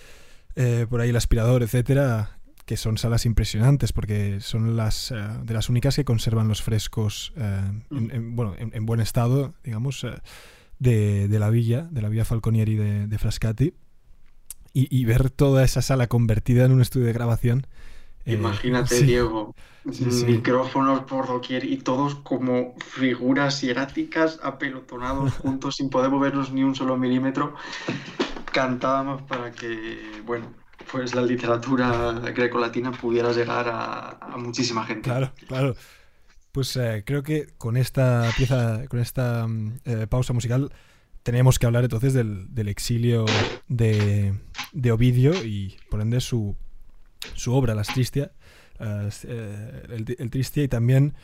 eh, 0.56 0.86
por 0.88 1.00
ahí 1.00 1.10
el 1.10 1.16
aspirador, 1.16 1.62
etcétera, 1.62 2.38
que 2.66 2.76
son 2.76 2.98
salas 2.98 3.26
impresionantes 3.26 3.92
porque 3.92 4.40
son 4.40 4.76
las 4.76 5.10
eh, 5.12 5.16
de 5.44 5.54
las 5.54 5.68
únicas 5.68 5.96
que 5.96 6.04
conservan 6.04 6.48
los 6.48 6.62
frescos, 6.62 7.32
eh, 7.36 7.60
en, 7.94 8.10
en- 8.10 8.36
bueno, 8.36 8.54
en, 8.58 8.70
en 8.74 8.86
buen 8.86 9.00
estado, 9.00 9.54
digamos, 9.64 10.04
eh, 10.04 10.14
de, 10.78 11.28
de 11.28 11.38
la 11.40 11.50
villa, 11.50 11.82
de 11.90 12.02
la 12.02 12.08
villa 12.10 12.24
Falconieri 12.24 12.76
de, 12.76 13.06
de 13.08 13.18
Frascati. 13.18 13.74
Y, 14.72 14.88
y 14.96 15.04
ver 15.04 15.30
toda 15.30 15.64
esa 15.64 15.82
sala 15.82 16.08
convertida 16.08 16.64
en 16.64 16.72
un 16.72 16.80
estudio 16.82 17.06
de 17.06 17.12
grabación. 17.12 17.66
eh, 18.26 18.32
Imagínate, 18.32 18.84
sí. 18.84 19.04
Diego, 19.04 19.54
Sí, 19.90 20.10
sí. 20.10 20.26
micrófonos 20.26 21.00
por 21.04 21.26
doquier 21.26 21.64
y 21.64 21.76
todos 21.78 22.14
como 22.16 22.74
figuras 22.80 23.60
hieráticas 23.60 24.40
apelotonados 24.42 25.32
juntos 25.34 25.76
sin 25.76 25.90
poder 25.90 26.10
movernos 26.10 26.50
ni 26.52 26.62
un 26.64 26.74
solo 26.74 26.96
milímetro. 26.96 27.54
Cantábamos 28.52 29.22
para 29.22 29.52
que, 29.52 30.22
bueno, 30.24 30.46
pues 30.90 31.14
la 31.14 31.22
literatura 31.22 32.12
grecolatina 32.34 32.92
pudiera 32.92 33.32
llegar 33.32 33.68
a, 33.68 34.10
a 34.20 34.36
muchísima 34.36 34.84
gente. 34.84 35.02
Claro, 35.02 35.32
claro. 35.48 35.76
Pues 36.52 36.76
eh, 36.76 37.02
creo 37.04 37.24
que 37.24 37.48
con 37.58 37.76
esta 37.76 38.30
pieza, 38.36 38.84
con 38.88 39.00
esta 39.00 39.46
mm, 39.48 39.80
eh, 39.84 40.06
pausa 40.08 40.32
musical, 40.32 40.72
tenemos 41.24 41.58
que 41.58 41.66
hablar 41.66 41.82
entonces 41.82 42.14
del, 42.14 42.54
del 42.54 42.68
exilio 42.68 43.24
de, 43.66 44.34
de 44.72 44.92
Ovidio 44.92 45.44
y 45.44 45.76
por 45.90 46.00
ende 46.00 46.20
su, 46.20 46.54
su 47.34 47.52
obra, 47.52 47.74
Las 47.74 47.88
Tristia, 47.88 48.30
eh, 48.78 49.82
el, 49.88 50.14
el 50.16 50.30
Tristia 50.30 50.62
y 50.62 50.68
también 50.68 51.14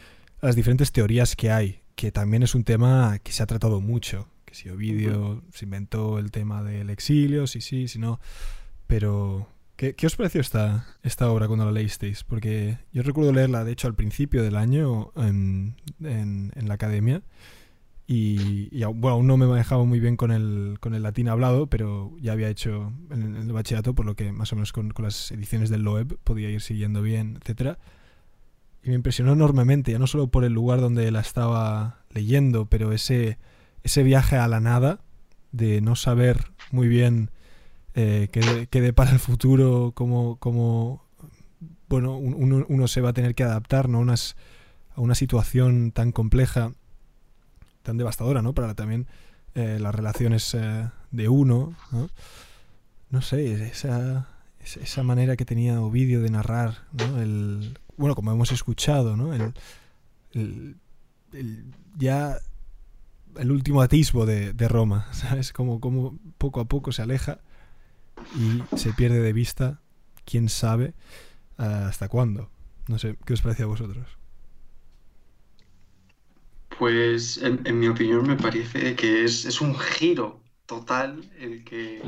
las 0.40 0.56
diferentes 0.56 0.90
teorías 0.90 1.36
que 1.36 1.52
hay, 1.52 1.82
que 1.94 2.10
también 2.10 2.42
es 2.42 2.56
un 2.56 2.64
tema 2.64 3.18
que 3.22 3.30
se 3.30 3.42
ha 3.42 3.46
tratado 3.46 3.80
mucho, 3.80 4.26
que 4.44 4.54
si 4.54 4.68
Ovidio 4.68 5.44
se 5.52 5.64
inventó 5.64 6.18
el 6.18 6.32
tema 6.32 6.64
del 6.64 6.90
exilio, 6.90 7.46
si 7.46 7.60
sí, 7.60 7.86
si 7.86 8.00
no, 8.00 8.20
pero 8.90 9.46
¿qué, 9.76 9.94
qué 9.94 10.08
os 10.08 10.16
pareció 10.16 10.40
esta, 10.40 10.84
esta 11.04 11.30
obra 11.30 11.46
cuando 11.46 11.64
la 11.64 11.70
leísteis? 11.70 12.24
Porque 12.24 12.78
yo 12.92 13.04
recuerdo 13.04 13.32
leerla, 13.32 13.62
de 13.62 13.70
hecho, 13.70 13.86
al 13.86 13.94
principio 13.94 14.42
del 14.42 14.56
año 14.56 15.12
en, 15.14 15.76
en- 16.02 16.50
la 16.66 16.74
academia. 16.74 17.22
Y, 18.08 18.70
bueno, 18.86 19.10
aún 19.10 19.28
no 19.28 19.36
me 19.36 19.46
manejaba 19.46 19.84
muy 19.84 20.00
bien 20.00 20.16
con 20.16 20.32
el, 20.32 20.78
con 20.80 20.94
el 20.96 21.04
latín 21.04 21.28
hablado, 21.28 21.68
pero 21.68 22.12
ya 22.20 22.32
había 22.32 22.48
hecho 22.48 22.92
el 23.12 23.52
bachillerato, 23.52 23.94
por 23.94 24.04
lo 24.04 24.16
que 24.16 24.32
más 24.32 24.52
o 24.52 24.56
menos 24.56 24.72
con, 24.72 24.90
con 24.90 25.04
las 25.04 25.30
ediciones 25.30 25.70
del 25.70 25.82
Loeb 25.82 26.18
podía 26.24 26.50
ir 26.50 26.60
siguiendo 26.60 27.02
bien, 27.02 27.38
etcétera. 27.40 27.78
Y 28.82 28.88
me 28.88 28.96
impresionó 28.96 29.34
enormemente, 29.34 29.92
ya 29.92 30.00
no 30.00 30.08
solo 30.08 30.26
por 30.26 30.42
el 30.44 30.52
lugar 30.52 30.80
donde 30.80 31.08
la 31.12 31.20
estaba 31.20 32.00
leyendo, 32.12 32.66
pero 32.66 32.92
ese, 32.92 33.38
ese 33.84 34.02
viaje 34.02 34.34
a 34.36 34.48
la 34.48 34.58
nada, 34.58 34.98
de 35.52 35.80
no 35.80 35.94
saber 35.94 36.50
muy 36.72 36.88
bien 36.88 37.30
eh, 37.94 38.28
qué, 38.32 38.40
de- 38.40 38.66
qué 38.68 38.80
depara 38.80 39.10
el 39.12 39.18
futuro, 39.18 39.92
cómo, 39.94 40.36
cómo 40.36 41.04
bueno, 41.88 42.16
un- 42.16 42.34
uno, 42.34 42.64
uno 42.68 42.88
se 42.88 43.00
va 43.00 43.10
a 43.10 43.12
tener 43.12 43.34
que 43.34 43.42
adaptar 43.44 43.88
¿no? 43.88 44.00
a, 44.10 44.14
una 44.96 45.14
situación 45.14 45.92
tan 45.92 46.12
compleja, 46.12 46.72
tan 47.82 47.96
devastadora, 47.96 48.42
¿no? 48.42 48.54
Para 48.54 48.74
también 48.74 49.06
eh, 49.54 49.78
las 49.80 49.94
relaciones 49.94 50.54
eh, 50.54 50.88
de 51.10 51.28
uno, 51.28 51.74
¿no? 53.10 53.22
Sé, 53.22 53.66
esa, 53.66 54.28
esa 54.60 55.02
manera 55.02 55.36
que 55.36 55.44
tenía 55.44 55.80
Ovidio 55.80 56.20
de 56.20 56.30
narrar, 56.30 56.84
¿no? 56.92 57.20
El, 57.20 57.78
bueno, 57.96 58.14
como 58.14 58.30
hemos 58.32 58.52
escuchado, 58.52 59.16
¿no? 59.16 59.32
El, 59.34 59.52
el- 60.32 60.76
ya 61.96 62.38
el 63.38 63.50
último 63.52 63.82
atisbo 63.82 64.26
de, 64.26 64.52
de 64.52 64.68
Roma, 64.68 65.06
¿sabes? 65.12 65.52
Como, 65.52 65.80
como 65.80 66.18
poco 66.38 66.60
a 66.60 66.64
poco 66.66 66.92
se 66.92 67.02
aleja 67.02 67.38
y 68.34 68.62
se 68.76 68.92
pierde 68.92 69.20
de 69.20 69.32
vista, 69.32 69.80
quién 70.24 70.48
sabe 70.48 70.94
ah, 71.58 71.86
hasta 71.88 72.08
cuándo. 72.08 72.50
No 72.88 72.98
sé, 72.98 73.16
¿qué 73.24 73.34
os 73.34 73.42
parece 73.42 73.62
a 73.64 73.66
vosotros? 73.66 74.06
Pues 76.78 77.38
en, 77.38 77.60
en 77.66 77.78
mi 77.78 77.88
opinión 77.88 78.26
me 78.26 78.36
parece 78.36 78.96
que 78.96 79.24
es, 79.24 79.44
es 79.44 79.60
un 79.60 79.78
giro 79.78 80.42
total 80.66 81.30
el 81.38 81.62
que, 81.64 82.02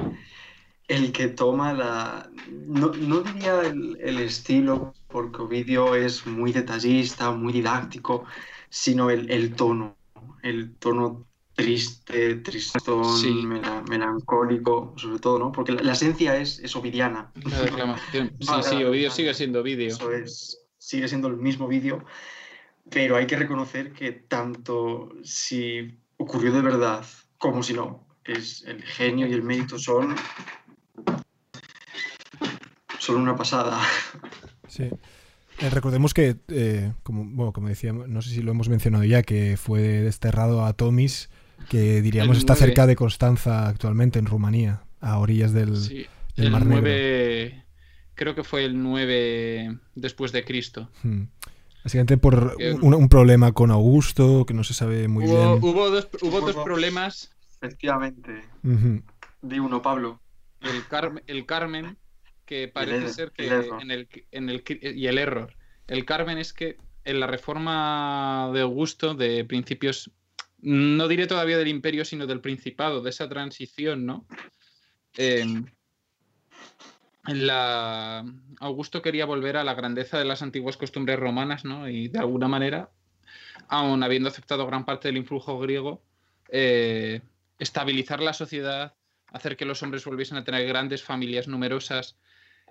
el 0.88 1.12
que 1.12 1.28
toma 1.28 1.72
la... 1.72 2.30
No, 2.48 2.88
no 2.88 3.20
diría 3.22 3.62
el, 3.62 3.98
el 4.00 4.18
estilo, 4.20 4.94
porque 5.08 5.42
Ovidio 5.42 5.94
es 5.94 6.26
muy 6.26 6.52
detallista, 6.52 7.32
muy 7.32 7.52
didáctico, 7.52 8.24
sino 8.70 9.10
el, 9.10 9.30
el 9.30 9.54
tono, 9.54 9.96
el 10.42 10.74
tono 10.76 11.26
triste, 11.54 12.36
tristón, 12.36 13.18
Sí. 13.18 13.30
mela- 13.44 13.82
melancólico, 13.88 14.94
sobre 14.96 15.18
todo, 15.18 15.38
¿no? 15.38 15.52
Porque 15.52 15.72
la, 15.72 15.82
la 15.82 15.92
esencia 15.92 16.36
es, 16.36 16.58
es 16.60 16.74
ovidiana. 16.76 17.30
La 17.44 17.60
declamación. 17.62 18.32
Sí, 18.40 18.48
sí, 18.62 18.84
Ovidio 18.84 19.10
sigue 19.10 19.34
siendo 19.34 19.62
vídeo. 19.62 19.88
Eso 19.88 20.12
es, 20.12 20.58
sigue 20.78 21.08
siendo 21.08 21.28
el 21.28 21.36
mismo 21.36 21.68
vídeo, 21.68 22.04
pero 22.90 23.16
hay 23.16 23.26
que 23.26 23.36
reconocer 23.36 23.92
que 23.92 24.12
tanto 24.12 25.10
si 25.22 25.98
ocurrió 26.16 26.52
de 26.52 26.62
verdad 26.62 27.04
como 27.38 27.62
si 27.62 27.74
no, 27.74 28.06
es 28.24 28.62
el 28.66 28.82
genio 28.82 29.26
y 29.26 29.32
el 29.32 29.42
mérito 29.42 29.78
son, 29.78 30.14
son 32.98 33.16
una 33.16 33.36
pasada. 33.36 33.80
Sí. 34.68 34.84
Eh, 35.58 35.70
recordemos 35.70 36.14
que, 36.14 36.36
eh, 36.48 36.92
como, 37.02 37.24
bueno, 37.24 37.52
como 37.52 37.68
decía, 37.68 37.92
no 37.92 38.22
sé 38.22 38.30
si 38.30 38.42
lo 38.42 38.52
hemos 38.52 38.68
mencionado 38.68 39.04
ya, 39.04 39.22
que 39.22 39.56
fue 39.56 39.80
desterrado 39.82 40.64
a 40.64 40.72
Tomis, 40.72 41.30
que 41.68 42.02
diríamos 42.02 42.36
El 42.36 42.40
está 42.42 42.54
cerca 42.54 42.86
de 42.86 42.96
Constanza 42.96 43.68
actualmente, 43.68 44.18
en 44.18 44.26
Rumanía, 44.26 44.82
a 45.00 45.18
orillas 45.18 45.52
del, 45.52 45.76
Sí, 45.76 46.06
del 46.36 46.46
el 46.46 46.50
Mar 46.52 46.66
Negro. 46.66 46.82
9, 46.82 47.64
creo 48.14 48.34
que 48.34 48.44
fue 48.44 48.64
el 48.64 48.82
9 48.82 49.78
después 49.94 50.32
de 50.32 50.44
Cristo. 50.44 50.90
Hmm. 51.02 51.24
Básicamente 51.84 52.16
por 52.16 52.54
Eh, 52.60 52.74
un, 52.80 52.94
un 52.94 53.08
problema 53.08 53.52
con 53.52 53.70
Augusto, 53.72 54.44
que 54.46 54.54
no 54.54 54.62
se 54.64 54.72
sabe 54.74 55.08
muy 55.08 55.24
Hubo, 55.24 55.36
bien. 55.58 55.64
hubo 55.72 55.90
dos, 55.90 56.08
hubo 56.22 56.40
dos 56.40 56.56
problemas 56.64 57.30
Efectivamente. 57.56 58.42
Ujú. 58.64 59.02
Di 59.40 59.58
uno, 59.60 59.82
Pablo. 59.82 60.20
El, 60.60 60.84
Carmen, 60.88 61.22
el 61.28 61.46
Carmen, 61.46 61.96
que 62.44 62.66
parece 62.68 63.06
er- 63.06 63.12
ser 63.12 63.30
que 63.32 63.46
el 63.46 63.52
error. 63.52 63.82
en 63.82 63.90
el, 63.92 64.08
en 64.32 64.48
el 64.50 64.64
y 64.80 65.06
el 65.06 65.18
error. 65.18 65.54
El 65.86 66.04
Carmen 66.04 66.38
es 66.38 66.52
que 66.52 66.76
en 67.04 67.20
la 67.20 67.26
reforma 67.28 68.50
de 68.52 68.60
Augusto, 68.62 69.14
de 69.14 69.44
principios, 69.44 70.10
no 70.62 71.08
diré 71.08 71.26
todavía 71.26 71.58
del 71.58 71.68
imperio, 71.68 72.04
sino 72.04 72.26
del 72.26 72.40
principado, 72.40 73.02
de 73.02 73.10
esa 73.10 73.28
transición, 73.28 74.06
¿no? 74.06 74.26
Eh, 75.18 75.44
la... 77.26 78.24
Augusto 78.60 79.02
quería 79.02 79.26
volver 79.26 79.56
a 79.56 79.64
la 79.64 79.74
grandeza 79.74 80.18
de 80.18 80.24
las 80.24 80.40
antiguas 80.40 80.76
costumbres 80.76 81.18
romanas, 81.18 81.64
¿no? 81.64 81.88
Y 81.88 82.08
de 82.08 82.20
alguna 82.20 82.48
manera, 82.48 82.90
aun 83.68 84.02
habiendo 84.02 84.28
aceptado 84.28 84.66
gran 84.66 84.84
parte 84.84 85.08
del 85.08 85.16
influjo 85.16 85.58
griego, 85.58 86.02
eh, 86.48 87.20
estabilizar 87.58 88.20
la 88.20 88.32
sociedad, 88.32 88.94
hacer 89.32 89.56
que 89.56 89.64
los 89.64 89.82
hombres 89.82 90.04
volviesen 90.04 90.36
a 90.36 90.44
tener 90.44 90.66
grandes 90.66 91.02
familias 91.02 91.48
numerosas, 91.48 92.16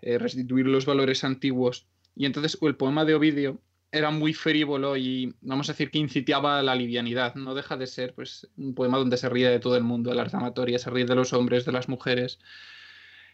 eh, 0.02 0.18
restituir 0.18 0.66
los 0.66 0.86
valores 0.86 1.24
antiguos. 1.26 1.88
Y 2.16 2.26
entonces 2.26 2.58
el 2.62 2.76
poema 2.76 3.04
de 3.04 3.16
Ovidio 3.16 3.62
era 3.92 4.12
muy 4.12 4.34
frívolo 4.34 4.96
y 4.98 5.36
vamos 5.42 5.70
a 5.70 5.74
decir 5.74 5.92
que 5.92 6.00
incitaba 6.00 6.60
a 6.60 6.64
la 6.64 6.76
livianidad. 6.76 7.36
No 7.36 7.54
deja 7.54 7.78
de 7.78 7.88
ser 7.88 8.14
pues, 8.14 8.48
un 8.58 8.74
poema 8.74 8.98
donde 8.98 9.18
se 9.18 9.30
ríe 9.30 9.50
de 9.50 9.60
todo 9.60 9.76
el 9.76 9.84
mundo, 9.84 10.10
de 10.10 10.16
la 10.16 10.24
amatoria, 10.24 10.80
se 10.80 10.90
ríe 10.90 11.06
de 11.06 11.16
los 11.16 11.34
hombres, 11.34 11.66
de 11.66 11.72
las 11.72 11.90
mujeres, 11.90 12.40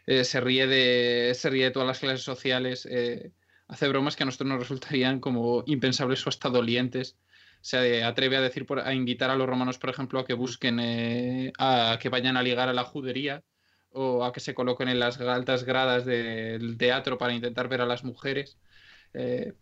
eh, 0.08 0.24
se, 0.24 0.42
ríe 0.42 0.68
de, 0.68 1.34
se 1.36 1.50
ríe 1.50 1.66
de 1.66 1.72
todas 1.72 1.88
las 1.88 2.00
clases 2.00 2.24
sociales, 2.24 2.88
eh, 2.90 3.32
hace 3.68 3.88
bromas 3.88 4.16
que 4.16 4.24
a 4.24 4.26
nosotros 4.26 4.50
nos 4.50 4.60
resultarían 4.60 5.20
como 5.20 5.64
impensables 5.68 6.26
o 6.26 6.30
hasta 6.30 6.50
dolientes 6.50 7.18
se 7.62 8.04
atreve 8.04 8.38
a 8.38 8.42
decir 8.42 8.66
a 8.84 8.94
invitar 8.94 9.30
a 9.30 9.36
los 9.36 9.48
romanos, 9.48 9.78
por 9.78 9.90
ejemplo, 9.90 10.20
a 10.20 10.26
que 10.26 10.34
busquen 10.34 10.80
eh, 10.80 11.52
a 11.58 11.98
que 12.02 12.10
vayan 12.10 12.38
a 12.38 12.44
ligar 12.44 12.70
a 12.70 12.74
la 12.74 12.84
judería 12.84 13.44
o 13.92 14.24
a 14.24 14.32
que 14.32 14.40
se 14.40 14.54
coloquen 14.54 14.90
en 14.90 15.00
las 15.00 15.20
altas 15.20 15.64
gradas 15.64 16.06
del 16.06 16.78
teatro 16.78 17.18
para 17.18 17.34
intentar 17.34 17.68
ver 17.68 17.82
a 17.82 17.86
las 17.86 18.04
mujeres. 18.04 18.58
Eh, 19.14 19.54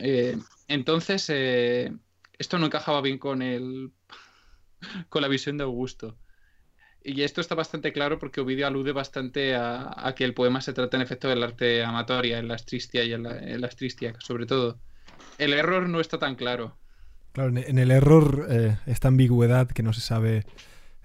eh, 0.00 0.38
entonces, 0.68 1.26
eh, 1.28 1.92
esto 2.38 2.58
no 2.58 2.66
encajaba 2.66 3.00
bien 3.00 3.18
con 3.18 3.42
el 3.42 3.92
con 5.08 5.22
la 5.22 5.28
visión 5.28 5.56
de 5.58 5.64
Augusto. 5.64 6.16
Y 7.04 7.22
esto 7.22 7.40
está 7.40 7.54
bastante 7.56 7.92
claro 7.92 8.18
porque 8.18 8.40
Ovidio 8.40 8.66
alude 8.66 8.92
bastante 8.92 9.56
a, 9.56 10.12
que 10.16 10.24
el 10.24 10.34
poema 10.34 10.60
se 10.60 10.72
trata 10.72 10.96
en 10.96 11.02
efecto 11.02 11.28
del 11.28 11.42
arte 11.42 11.82
amatoria, 11.82 12.38
en 12.38 12.46
la 12.46 12.54
astristia 12.54 13.02
y 13.02 13.12
en 13.12 13.24
la, 13.24 13.38
en 13.38 13.64
astristia, 13.64 14.14
sobre 14.20 14.46
todo. 14.46 14.78
El 15.38 15.52
error 15.52 15.88
no 15.88 16.00
está 16.00 16.18
tan 16.18 16.36
claro. 16.36 16.76
Claro, 17.32 17.56
en- 17.56 17.78
el 17.78 17.90
error, 17.90 18.46
esta 18.86 19.08
ambigüedad 19.08 19.66
que 19.68 19.82
no 19.82 19.92
se 19.92 20.00
sabe, 20.00 20.44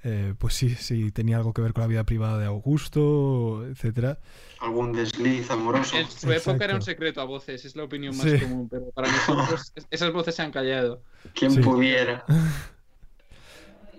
eh, 0.04 0.34
pues 0.38 0.54
sí, 0.54 0.70
si 0.76 1.12
tenía 1.12 1.38
algo 1.38 1.54
que 1.54 1.62
ver 1.62 1.74
con 1.74 1.82
la 1.82 1.88
vida 1.88 2.04
privada 2.04 2.38
de 2.38 2.46
Augusto, 2.46 3.66
etcétera. 3.68 4.20
Algún 4.60 4.94
desliz 4.94 5.50
amoroso. 5.52 5.98
En 5.98 6.10
su 6.10 6.32
época 6.32 6.66
era 6.66 6.76
un 6.76 6.82
secreto 6.82 7.22
a 7.22 7.26
voces, 7.26 7.66
es 7.66 7.76
la 7.76 7.84
opinión 7.84 8.16
más 8.16 8.26
Sí. 8.30 8.40
común, 8.40 8.68
pero 8.70 8.90
para 8.92 9.12
nosotros 9.12 9.72
es- 9.76 9.88
esas 9.92 10.12
voces 10.14 10.36
se 10.36 10.42
han 10.44 10.52
callado. 10.52 11.02
Quien 11.34 11.52
Sí. 11.52 11.60
pudiera. 11.62 12.24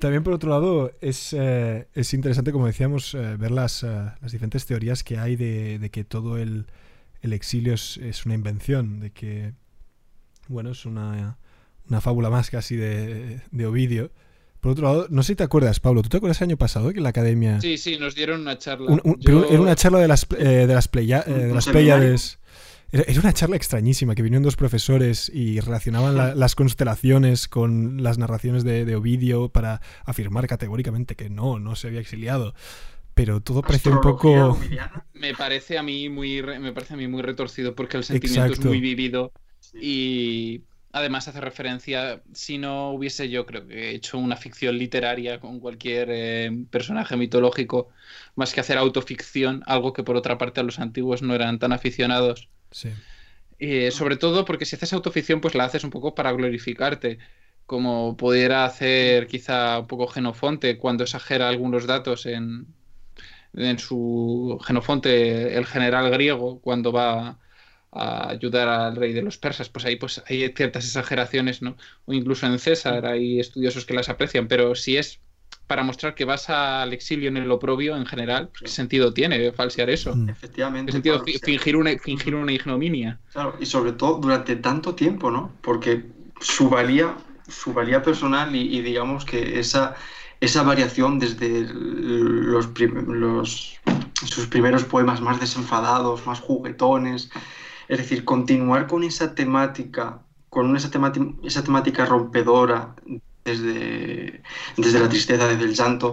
También, 0.00 0.22
por 0.22 0.32
otro 0.34 0.50
lado, 0.50 0.92
es, 1.00 1.32
eh, 1.32 1.88
es 1.92 2.14
interesante, 2.14 2.52
como 2.52 2.66
decíamos, 2.66 3.14
eh, 3.14 3.36
ver 3.36 3.50
las, 3.50 3.82
las 3.82 4.30
diferentes 4.30 4.64
teorías 4.64 5.02
que 5.02 5.18
hay 5.18 5.34
de, 5.34 5.80
de 5.80 5.90
que 5.90 6.04
todo 6.04 6.38
el, 6.38 6.66
el 7.20 7.32
exilio 7.32 7.74
es, 7.74 7.96
es 7.96 8.24
una 8.24 8.34
invención, 8.36 9.00
de 9.00 9.10
que, 9.10 9.54
bueno, 10.46 10.70
es 10.70 10.86
una, 10.86 11.36
una 11.88 12.00
fábula 12.00 12.30
más 12.30 12.48
casi 12.48 12.76
de, 12.76 13.40
de 13.50 13.66
Ovidio. 13.66 14.12
Por 14.60 14.72
otro 14.72 14.84
lado, 14.84 15.06
no 15.10 15.22
sé 15.22 15.28
si 15.32 15.36
te 15.36 15.44
acuerdas, 15.44 15.78
Pablo, 15.80 16.02
¿tú 16.02 16.08
te 16.08 16.16
acuerdas 16.16 16.40
el 16.40 16.48
año 16.48 16.56
pasado 16.56 16.90
que 16.90 16.96
en 16.98 17.04
la 17.04 17.10
academia... 17.10 17.60
Sí, 17.60 17.78
sí, 17.78 17.96
nos 17.98 18.14
dieron 18.14 18.40
una 18.40 18.58
charla. 18.58 18.90
Un- 18.90 19.00
un- 19.04 19.14
Yo- 19.14 19.24
pero 19.24 19.48
era 19.48 19.60
una 19.60 19.76
charla 19.76 19.98
de 20.00 20.08
las, 20.08 20.26
eh, 20.36 20.66
de 20.66 20.74
las, 20.74 20.90
pleya- 20.90 21.24
eh. 21.26 21.52
Era, 22.90 23.04
era 23.06 23.20
una 23.20 23.32
charla 23.34 23.56
extrañísima, 23.56 24.14
que 24.14 24.22
vinieron 24.22 24.42
dos 24.42 24.56
profesores 24.56 25.30
y 25.32 25.60
relacionaban 25.60 26.16
la- 26.16 26.34
las 26.34 26.54
constelaciones 26.54 27.46
con 27.46 28.02
las 28.02 28.16
narraciones 28.18 28.64
de, 28.64 28.84
de 28.86 28.96
Ovidio 28.96 29.50
para 29.50 29.80
afirmar 30.04 30.46
categóricamente 30.46 31.14
que 31.14 31.28
no, 31.28 31.58
no 31.58 31.76
se 31.76 31.88
había 31.88 32.00
exiliado. 32.00 32.54
Pero 33.14 33.40
todo 33.42 33.62
parecía 33.62 33.92
un 33.92 34.00
poco... 34.00 34.30
ovidiana. 34.52 35.04
Me 35.12 35.34
parece 35.34 35.76
a 35.76 35.82
mí 35.82 36.08
muy 36.08 36.40
re- 36.40 36.58
me 36.60 36.72
parece 36.72 36.94
a 36.94 36.96
mí 36.96 37.08
muy 37.08 37.20
retorcido 37.22 37.74
porque 37.74 37.96
el 37.98 38.04
sentimiento 38.04 38.44
Exacto. 38.46 38.62
es 38.62 38.66
muy 38.68 38.80
vivido 38.80 39.32
y 39.74 40.62
además 40.98 41.28
hace 41.28 41.40
referencia, 41.40 42.22
si 42.32 42.58
no 42.58 42.90
hubiese 42.92 43.28
yo 43.28 43.46
creo 43.46 43.66
que 43.66 43.90
hecho 43.90 44.18
una 44.18 44.36
ficción 44.36 44.78
literaria 44.78 45.40
con 45.40 45.60
cualquier 45.60 46.08
eh, 46.10 46.50
personaje 46.70 47.16
mitológico, 47.16 47.88
más 48.34 48.52
que 48.52 48.60
hacer 48.60 48.78
autoficción, 48.78 49.62
algo 49.66 49.92
que 49.92 50.04
por 50.04 50.16
otra 50.16 50.38
parte 50.38 50.60
a 50.60 50.62
los 50.62 50.78
antiguos 50.78 51.22
no 51.22 51.34
eran 51.34 51.58
tan 51.58 51.72
aficionados. 51.72 52.48
Sí. 52.70 52.90
Eh, 53.58 53.90
sobre 53.90 54.16
todo 54.16 54.44
porque 54.44 54.64
si 54.64 54.76
haces 54.76 54.92
autoficción, 54.92 55.40
pues 55.40 55.54
la 55.54 55.64
haces 55.64 55.84
un 55.84 55.90
poco 55.90 56.14
para 56.14 56.32
glorificarte, 56.32 57.18
como 57.66 58.16
pudiera 58.16 58.64
hacer 58.64 59.26
quizá 59.26 59.80
un 59.80 59.86
poco 59.86 60.06
Genofonte 60.08 60.78
cuando 60.78 61.04
exagera 61.04 61.48
algunos 61.48 61.86
datos 61.86 62.26
en, 62.26 62.66
en 63.54 63.78
su 63.78 64.58
Genofonte, 64.64 65.56
el 65.56 65.66
general 65.66 66.10
griego, 66.10 66.60
cuando 66.60 66.92
va 66.92 67.38
a 67.92 68.28
ayudar 68.30 68.68
al 68.68 68.96
rey 68.96 69.12
de 69.12 69.22
los 69.22 69.38
persas, 69.38 69.68
pues 69.68 69.84
ahí 69.84 69.96
pues 69.96 70.22
hay 70.26 70.52
ciertas 70.54 70.84
exageraciones, 70.84 71.62
¿no? 71.62 71.76
O 72.04 72.12
incluso 72.12 72.46
en 72.46 72.58
César 72.58 73.06
hay 73.06 73.40
estudiosos 73.40 73.84
que 73.86 73.94
las 73.94 74.08
aprecian, 74.08 74.48
pero 74.48 74.74
si 74.74 74.96
es 74.96 75.20
para 75.66 75.82
mostrar 75.82 76.14
que 76.14 76.24
vas 76.24 76.48
al 76.50 76.92
exilio 76.92 77.28
en 77.28 77.36
el 77.36 77.50
oprobio 77.50 77.96
en 77.96 78.06
general, 78.06 78.48
pues, 78.48 78.62
¿qué 78.62 78.68
sentido 78.68 79.12
tiene 79.12 79.52
falsear 79.52 79.90
eso? 79.90 80.14
Mm. 80.14 80.28
Efectivamente. 80.30 80.86
¿Qué 80.86 80.92
sentido 80.92 81.18
Pablo, 81.18 81.32
fingir 81.42 81.76
una, 81.76 81.98
fingir 81.98 82.34
una 82.34 82.52
ignominia? 82.52 83.20
Claro, 83.32 83.56
y 83.60 83.66
sobre 83.66 83.92
todo 83.92 84.18
durante 84.18 84.56
tanto 84.56 84.94
tiempo, 84.94 85.30
¿no? 85.30 85.52
Porque 85.62 86.04
su 86.40 86.68
valía, 86.70 87.16
su 87.48 87.72
valía 87.72 88.02
personal 88.02 88.54
y, 88.54 88.78
y 88.78 88.80
digamos 88.80 89.24
que 89.24 89.58
esa, 89.60 89.94
esa 90.40 90.62
variación 90.62 91.18
desde 91.18 91.66
los, 91.72 92.66
prim- 92.68 93.04
los- 93.12 93.78
sus 94.24 94.46
primeros 94.46 94.84
poemas 94.84 95.20
más 95.20 95.38
desenfadados, 95.40 96.26
más 96.26 96.40
juguetones, 96.40 97.30
es 97.88 97.98
decir, 97.98 98.24
continuar 98.24 98.86
con 98.86 99.02
esa 99.02 99.34
temática, 99.34 100.20
con 100.48 100.76
esa, 100.76 100.90
temática 100.90 102.04
rompedora 102.06 102.94
desde, 103.44 104.42
desde 104.76 105.00
la 105.00 105.08
tristeza, 105.08 105.48
desde 105.48 105.64
el 105.64 105.74
llanto, 105.74 106.12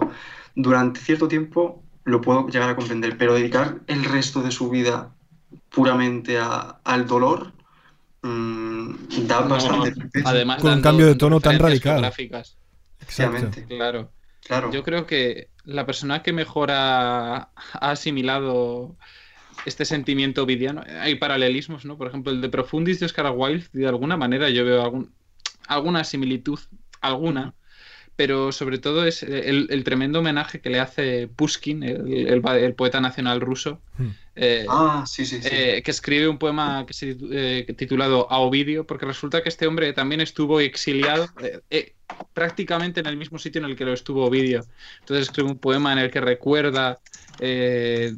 durante 0.54 1.00
cierto 1.00 1.28
tiempo 1.28 1.82
lo 2.04 2.20
puedo 2.20 2.46
llegar 2.48 2.70
a 2.70 2.76
comprender, 2.76 3.18
pero 3.18 3.34
dedicar 3.34 3.80
el 3.86 4.04
resto 4.04 4.42
de 4.42 4.50
su 4.50 4.70
vida 4.70 5.14
puramente 5.70 6.38
a- 6.38 6.80
al 6.84 7.06
dolor 7.06 7.52
mm, 8.22 8.94
da 9.26 9.40
No, 9.42 9.48
bastante 9.48 9.92
peso. 10.12 10.28
Además, 10.28 10.62
Con 10.62 10.72
un 10.72 10.82
cambio 10.82 11.06
de 11.06 11.14
tono 11.14 11.40
tan 11.40 11.58
radical. 11.58 12.04
Efectivamente, 12.98 13.66
Claro. 13.66 14.12
claro. 14.44 14.72
Yo 14.72 14.82
creo 14.82 15.06
que 15.06 15.50
la 15.64 15.84
persona 15.84 16.22
que 16.22 16.32
mejor 16.32 16.70
ha, 16.72 17.36
ha 17.36 17.50
asimilado 17.90 18.96
este 19.64 19.84
sentimiento 19.84 20.42
ovidiano, 20.42 20.84
hay 21.00 21.14
paralelismos, 21.16 21.84
¿no? 21.84 21.96
Por 21.96 22.08
ejemplo, 22.08 22.32
el 22.32 22.40
de 22.40 22.48
Profundis 22.48 23.00
de 23.00 23.06
Oscar 23.06 23.32
Wilde, 23.34 23.66
de 23.72 23.88
alguna 23.88 24.16
manera 24.16 24.48
yo 24.50 24.64
veo 24.64 24.82
algún, 24.82 25.12
alguna 25.66 26.04
similitud, 26.04 26.58
alguna, 27.00 27.54
pero 28.14 28.50
sobre 28.52 28.78
todo 28.78 29.04
es 29.06 29.22
el, 29.22 29.66
el 29.70 29.84
tremendo 29.84 30.20
homenaje 30.20 30.60
que 30.60 30.70
le 30.70 30.80
hace 30.80 31.28
Pushkin, 31.28 31.82
el, 31.82 32.26
el- 32.28 32.42
el 32.48 32.74
poeta 32.74 33.00
nacional 33.00 33.40
ruso, 33.40 33.80
Mm. 33.98 34.08
eh, 34.36 34.66
Ah, 34.68 35.04
sí, 35.06 35.24
sí, 35.24 35.40
sí. 35.42 35.48
eh, 35.50 35.82
que 35.82 35.90
escribe 35.90 36.28
un 36.28 36.38
poema 36.38 36.84
que 36.86 36.92
se, 36.92 37.16
eh, 37.32 37.66
titulado 37.76 38.30
A 38.30 38.38
Ovidio, 38.38 38.86
porque 38.86 39.06
resulta 39.06 39.42
que 39.42 39.48
este 39.48 39.66
hombre 39.66 39.92
también 39.94 40.20
estuvo 40.20 40.60
exiliado 40.60 41.26
eh, 41.42 41.60
eh, 41.70 41.94
prácticamente 42.34 43.00
en 43.00 43.06
el 43.06 43.16
mismo 43.16 43.38
sitio 43.38 43.60
en 43.60 43.64
el 43.70 43.76
que 43.76 43.84
lo 43.86 43.92
estuvo 43.94 44.24
Ovidio. 44.26 44.64
Entonces 45.00 45.26
escribe 45.28 45.48
un 45.50 45.58
poema 45.58 45.92
en 45.92 45.98
el 45.98 46.10
que 46.10 46.20
recuerda, 46.20 47.00
eh, 47.40 48.12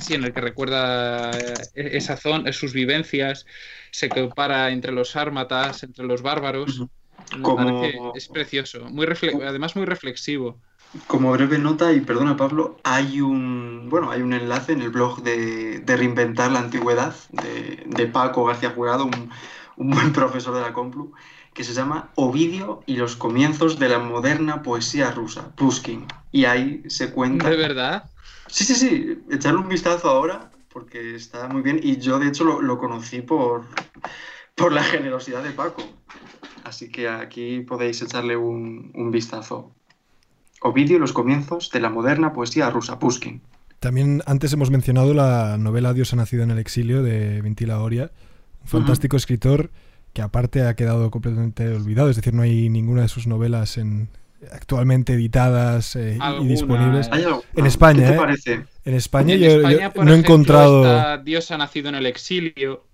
sí, 0.00 0.14
en 0.14 0.24
el 0.24 0.32
que 0.34 0.40
recuerda 0.40 1.40
eh, 1.40 1.68
esa 1.74 2.16
zona, 2.16 2.52
sus 2.52 2.72
vivencias, 2.72 3.46
se 3.92 4.10
compara 4.10 4.70
entre 4.70 4.92
los 4.92 5.10
sármatas, 5.10 5.82
entre 5.82 6.04
los 6.06 6.22
bárbaros. 6.22 6.86
Como- 7.42 8.10
es 8.12 8.28
precioso, 8.28 8.90
muy 8.90 9.06
refle- 9.06 9.42
además 9.46 9.76
muy 9.76 9.84
reflexivo. 9.86 10.60
Como 11.06 11.30
breve 11.32 11.58
nota, 11.58 11.92
y 11.92 12.00
perdona 12.00 12.36
Pablo, 12.36 12.80
hay 12.82 13.20
un, 13.20 13.88
bueno, 13.88 14.10
hay 14.10 14.22
un 14.22 14.32
enlace 14.32 14.72
en 14.72 14.82
el 14.82 14.90
blog 14.90 15.22
de, 15.22 15.78
de 15.80 15.96
Reinventar 15.96 16.50
la 16.50 16.58
Antigüedad 16.60 17.14
de, 17.30 17.84
de 17.86 18.06
Paco 18.08 18.44
García 18.44 18.70
Jurado, 18.70 19.04
un, 19.04 19.30
un 19.76 19.90
buen 19.90 20.12
profesor 20.12 20.52
de 20.54 20.62
la 20.62 20.72
Complu, 20.72 21.12
que 21.54 21.62
se 21.62 21.74
llama 21.74 22.12
Ovidio 22.16 22.82
y 22.86 22.96
los 22.96 23.14
comienzos 23.16 23.78
de 23.78 23.88
la 23.88 24.00
moderna 24.00 24.62
poesía 24.62 25.12
rusa, 25.12 25.54
Pushkin. 25.54 26.12
Y 26.32 26.44
ahí 26.46 26.82
se 26.88 27.12
cuenta... 27.12 27.50
¿De 27.50 27.56
verdad? 27.56 28.10
Sí, 28.50 28.64
sí, 28.64 28.74
sí, 28.74 29.22
echarle 29.30 29.60
un 29.60 29.68
vistazo 29.68 30.08
ahora, 30.08 30.50
porque 30.72 31.14
está 31.14 31.48
muy 31.48 31.62
bien. 31.62 31.80
Y 31.82 31.98
yo, 31.98 32.18
de 32.18 32.28
hecho, 32.28 32.44
lo, 32.44 32.60
lo 32.60 32.78
conocí 32.78 33.22
por, 33.22 33.64
por 34.54 34.72
la 34.72 34.82
generosidad 34.82 35.42
de 35.42 35.50
Paco. 35.50 35.82
Así 36.64 36.90
que 36.90 37.08
aquí 37.08 37.60
podéis 37.60 38.02
echarle 38.02 38.36
un, 38.36 38.92
un 38.94 39.10
vistazo. 39.10 39.72
Ovidio 40.62 40.96
y 40.96 41.00
los 41.00 41.12
comienzos 41.12 41.70
de 41.70 41.80
la 41.80 41.88
moderna 41.88 42.32
poesía 42.32 42.68
rusa, 42.70 42.98
Pushkin. 42.98 43.40
También 43.78 44.22
antes 44.26 44.52
hemos 44.52 44.70
mencionado 44.70 45.14
la 45.14 45.56
novela 45.56 45.94
Dios 45.94 46.12
ha 46.12 46.16
nacido 46.16 46.42
en 46.42 46.50
el 46.50 46.58
exilio 46.58 47.02
de 47.02 47.40
Ventila 47.40 47.80
Oria, 47.80 48.12
un 48.60 48.68
fantástico 48.68 49.16
escritor 49.16 49.70
que 50.12 50.20
aparte 50.20 50.66
ha 50.66 50.74
quedado 50.76 51.10
completamente 51.10 51.66
olvidado, 51.68 52.10
es 52.10 52.16
decir, 52.16 52.34
no 52.34 52.42
hay 52.42 52.68
ninguna 52.68 53.02
de 53.02 53.08
sus 53.08 53.26
novelas 53.26 53.78
en, 53.78 54.10
actualmente 54.52 55.14
editadas 55.14 55.96
eh, 55.96 56.18
y 56.40 56.46
disponibles. 56.46 57.06
¿eh? 57.08 57.10
¿Hay 57.12 57.24
algo- 57.24 57.44
En 57.56 57.66
España, 57.66 58.02
¿Qué 58.02 58.08
te 58.08 58.14
¿eh? 58.14 58.18
parece? 58.18 58.64
En 58.84 58.94
España 58.94 59.34
En 59.34 59.40
yo, 59.40 59.50
España, 59.56 59.80
yo 59.88 59.92
por 59.92 60.04
no 60.06 60.14
he 60.14 60.18
encontrado... 60.18 61.18
Dios 61.22 61.50
ha 61.50 61.58
nacido 61.58 61.88
en 61.88 61.94
el 61.96 62.06
exilio. 62.06 62.84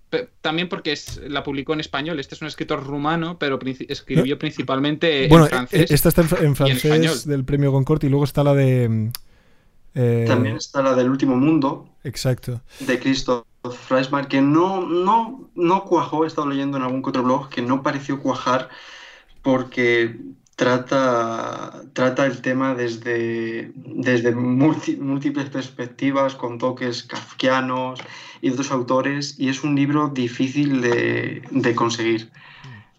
También 0.41 0.69
porque 0.69 0.93
es, 0.93 1.19
la 1.27 1.43
publicó 1.43 1.73
en 1.73 1.81
español. 1.81 2.19
Este 2.19 2.35
es 2.35 2.41
un 2.41 2.47
escritor 2.47 2.81
rumano, 2.85 3.37
pero 3.37 3.59
princi- 3.59 3.85
escribió 3.89 4.39
principalmente 4.39 5.27
Bueno, 5.27 5.45
en 5.45 5.49
francés. 5.51 5.91
eh, 5.91 5.93
esta 5.93 6.09
está 6.09 6.21
en, 6.21 6.45
en 6.45 6.55
francés 6.55 6.85
español. 6.85 7.17
del 7.25 7.43
premio 7.43 7.71
Goncourt 7.71 8.03
y 8.05 8.09
luego 8.09 8.23
está 8.23 8.41
la 8.43 8.53
de... 8.53 8.87
mm, 8.87 9.09
eh, 9.95 10.25
También 10.27 10.55
está 10.57 10.81
la 10.81 10.93
del 10.95 11.09
último 11.09 11.35
mundo, 11.35 11.89
Exacto. 12.05 12.61
de 12.79 12.99
Christoph 12.99 13.43
Freisman, 13.87 14.27
que 14.27 14.39
no, 14.41 14.85
no, 14.85 15.49
no 15.55 15.83
cuajó, 15.83 16.23
he 16.23 16.27
estado 16.27 16.47
leyendo 16.47 16.77
en 16.77 16.83
algún 16.83 17.03
que 17.03 17.09
otro 17.09 17.23
blog, 17.23 17.49
que 17.49 17.61
no 17.61 17.83
pareció 17.83 18.21
cuajar 18.21 18.69
porque 19.41 20.15
trata, 20.57 21.83
trata 21.93 22.25
el 22.25 22.41
tema 22.41 22.75
desde, 22.75 23.71
desde 23.75 24.35
múltiples 24.35 25.49
perspectivas, 25.49 26.35
con 26.35 26.57
toques 26.57 27.03
kafkianos 27.03 28.01
y 28.41 28.49
otros 28.49 28.71
autores, 28.71 29.39
y 29.39 29.47
es 29.49 29.63
un 29.63 29.75
libro 29.75 30.09
difícil 30.09 30.81
de, 30.81 31.43
de 31.51 31.75
conseguir, 31.75 32.29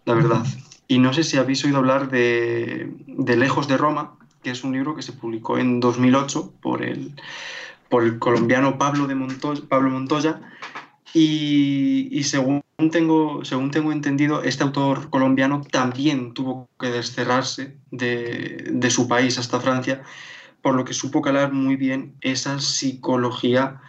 la 0.05 0.15
verdad. 0.15 0.43
Y 0.87 0.97
no 0.97 1.13
sé 1.13 1.23
si 1.23 1.37
habéis 1.37 1.63
oído 1.65 1.77
hablar 1.77 2.09
de, 2.09 2.91
de 3.05 3.35
Lejos 3.37 3.67
de 3.67 3.77
Roma, 3.77 4.15
que 4.41 4.51
es 4.51 4.63
un 4.63 4.71
libro 4.71 4.95
que 4.95 5.01
se 5.03 5.11
publicó 5.11 5.57
en 5.59 5.81
2008 5.81 6.53
por 6.61 6.81
el, 6.81 7.13
por 7.89 8.03
el 8.03 8.17
colombiano 8.19 8.77
Pablo, 8.77 9.05
de 9.05 9.15
Monto- 9.15 9.67
Pablo 9.67 9.89
Montoya. 9.91 10.39
Y, 11.13 12.07
y 12.11 12.23
según, 12.23 12.63
tengo, 12.89 13.43
según 13.43 13.71
tengo 13.71 13.91
entendido, 13.91 14.43
este 14.43 14.63
autor 14.63 15.09
colombiano 15.09 15.61
también 15.69 16.33
tuvo 16.33 16.69
que 16.79 16.87
desterrarse 16.87 17.75
de, 17.91 18.69
de 18.71 18.89
su 18.89 19.07
país 19.09 19.37
hasta 19.37 19.59
Francia, 19.59 20.01
por 20.61 20.75
lo 20.75 20.85
que 20.85 20.93
supo 20.93 21.21
calar 21.21 21.51
muy 21.51 21.75
bien 21.75 22.13
esa 22.21 22.59
psicología 22.59 23.81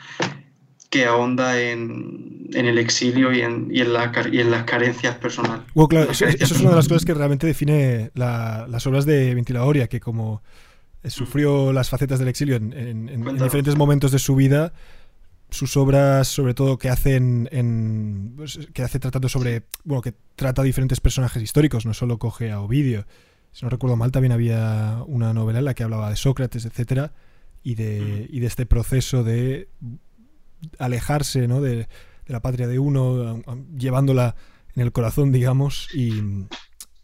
que 0.90 1.06
ahonda 1.06 1.60
en, 1.60 2.48
en 2.52 2.66
el 2.66 2.76
exilio 2.78 3.32
y 3.32 3.42
en, 3.42 3.68
y 3.70 3.80
en 3.80 3.92
la 3.92 4.10
car- 4.10 4.34
y 4.34 4.40
en 4.40 4.50
las 4.50 4.64
carencias 4.64 5.14
personales. 5.16 5.62
Bueno, 5.72 5.88
claro, 5.88 6.10
eso, 6.10 6.26
es 6.26 6.50
una 6.60 6.70
de 6.70 6.76
las 6.76 6.88
cosas 6.88 7.04
que 7.04 7.14
realmente 7.14 7.46
define 7.46 8.10
la- 8.14 8.66
las 8.68 8.86
obras 8.88 9.06
de 9.06 9.32
Ventila 9.36 9.62
Oria, 9.64 9.86
que 9.86 10.00
como 10.00 10.42
eh, 11.04 11.10
sufrió 11.10 11.72
las 11.72 11.88
facetas 11.90 12.18
del 12.18 12.26
exilio 12.28 12.56
en, 12.56 13.06
diferentes 13.38 13.76
momentos 13.76 14.10
de 14.10 14.18
su 14.18 14.34
vida, 14.34 14.72
sus 15.50 15.76
obras, 15.76 16.28
sobre 16.28 16.54
todo 16.54 16.78
que 16.78 16.88
hacen 16.88 17.48
en, 17.52 18.34
pues, 18.36 18.58
que 18.72 18.82
hace 18.82 18.98
tratando 18.98 19.28
sobre, 19.28 19.64
bueno, 19.84 20.02
que 20.02 20.14
trata 20.36 20.62
diferentes 20.62 21.00
personajes 21.00 21.42
históricos, 21.42 21.86
no 21.86 21.94
solo 21.94 22.18
coge 22.18 22.50
a 22.50 22.60
Ovidio. 22.60 23.06
Si 23.52 23.64
no 23.64 23.70
recuerdo 23.70 23.96
mal, 23.96 24.12
también 24.12 24.32
había 24.32 25.02
una 25.06 25.32
novela 25.34 25.58
en 25.58 25.64
la 25.64 25.74
que 25.74 25.82
hablaba 25.82 26.08
de 26.10 26.16
Sócrates, 26.16 26.64
etcétera, 26.64 27.12
y 27.62 27.74
de, 27.74 28.26
y 28.30 28.40
de 28.40 28.46
este 28.46 28.64
proceso 28.66 29.24
de 29.24 29.68
alejarse, 30.78 31.48
¿no? 31.48 31.60
de, 31.60 31.76
de 31.76 31.88
la 32.28 32.40
patria 32.40 32.66
de 32.66 32.78
uno, 32.78 33.22
a- 33.46 33.52
a- 33.52 33.56
llevándola 33.76 34.36
en 34.76 34.82
el 34.82 34.92
corazón, 34.92 35.32
digamos, 35.32 35.88
y, 35.94 36.12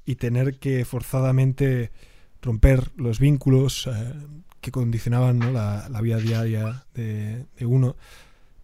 y 0.04 0.14
tener 0.16 0.58
que 0.58 0.84
forzadamente 0.84 1.90
romper 2.42 2.92
los 2.96 3.18
vínculos 3.18 3.88
eh, 3.88 4.14
que 4.60 4.70
condicionaban 4.70 5.38
¿no? 5.38 5.50
la, 5.50 5.88
la 5.88 6.00
vida 6.00 6.18
diaria 6.18 6.84
de, 6.94 7.44
de 7.58 7.66
uno. 7.66 7.96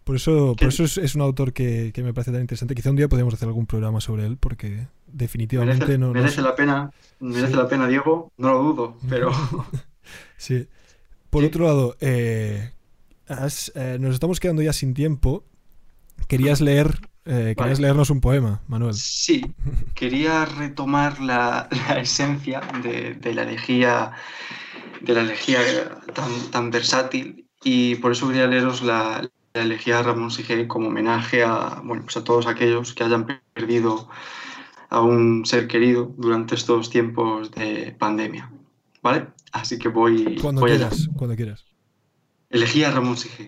Por 0.03 0.15
eso, 0.17 0.55
por 0.59 0.67
eso 0.67 0.83
es, 0.83 0.97
es 0.97 1.15
un 1.15 1.21
autor 1.21 1.53
que, 1.53 1.91
que 1.93 2.03
me 2.03 2.13
parece 2.13 2.31
tan 2.31 2.41
interesante. 2.41 2.75
Quizá 2.75 2.89
un 2.89 2.97
día 2.97 3.07
podríamos 3.07 3.33
hacer 3.35 3.47
algún 3.47 3.65
programa 3.67 4.01
sobre 4.01 4.25
él, 4.25 4.37
porque 4.37 4.87
definitivamente 5.07 5.85
Merece, 5.85 5.97
no, 5.97 6.11
merece 6.11 6.41
la 6.41 6.55
pena, 6.55 6.91
merece 7.19 7.51
Sí. 7.51 7.57
la 7.57 7.67
pena, 7.69 7.87
Diego, 7.87 8.31
no 8.37 8.51
lo 8.51 8.63
dudo, 8.63 8.97
pero 9.09 9.31
Sí. 10.37 10.67
Por 11.29 11.41
Sí. 11.41 11.47
otro 11.47 11.65
lado, 11.65 11.95
eh, 12.01 12.71
has- 13.27 13.71
eh, 13.75 13.97
nos 13.99 14.13
estamos 14.13 14.39
quedando 14.39 14.61
ya 14.61 14.73
sin 14.73 14.93
tiempo. 14.93 15.45
Querías 16.27 16.59
leer, 16.61 16.99
eh, 17.25 17.53
querías 17.57 17.77
Vale. 17.77 17.81
leernos 17.81 18.09
un 18.09 18.19
poema, 18.21 18.61
Manuel. 18.67 18.93
sí, 18.93 19.53
quería 19.95 20.45
retomar 20.45 21.19
la, 21.21 21.69
la 21.87 21.99
esencia 21.99 22.61
de, 22.83 23.13
de 23.15 23.33
la 23.33 23.43
elegía, 23.43 24.11
de 25.01 25.13
la 25.13 25.21
elegía 25.21 25.59
tan, 26.13 26.51
tan 26.51 26.71
versátil 26.71 27.47
y 27.63 27.95
por 27.95 28.11
eso 28.11 28.27
quería 28.27 28.47
leeros 28.47 28.81
la 28.83 29.27
elegía 29.53 29.97
de 29.97 30.03
Ramón 30.03 30.31
Sige 30.31 30.67
como 30.67 30.87
homenaje 30.87 31.43
a, 31.43 31.81
bueno, 31.83 32.03
pues 32.03 32.17
a 32.17 32.23
todos 32.23 32.47
aquellos 32.47 32.93
que 32.93 33.03
hayan 33.03 33.41
perdido 33.53 34.09
a 34.89 35.01
un 35.01 35.45
ser 35.45 35.67
querido 35.67 36.13
durante 36.17 36.55
estos 36.55 36.89
tiempos 36.89 37.51
de 37.51 37.95
pandemia, 37.97 38.51
¿vale? 39.01 39.27
Así 39.51 39.77
que 39.77 39.89
voy, 39.89 40.37
Cuando 40.41 40.61
voy 40.61 40.71
allá. 40.71 40.89
quieras, 40.89 41.09
cuando 41.15 41.35
quieras. 41.35 41.65
Elegí 42.49 42.83
a 42.83 42.91
Ramón 42.91 43.17
Sige. 43.17 43.47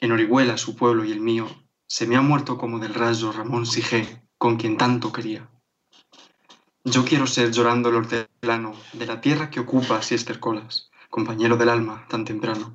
En 0.00 0.12
Orihuela, 0.12 0.56
su 0.56 0.74
pueblo 0.76 1.04
y 1.04 1.12
el 1.12 1.20
mío, 1.20 1.46
se 1.86 2.06
me 2.06 2.16
ha 2.16 2.22
muerto 2.22 2.58
como 2.58 2.78
del 2.78 2.94
rayo 2.94 3.32
Ramón 3.32 3.66
Sige, 3.66 4.22
con 4.36 4.56
quien 4.56 4.76
tanto 4.76 5.12
quería. 5.12 5.48
Yo 6.84 7.04
quiero 7.04 7.26
ser 7.26 7.52
llorando 7.52 7.90
el 7.90 7.96
hortelano 7.96 8.74
de 8.92 9.06
la 9.06 9.20
tierra 9.20 9.50
que 9.50 9.60
ocupa 9.60 10.02
si 10.02 10.14
estercolas, 10.14 10.90
compañero 11.10 11.56
del 11.56 11.68
alma 11.68 12.06
tan 12.08 12.24
temprano, 12.24 12.74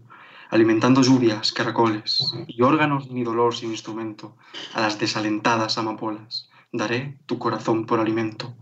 alimentando 0.49 1.01
lluvias, 1.01 1.51
caracoles 1.51 2.33
y 2.47 2.61
órganos 2.61 3.09
mi 3.09 3.23
dolor 3.23 3.53
sin 3.53 3.71
instrumento 3.71 4.35
a 4.73 4.81
las 4.81 4.99
desalentadas 4.99 5.77
amapolas. 5.77 6.49
Daré 6.71 7.17
tu 7.25 7.37
corazón 7.37 7.85
por 7.85 7.99
alimento. 7.99 8.55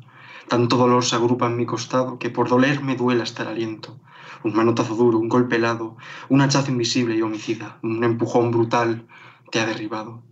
Tanto 0.47 0.77
dolor 0.77 1.03
se 1.03 1.15
agrupa 1.15 1.47
en 1.47 1.57
mi 1.57 1.65
costado 1.65 2.19
que 2.19 2.29
por 2.29 2.49
doler 2.49 2.81
me 2.81 2.95
duele 2.95 3.23
hasta 3.23 3.43
el 3.43 3.49
aliento. 3.49 3.99
Un 4.43 4.55
manotazo 4.55 4.95
duro, 4.95 5.17
un 5.17 5.29
golpe 5.29 5.55
helado, 5.55 5.97
un 6.29 6.41
hachazo 6.41 6.71
invisible 6.71 7.15
y 7.15 7.21
homicida, 7.21 7.79
un 7.81 8.03
empujón 8.03 8.51
brutal 8.51 9.07
te 9.51 9.59
ha 9.59 9.65
derribado. 9.65 10.23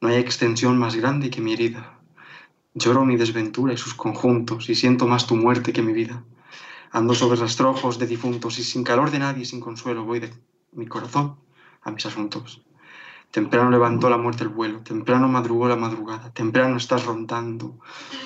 No 0.00 0.08
hay 0.08 0.16
extensión 0.16 0.78
más 0.78 0.94
grande 0.94 1.30
que 1.30 1.40
mi 1.40 1.52
herida. 1.52 1.98
Lloro 2.74 3.04
mi 3.04 3.16
desventura 3.16 3.72
y 3.72 3.76
sus 3.76 3.94
conjuntos 3.94 4.70
y 4.70 4.74
siento 4.74 5.06
más 5.06 5.26
tu 5.26 5.34
muerte 5.34 5.72
que 5.72 5.82
mi 5.82 5.92
vida. 5.92 6.22
Ando 6.90 7.14
sobre 7.14 7.38
rastrojos 7.38 7.98
de 7.98 8.06
difuntos 8.06 8.58
y 8.58 8.64
sin 8.64 8.84
calor 8.84 9.10
de 9.10 9.18
nadie 9.18 9.42
y 9.42 9.46
sin 9.46 9.60
consuelo 9.60 10.04
voy 10.04 10.20
de 10.20 10.32
mi 10.78 10.86
corazón 10.86 11.36
a 11.82 11.90
mis 11.90 12.06
asuntos. 12.06 12.62
Temprano 13.30 13.70
levantó 13.70 14.08
la 14.08 14.16
muerte 14.16 14.44
el 14.44 14.48
vuelo, 14.48 14.80
temprano 14.80 15.28
madrugó 15.28 15.68
la 15.68 15.76
madrugada, 15.76 16.32
temprano 16.32 16.76
estás 16.76 17.04
rondando 17.04 17.78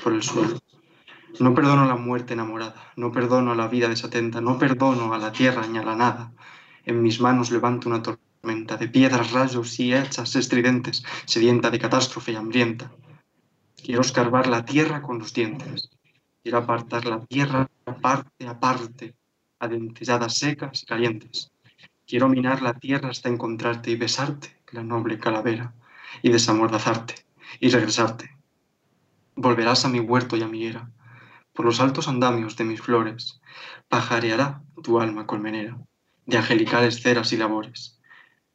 por 0.05 0.13
el 0.13 0.23
suelo. 0.23 0.59
No 1.41 1.55
perdono 1.55 1.87
la 1.87 1.97
muerte 1.97 2.35
enamorada, 2.35 2.93
no 2.97 3.11
perdono 3.11 3.55
la 3.55 3.67
vida 3.67 3.89
desatenta, 3.89 4.41
no 4.41 4.59
perdono 4.59 5.15
a 5.15 5.19
la 5.19 5.33
tierra 5.33 5.67
ni 5.67 5.79
a 5.79 5.83
la 5.83 5.97
nada. 5.97 6.33
En 6.85 7.03
mis 7.03 7.21
manos 7.21 7.51
levanto 7.51 7.89
una 7.89 8.03
tormenta 8.03 8.77
de 8.77 8.89
piedras, 8.89 9.33
rayos 9.33 9.81
y 9.81 9.95
hachas 9.95 10.37
estridentes, 10.37 11.03
sedienta 11.25 11.71
de 11.71 11.79
catástrofe 11.79 12.33
y 12.33 12.37
hambrienta. 12.37 12.93
Quiero 13.83 14.03
escarbar 14.03 14.47
la 14.47 14.65
tierra 14.65 15.01
con 15.03 15.19
los 15.19 15.33
dientes, 15.33 15.91
quiero 16.43 16.59
apartar 16.59 17.07
la 17.07 17.25
tierra 17.25 17.69
parte 18.01 18.47
a 18.47 18.61
parte, 18.61 19.15
a 19.59 19.69
dentelladas 19.69 20.35
secas 20.35 20.83
y 20.83 20.87
calientes. 20.87 21.52
Quiero 22.13 22.29
minar 22.29 22.61
la 22.61 22.75
tierra 22.75 23.09
hasta 23.09 23.31
encontrarte 23.31 23.91
y 23.91 23.97
besarte, 23.97 24.55
la 24.71 24.83
noble 24.83 25.19
calavera, 25.19 25.73
y 26.21 26.29
desamordazarte, 26.29 27.15
y 27.59 27.71
regresarte. 27.71 28.37
Volverás 29.35 29.87
a 29.87 29.89
mi 29.89 29.99
huerto 29.99 30.37
y 30.37 30.43
a 30.43 30.47
mi 30.47 30.67
era, 30.67 30.91
por 31.55 31.65
los 31.65 31.81
altos 31.81 32.09
andamios 32.09 32.55
de 32.59 32.65
mis 32.65 32.83
flores, 32.83 33.41
pajareará 33.89 34.61
tu 34.83 35.01
alma 35.01 35.27
colmenera, 35.27 35.79
de 36.27 36.37
angelicales 36.37 37.01
ceras 37.01 37.33
y 37.33 37.39
labores. 37.39 37.99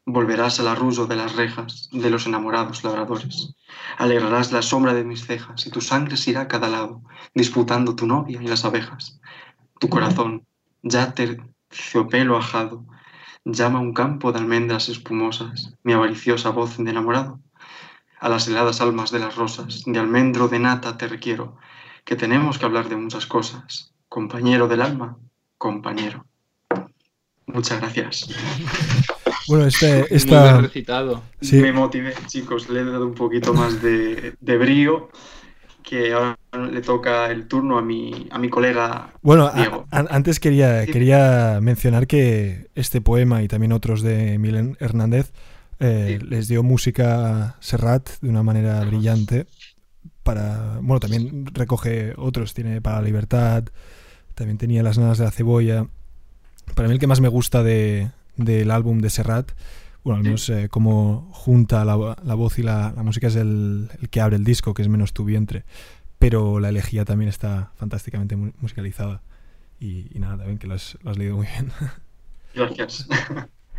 Volverás 0.06 0.60
al 0.60 0.68
arrullo 0.68 1.08
de 1.08 1.16
las 1.16 1.36
rejas 1.36 1.90
de 1.92 2.12
los 2.12 2.28
enamorados 2.28 2.84
labradores. 2.84 3.56
Alegrarás 3.98 4.52
la 4.52 4.62
sombra 4.62 4.94
de 4.94 5.04
mis 5.04 5.26
cejas 5.26 5.66
y 5.66 5.72
tu 5.72 5.82
sangre 5.82 6.16
se 6.16 6.30
irá 6.30 6.42
a 6.42 6.48
cada 6.48 6.70
lado, 6.70 7.02
disputando 7.34 7.96
tu 7.96 8.06
novia 8.06 8.40
y 8.40 8.46
las 8.46 8.66
abejas. 8.66 9.20
Tu 9.80 9.90
corazón, 9.90 10.46
ya 10.84 11.16
terciopelo 11.16 12.38
ajado, 12.38 12.86
llama 13.54 13.80
a 13.80 13.82
un 13.82 13.94
campo 13.94 14.32
de 14.32 14.40
almendras 14.40 14.90
espumosas, 14.90 15.74
mi 15.84 15.94
avariciosa 15.94 16.50
voz 16.50 16.78
de 16.78 16.90
enamorado. 16.90 17.40
A 18.20 18.30
las 18.30 18.48
heladas 18.48 18.82
almas 18.82 19.12
de 19.12 19.20
las 19.20 19.36
rosas, 19.36 19.84
de 19.86 20.00
almendro 20.00 20.48
de 20.48 20.60
nata 20.60 20.98
te 20.98 21.08
requiero, 21.08 21.58
que 22.04 22.16
tenemos 22.16 22.58
que 22.58 22.66
hablar 22.66 22.90
de 22.90 22.96
muchas 22.96 23.26
cosas. 23.26 23.94
Compañero 24.10 24.68
del 24.68 24.82
alma, 24.82 25.18
compañero. 25.58 26.26
Muchas 27.46 27.80
gracias. 27.80 28.28
Bueno, 29.48 29.66
este, 29.68 30.00
Muy 30.00 30.08
esta, 30.10 30.44
bien 30.44 30.64
recitado. 30.64 31.24
Sí. 31.40 31.58
Me 31.58 31.72
motivé, 31.72 32.14
chicos, 32.26 32.70
le 32.70 32.82
he 32.82 32.84
dado 32.84 33.06
un 33.06 33.14
poquito 33.14 33.54
más 33.54 33.82
de, 33.82 34.36
de 34.40 34.58
brío, 34.58 35.10
que 35.88 36.12
ahora 36.14 36.38
le 36.72 36.82
toca 36.82 37.32
el 37.32 37.48
turno 37.48 37.78
a 37.78 37.82
mi, 37.82 38.28
a 38.32 38.38
mi 38.40 38.50
colega 38.50 39.10
Bueno, 39.22 39.50
Diego. 39.56 39.86
a- 39.92 40.06
antes 40.10 40.40
quería, 40.40 40.86
quería 40.86 41.60
mencionar 41.62 42.08
que 42.08 42.68
este 42.76 43.00
poema 43.00 43.42
y 43.44 43.48
también 43.48 43.72
otros 43.72 44.02
de 44.02 44.38
Milen 44.38 44.76
Hernández 44.80 45.32
eh, 45.80 46.18
Sí. 46.20 46.26
les 46.28 46.48
dio 46.48 46.64
música 46.64 47.44
a 47.46 47.56
Serrat 47.60 48.10
de 48.22 48.30
una 48.30 48.44
manera 48.44 48.84
brillante. 48.84 49.46
Para, 50.24 50.80
bueno, 50.82 51.00
también 51.00 51.46
recoge 51.54 52.14
otros, 52.18 52.54
tiene 52.54 52.82
para 52.82 52.98
la 52.98 53.04
libertad, 53.04 53.64
también 54.36 54.58
tenía 54.58 54.84
las 54.84 54.98
nanas 54.98 55.18
de 55.20 55.24
la 55.26 55.32
cebolla. 55.32 55.86
Para 56.76 56.88
mí 56.90 56.94
el 56.96 57.00
que 57.00 57.08
más 57.08 57.22
me 57.22 57.30
gusta 57.30 57.64
de, 57.64 58.10
del 58.36 58.72
álbum 58.72 59.00
de 59.00 59.10
Serrat, 59.10 59.52
bueno, 60.08 60.20
al 60.20 60.24
menos 60.24 60.50
eh, 60.50 60.70
cómo 60.70 61.30
junta 61.34 61.84
la, 61.84 62.16
la 62.24 62.34
voz 62.34 62.58
y 62.60 62.64
la, 62.64 62.94
la 62.96 63.04
música 63.04 63.28
es 63.28 63.36
el, 63.36 63.90
el 64.02 64.10
que 64.10 64.22
abre 64.22 64.38
el 64.38 64.44
disco, 64.46 64.74
que 64.74 64.82
es 64.82 64.88
menos 64.88 65.12
tu 65.14 65.26
vientre. 65.26 65.66
Pero 66.18 66.60
la 66.60 66.70
elegía 66.70 67.04
también 67.06 67.28
está 67.30 67.72
fantásticamente 67.76 68.36
mu- 68.36 68.52
musicalizada. 68.62 69.22
Y, 69.80 70.08
y 70.16 70.20
nada, 70.20 70.38
también 70.38 70.58
que 70.58 70.68
lo 70.68 70.76
has, 70.76 70.98
lo 71.04 71.12
has 71.12 71.18
leído 71.18 71.36
muy 71.36 71.46
bien. 71.48 71.72
Gracias. 72.56 73.08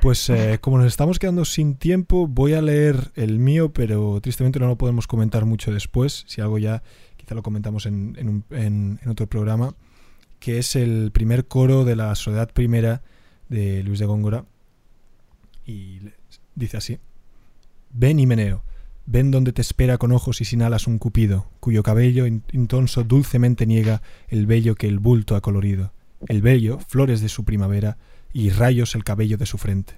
Pues 0.03 0.29
eh, 0.31 0.59
como 0.61 0.79
nos 0.79 0.87
estamos 0.87 1.19
quedando 1.19 1.45
sin 1.45 1.75
tiempo, 1.75 2.29
voy 2.29 2.53
a 2.53 2.63
leer 2.63 3.11
el 3.17 3.39
mío, 3.39 3.73
pero 3.73 4.21
tristemente 4.21 4.61
no 4.61 4.67
lo 4.69 4.77
podemos 4.77 5.07
comentar 5.07 5.45
mucho 5.47 5.73
después. 5.73 6.25
Si 6.29 6.41
algo 6.41 6.59
ya, 6.59 6.83
quizá 7.17 7.35
lo 7.35 7.43
comentamos 7.43 7.87
en, 7.87 8.15
en 8.19 8.29
un- 8.29 8.45
en- 8.51 9.01
en 9.03 9.09
otro 9.09 9.27
programa, 9.27 9.75
que 10.41 10.59
es 10.59 10.77
el 10.77 11.11
primer 11.11 11.47
coro 11.49 11.85
de 11.85 11.97
la 11.97 12.15
Soledad 12.15 12.51
Primera 12.53 13.03
de 13.49 13.83
Luis 13.83 13.99
de 13.99 14.07
Góngora. 14.07 14.45
Y 15.67 16.01
dice 16.59 16.77
así. 16.77 16.99
Ven, 17.91 18.19
Himeneo, 18.19 18.63
ven 19.07 19.31
donde 19.31 19.53
te 19.53 19.63
espera 19.63 19.97
con 19.99 20.13
ojos 20.13 20.41
y 20.41 20.45
sin 20.45 20.63
alas 20.63 20.87
un 20.87 20.99
cupido, 20.99 21.51
cuyo 21.61 21.83
cabello 21.83 22.27
in- 22.27 22.43
intonso 22.53 23.05
dulcemente 23.05 23.67
niega 23.67 24.03
el 24.29 24.47
vello 24.47 24.75
que 24.75 24.89
el 24.89 24.99
bulto 24.99 25.37
ha 25.37 25.41
colorido. 25.41 25.93
El 26.27 26.43
vello, 26.43 26.79
flores 26.89 27.21
de 27.21 27.29
su 27.29 27.45
primavera, 27.45 27.97
y 28.33 28.51
rayos 28.51 28.95
el 28.95 29.05
cabello 29.05 29.39
de 29.39 29.47
su 29.47 29.57
frente. 29.57 29.95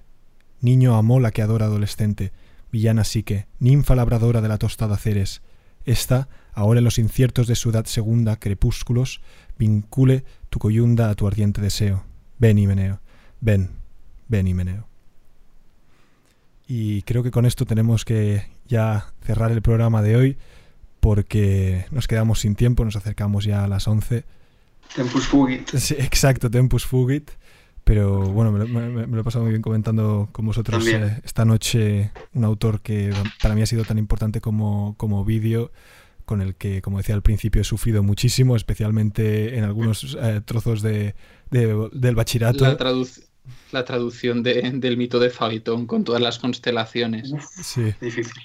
Niño 0.60 0.94
amola 0.96 1.30
que 1.32 1.42
adora 1.42 1.66
adolescente, 1.66 2.32
villana 2.70 3.02
psique, 3.04 3.46
ninfa 3.58 3.96
labradora 3.96 4.40
de 4.40 4.48
la 4.48 4.58
tostada 4.58 4.96
Ceres. 4.96 5.42
Esta, 5.86 6.28
ahora 6.52 6.78
en 6.78 6.84
los 6.84 6.98
inciertos 6.98 7.46
de 7.46 7.56
su 7.56 7.70
edad 7.70 7.86
segunda, 7.86 8.36
crepúsculos, 8.36 9.22
vincule 9.58 10.24
tu 10.50 10.58
coyunda 10.58 11.10
a 11.10 11.14
tu 11.14 11.26
ardiente 11.26 11.60
deseo. 11.62 12.04
Ven, 12.38 12.58
Himeneo, 12.58 13.00
ven, 13.40 13.70
ven, 14.28 14.46
Himeneo. 14.46 14.89
Y 16.72 17.02
creo 17.02 17.24
que 17.24 17.32
con 17.32 17.46
esto 17.46 17.66
tenemos 17.66 18.04
que 18.04 18.44
ya 18.68 19.12
cerrar 19.24 19.50
el 19.50 19.60
programa 19.60 20.02
de 20.02 20.14
hoy, 20.14 20.38
porque 21.00 21.86
nos 21.90 22.06
quedamos 22.06 22.40
sin 22.40 22.54
tiempo, 22.54 22.84
nos 22.84 22.94
acercamos 22.94 23.44
ya 23.44 23.64
a 23.64 23.68
las 23.68 23.88
11. 23.88 24.24
Tempus 24.94 25.26
fugit. 25.26 25.68
Sí, 25.68 25.94
exacto, 25.98 26.48
Tempus 26.50 26.84
Fugit. 26.86 27.30
Pero 27.82 28.20
bueno, 28.20 28.52
me 28.52 28.58
lo, 28.60 28.66
me- 28.68 29.06
me 29.06 29.14
lo 29.16 29.20
he 29.20 29.24
pasado 29.24 29.42
muy 29.44 29.50
bien 29.52 29.62
comentando 29.62 30.28
con 30.32 30.46
vosotros 30.46 30.84
eh, 30.86 31.20
esta 31.24 31.44
noche 31.44 32.12
un 32.34 32.44
autor 32.44 32.82
que 32.82 33.10
para 33.42 33.54
mí 33.54 33.62
ha 33.62 33.66
sido 33.66 33.84
tan 33.84 33.98
importante 33.98 34.40
como, 34.40 34.94
como 34.96 35.24
vídeo, 35.24 35.72
con 36.24 36.40
el 36.42 36.54
que, 36.54 36.82
como 36.82 36.98
decía 36.98 37.14
al 37.16 37.22
principio, 37.22 37.62
he 37.62 37.64
sufrido 37.64 38.02
muchísimo, 38.04 38.54
especialmente 38.54 39.56
en 39.58 39.64
algunos 39.64 40.16
eh, 40.20 40.40
trozos 40.44 40.82
de, 40.82 41.14
de- 41.50 41.88
del 41.92 42.14
bachillerato. 42.14 42.64
La, 42.64 42.76
traduc- 42.78 43.24
la 43.72 43.84
traducción 43.84 44.42
de- 44.42 44.70
del 44.74 44.96
mito 44.96 45.18
de 45.18 45.30
Fagitón 45.30 45.86
con 45.86 46.04
todas 46.04 46.20
las 46.22 46.38
constelaciones. 46.38 47.32
Sí, 47.62 47.94
Difícil. 48.00 48.42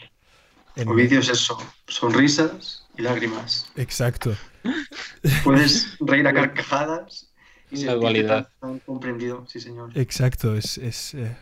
en- 0.76 0.88
Ovidio 0.88 1.20
es 1.20 1.30
eso, 1.30 1.58
sonrisas 1.88 2.86
y 2.98 3.02
lágrimas. 3.02 3.72
exacto. 3.76 4.36
Puedes 5.44 5.98
reír 6.00 6.28
a 6.28 6.34
carcajadas 6.34 7.32
y 7.72 7.86
La 7.86 7.94
dualidad. 7.96 8.50
tan, 8.60 8.80
comprendido, 8.80 9.46
sí 9.48 9.60
señor. 9.60 9.92
Exacto, 9.98 10.56
es... 10.56 10.78
es, 10.78 11.14
eh, 11.16 11.36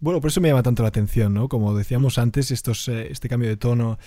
Bueno, 0.00 0.20
por 0.20 0.30
eso 0.30 0.40
me 0.40 0.48
llama 0.48 0.62
tanto 0.62 0.82
la 0.82 0.88
atención, 0.88 1.32
¿no? 1.34 1.48
Como 1.48 1.76
decíamos 1.76 2.18
antes, 2.18 2.50
estos, 2.50 2.88
eh, 2.88 3.08
este 3.10 3.28
cambio 3.28 3.48
de 3.48 3.56
tono, 3.56 3.98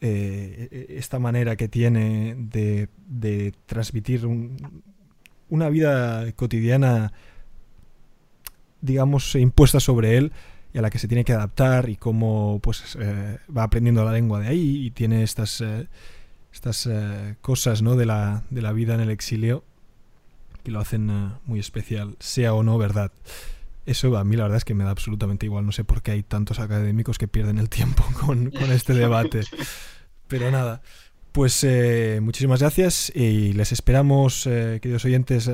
eh, 0.00 0.68
eh, 0.70 0.86
esta 0.98 1.18
manera 1.18 1.54
que 1.56 1.68
tiene 1.68 2.34
de, 2.38 2.88
de 3.06 3.52
transmitir 3.66 4.26
un- 4.26 4.82
una 5.48 5.68
vida 5.68 6.30
cotidiana, 6.32 7.12
digamos, 8.80 9.34
impuesta 9.34 9.80
sobre 9.80 10.16
él 10.16 10.32
y 10.72 10.78
a 10.78 10.82
la 10.82 10.90
que 10.90 10.98
se 10.98 11.08
tiene 11.08 11.24
que 11.24 11.32
adaptar 11.32 11.88
y 11.88 11.96
cómo 11.96 12.60
pues 12.62 12.96
eh, 13.00 13.38
va 13.54 13.62
aprendiendo 13.62 14.04
la 14.04 14.12
lengua 14.12 14.40
de 14.40 14.48
ahí 14.48 14.86
y 14.86 14.90
tiene 14.90 15.22
estas, 15.22 15.60
eh, 15.60 15.88
estas 16.52 16.86
eh, 16.86 17.36
cosas, 17.40 17.82
¿no? 17.82 17.96
De 17.96 18.06
la, 18.06 18.42
de 18.50 18.62
la 18.62 18.72
vida 18.72 18.94
en 18.94 19.00
el 19.00 19.10
exilio 19.10 19.64
que 20.62 20.70
lo 20.70 20.80
hacen 20.80 21.10
eh, 21.10 21.30
muy 21.46 21.60
especial, 21.60 22.16
sea 22.18 22.54
o 22.54 22.62
no 22.62 22.78
verdad. 22.78 23.12
Eso 23.86 24.16
a 24.18 24.24
mí 24.24 24.36
la 24.36 24.44
verdad 24.44 24.58
es 24.58 24.64
que 24.64 24.74
me 24.74 24.84
da 24.84 24.90
absolutamente 24.90 25.46
igual. 25.46 25.64
No 25.64 25.72
sé 25.72 25.84
por 25.84 26.02
qué 26.02 26.12
hay 26.12 26.22
tantos 26.22 26.58
académicos 26.58 27.18
que 27.18 27.28
pierden 27.28 27.58
el 27.58 27.68
tiempo 27.68 28.04
con, 28.20 28.50
con 28.50 28.70
este 28.72 28.92
debate. 28.94 29.40
Pero 30.26 30.50
nada, 30.50 30.82
pues 31.32 31.64
eh, 31.64 32.20
muchísimas 32.22 32.60
gracias 32.60 33.10
y 33.14 33.54
les 33.54 33.72
esperamos, 33.72 34.46
eh, 34.46 34.78
queridos 34.82 35.04
oyentes, 35.04 35.50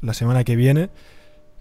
la 0.00 0.14
semana 0.14 0.44
que 0.44 0.54
viene. 0.54 0.90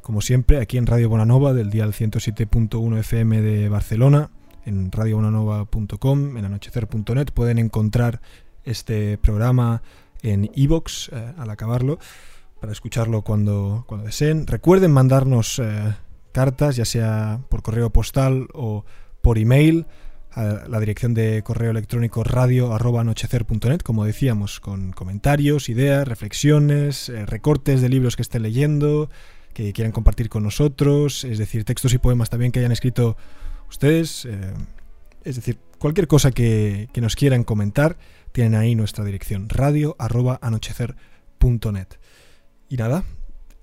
Como 0.02 0.22
siempre, 0.22 0.60
aquí 0.60 0.78
en 0.78 0.88
Radio 0.88 1.10
Bonanova, 1.10 1.54
del 1.54 1.70
día 1.70 1.86
107.1 1.86 2.98
FM 3.00 3.42
de 3.42 3.70
Barcelona, 3.70 4.32
en 4.66 4.92
radiobonanova.com, 4.92 6.38
en 6.38 6.46
anochecer.net, 6.46 7.28
pueden 7.34 7.60
encontrar 7.60 8.20
este 8.64 9.20
programa 9.20 9.84
en 10.24 10.50
iVoox 10.56 11.10
eh, 11.10 11.34
al 11.38 11.50
acabarlo 11.52 12.00
para 12.60 12.72
escucharlo 12.72 13.22
cuando, 13.22 13.86
cuando 13.88 14.08
deseen. 14.08 14.48
Recuerden 14.48 14.92
mandarnos 14.92 15.60
eh, 15.60 15.96
cartas, 16.32 16.76
ya 16.76 16.86
sea 16.86 17.40
por 17.50 17.62
correo 17.62 17.92
postal 17.92 18.48
o 18.54 18.86
por 19.22 19.38
email, 19.38 19.86
a 20.32 20.66
la 20.68 20.80
dirección 20.80 21.14
de 21.14 21.44
correo 21.44 21.72
electrónico 21.72 22.24
radio 22.24 22.74
como 23.84 24.06
decíamos, 24.06 24.60
con 24.60 24.94
comentarios, 24.94 25.70
ideas, 25.70 26.08
reflexiones, 26.08 27.10
eh, 27.10 27.26
recortes 27.26 27.82
de 27.82 27.90
libros 27.90 28.16
que 28.16 28.22
estén 28.22 28.44
leyendo, 28.44 29.10
que 29.54 29.74
quieran 29.74 29.92
compartir 29.92 30.30
con 30.30 30.44
nosotros, 30.44 31.24
es 31.24 31.38
decir, 31.38 31.64
textos 31.64 31.94
y 31.94 31.98
poemas 31.98 32.30
también 32.30 32.52
que 32.52 32.60
hayan 32.60 32.72
escrito 32.72 33.18
ustedes, 33.70 34.26
eh, 34.26 34.54
es 35.24 35.36
decir, 35.36 35.58
cualquier 35.78 36.08
cosa 36.08 36.32
que, 36.32 36.90
que 36.94 37.02
nos 37.02 37.16
quieran 37.16 37.44
comentar, 37.44 37.98
tienen 38.32 38.56
ahí 38.56 38.76
nuestra 38.76 39.04
dirección, 39.04 39.50
radio 39.50 39.96
arroba 40.00 40.40
anochecer.net. 40.42 41.88
Y 42.70 42.78
nada, 42.78 43.04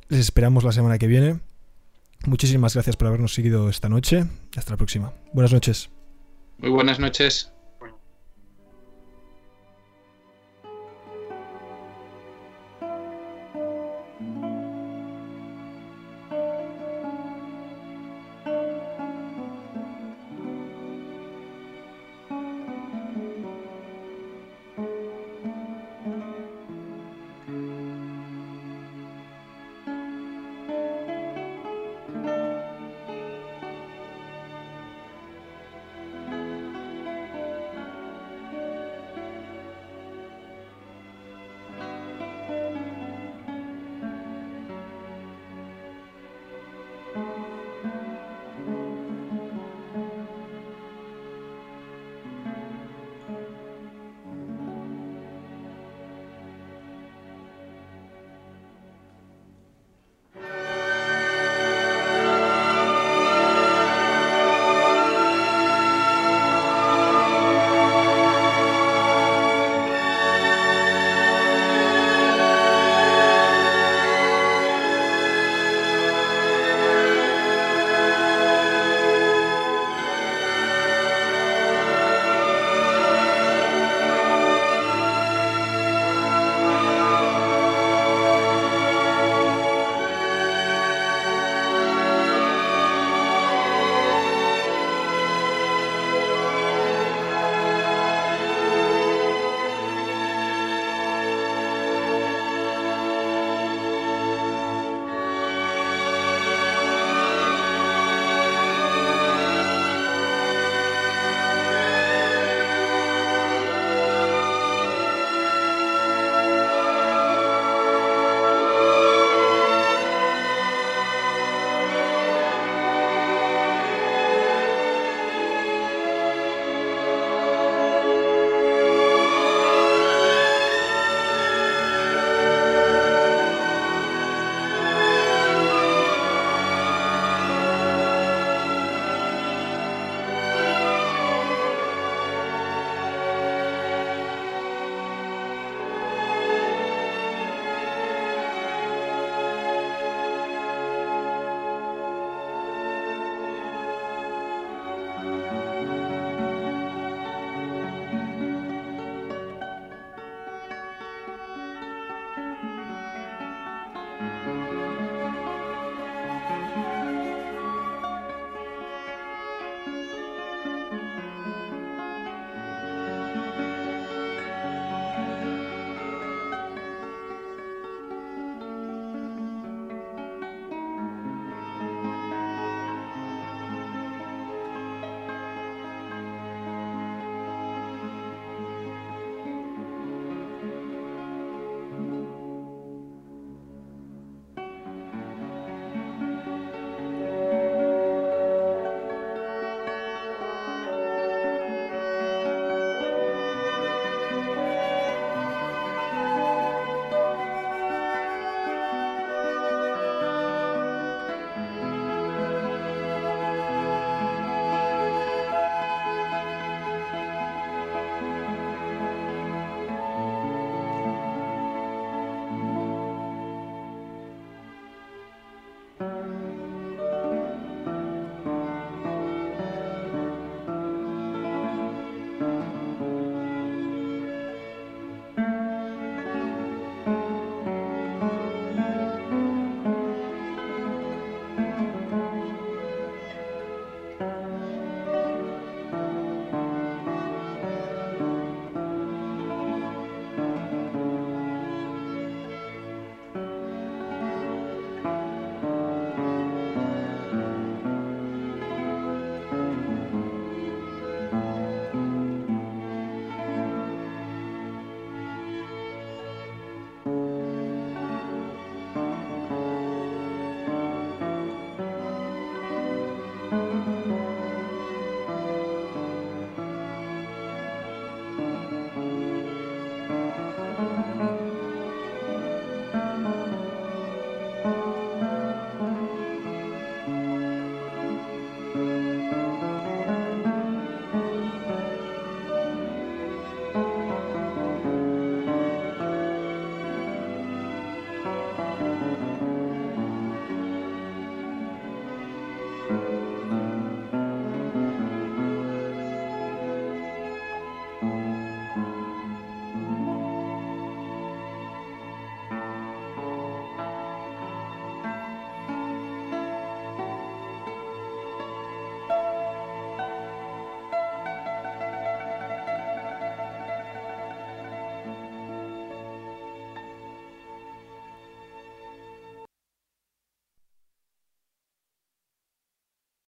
les 0.09 0.21
esperamos 0.21 0.65
la 0.65 0.73
semana 0.73 0.99
que 0.99 1.07
viene. 1.07 1.41
Muchísimas 2.27 2.75
gracias 2.75 2.97
por 2.97 3.09
habernos 3.09 3.35
seguido 3.35 3.69
esta 3.69 3.89
noche. 3.89 4.25
Hasta 4.57 4.73
la 4.73 4.77
próxima. 4.77 5.13
Buenas 5.33 5.53
noches. 5.53 5.91
Muy 6.59 6.71
buenas 6.71 6.99
noches. 6.99 7.53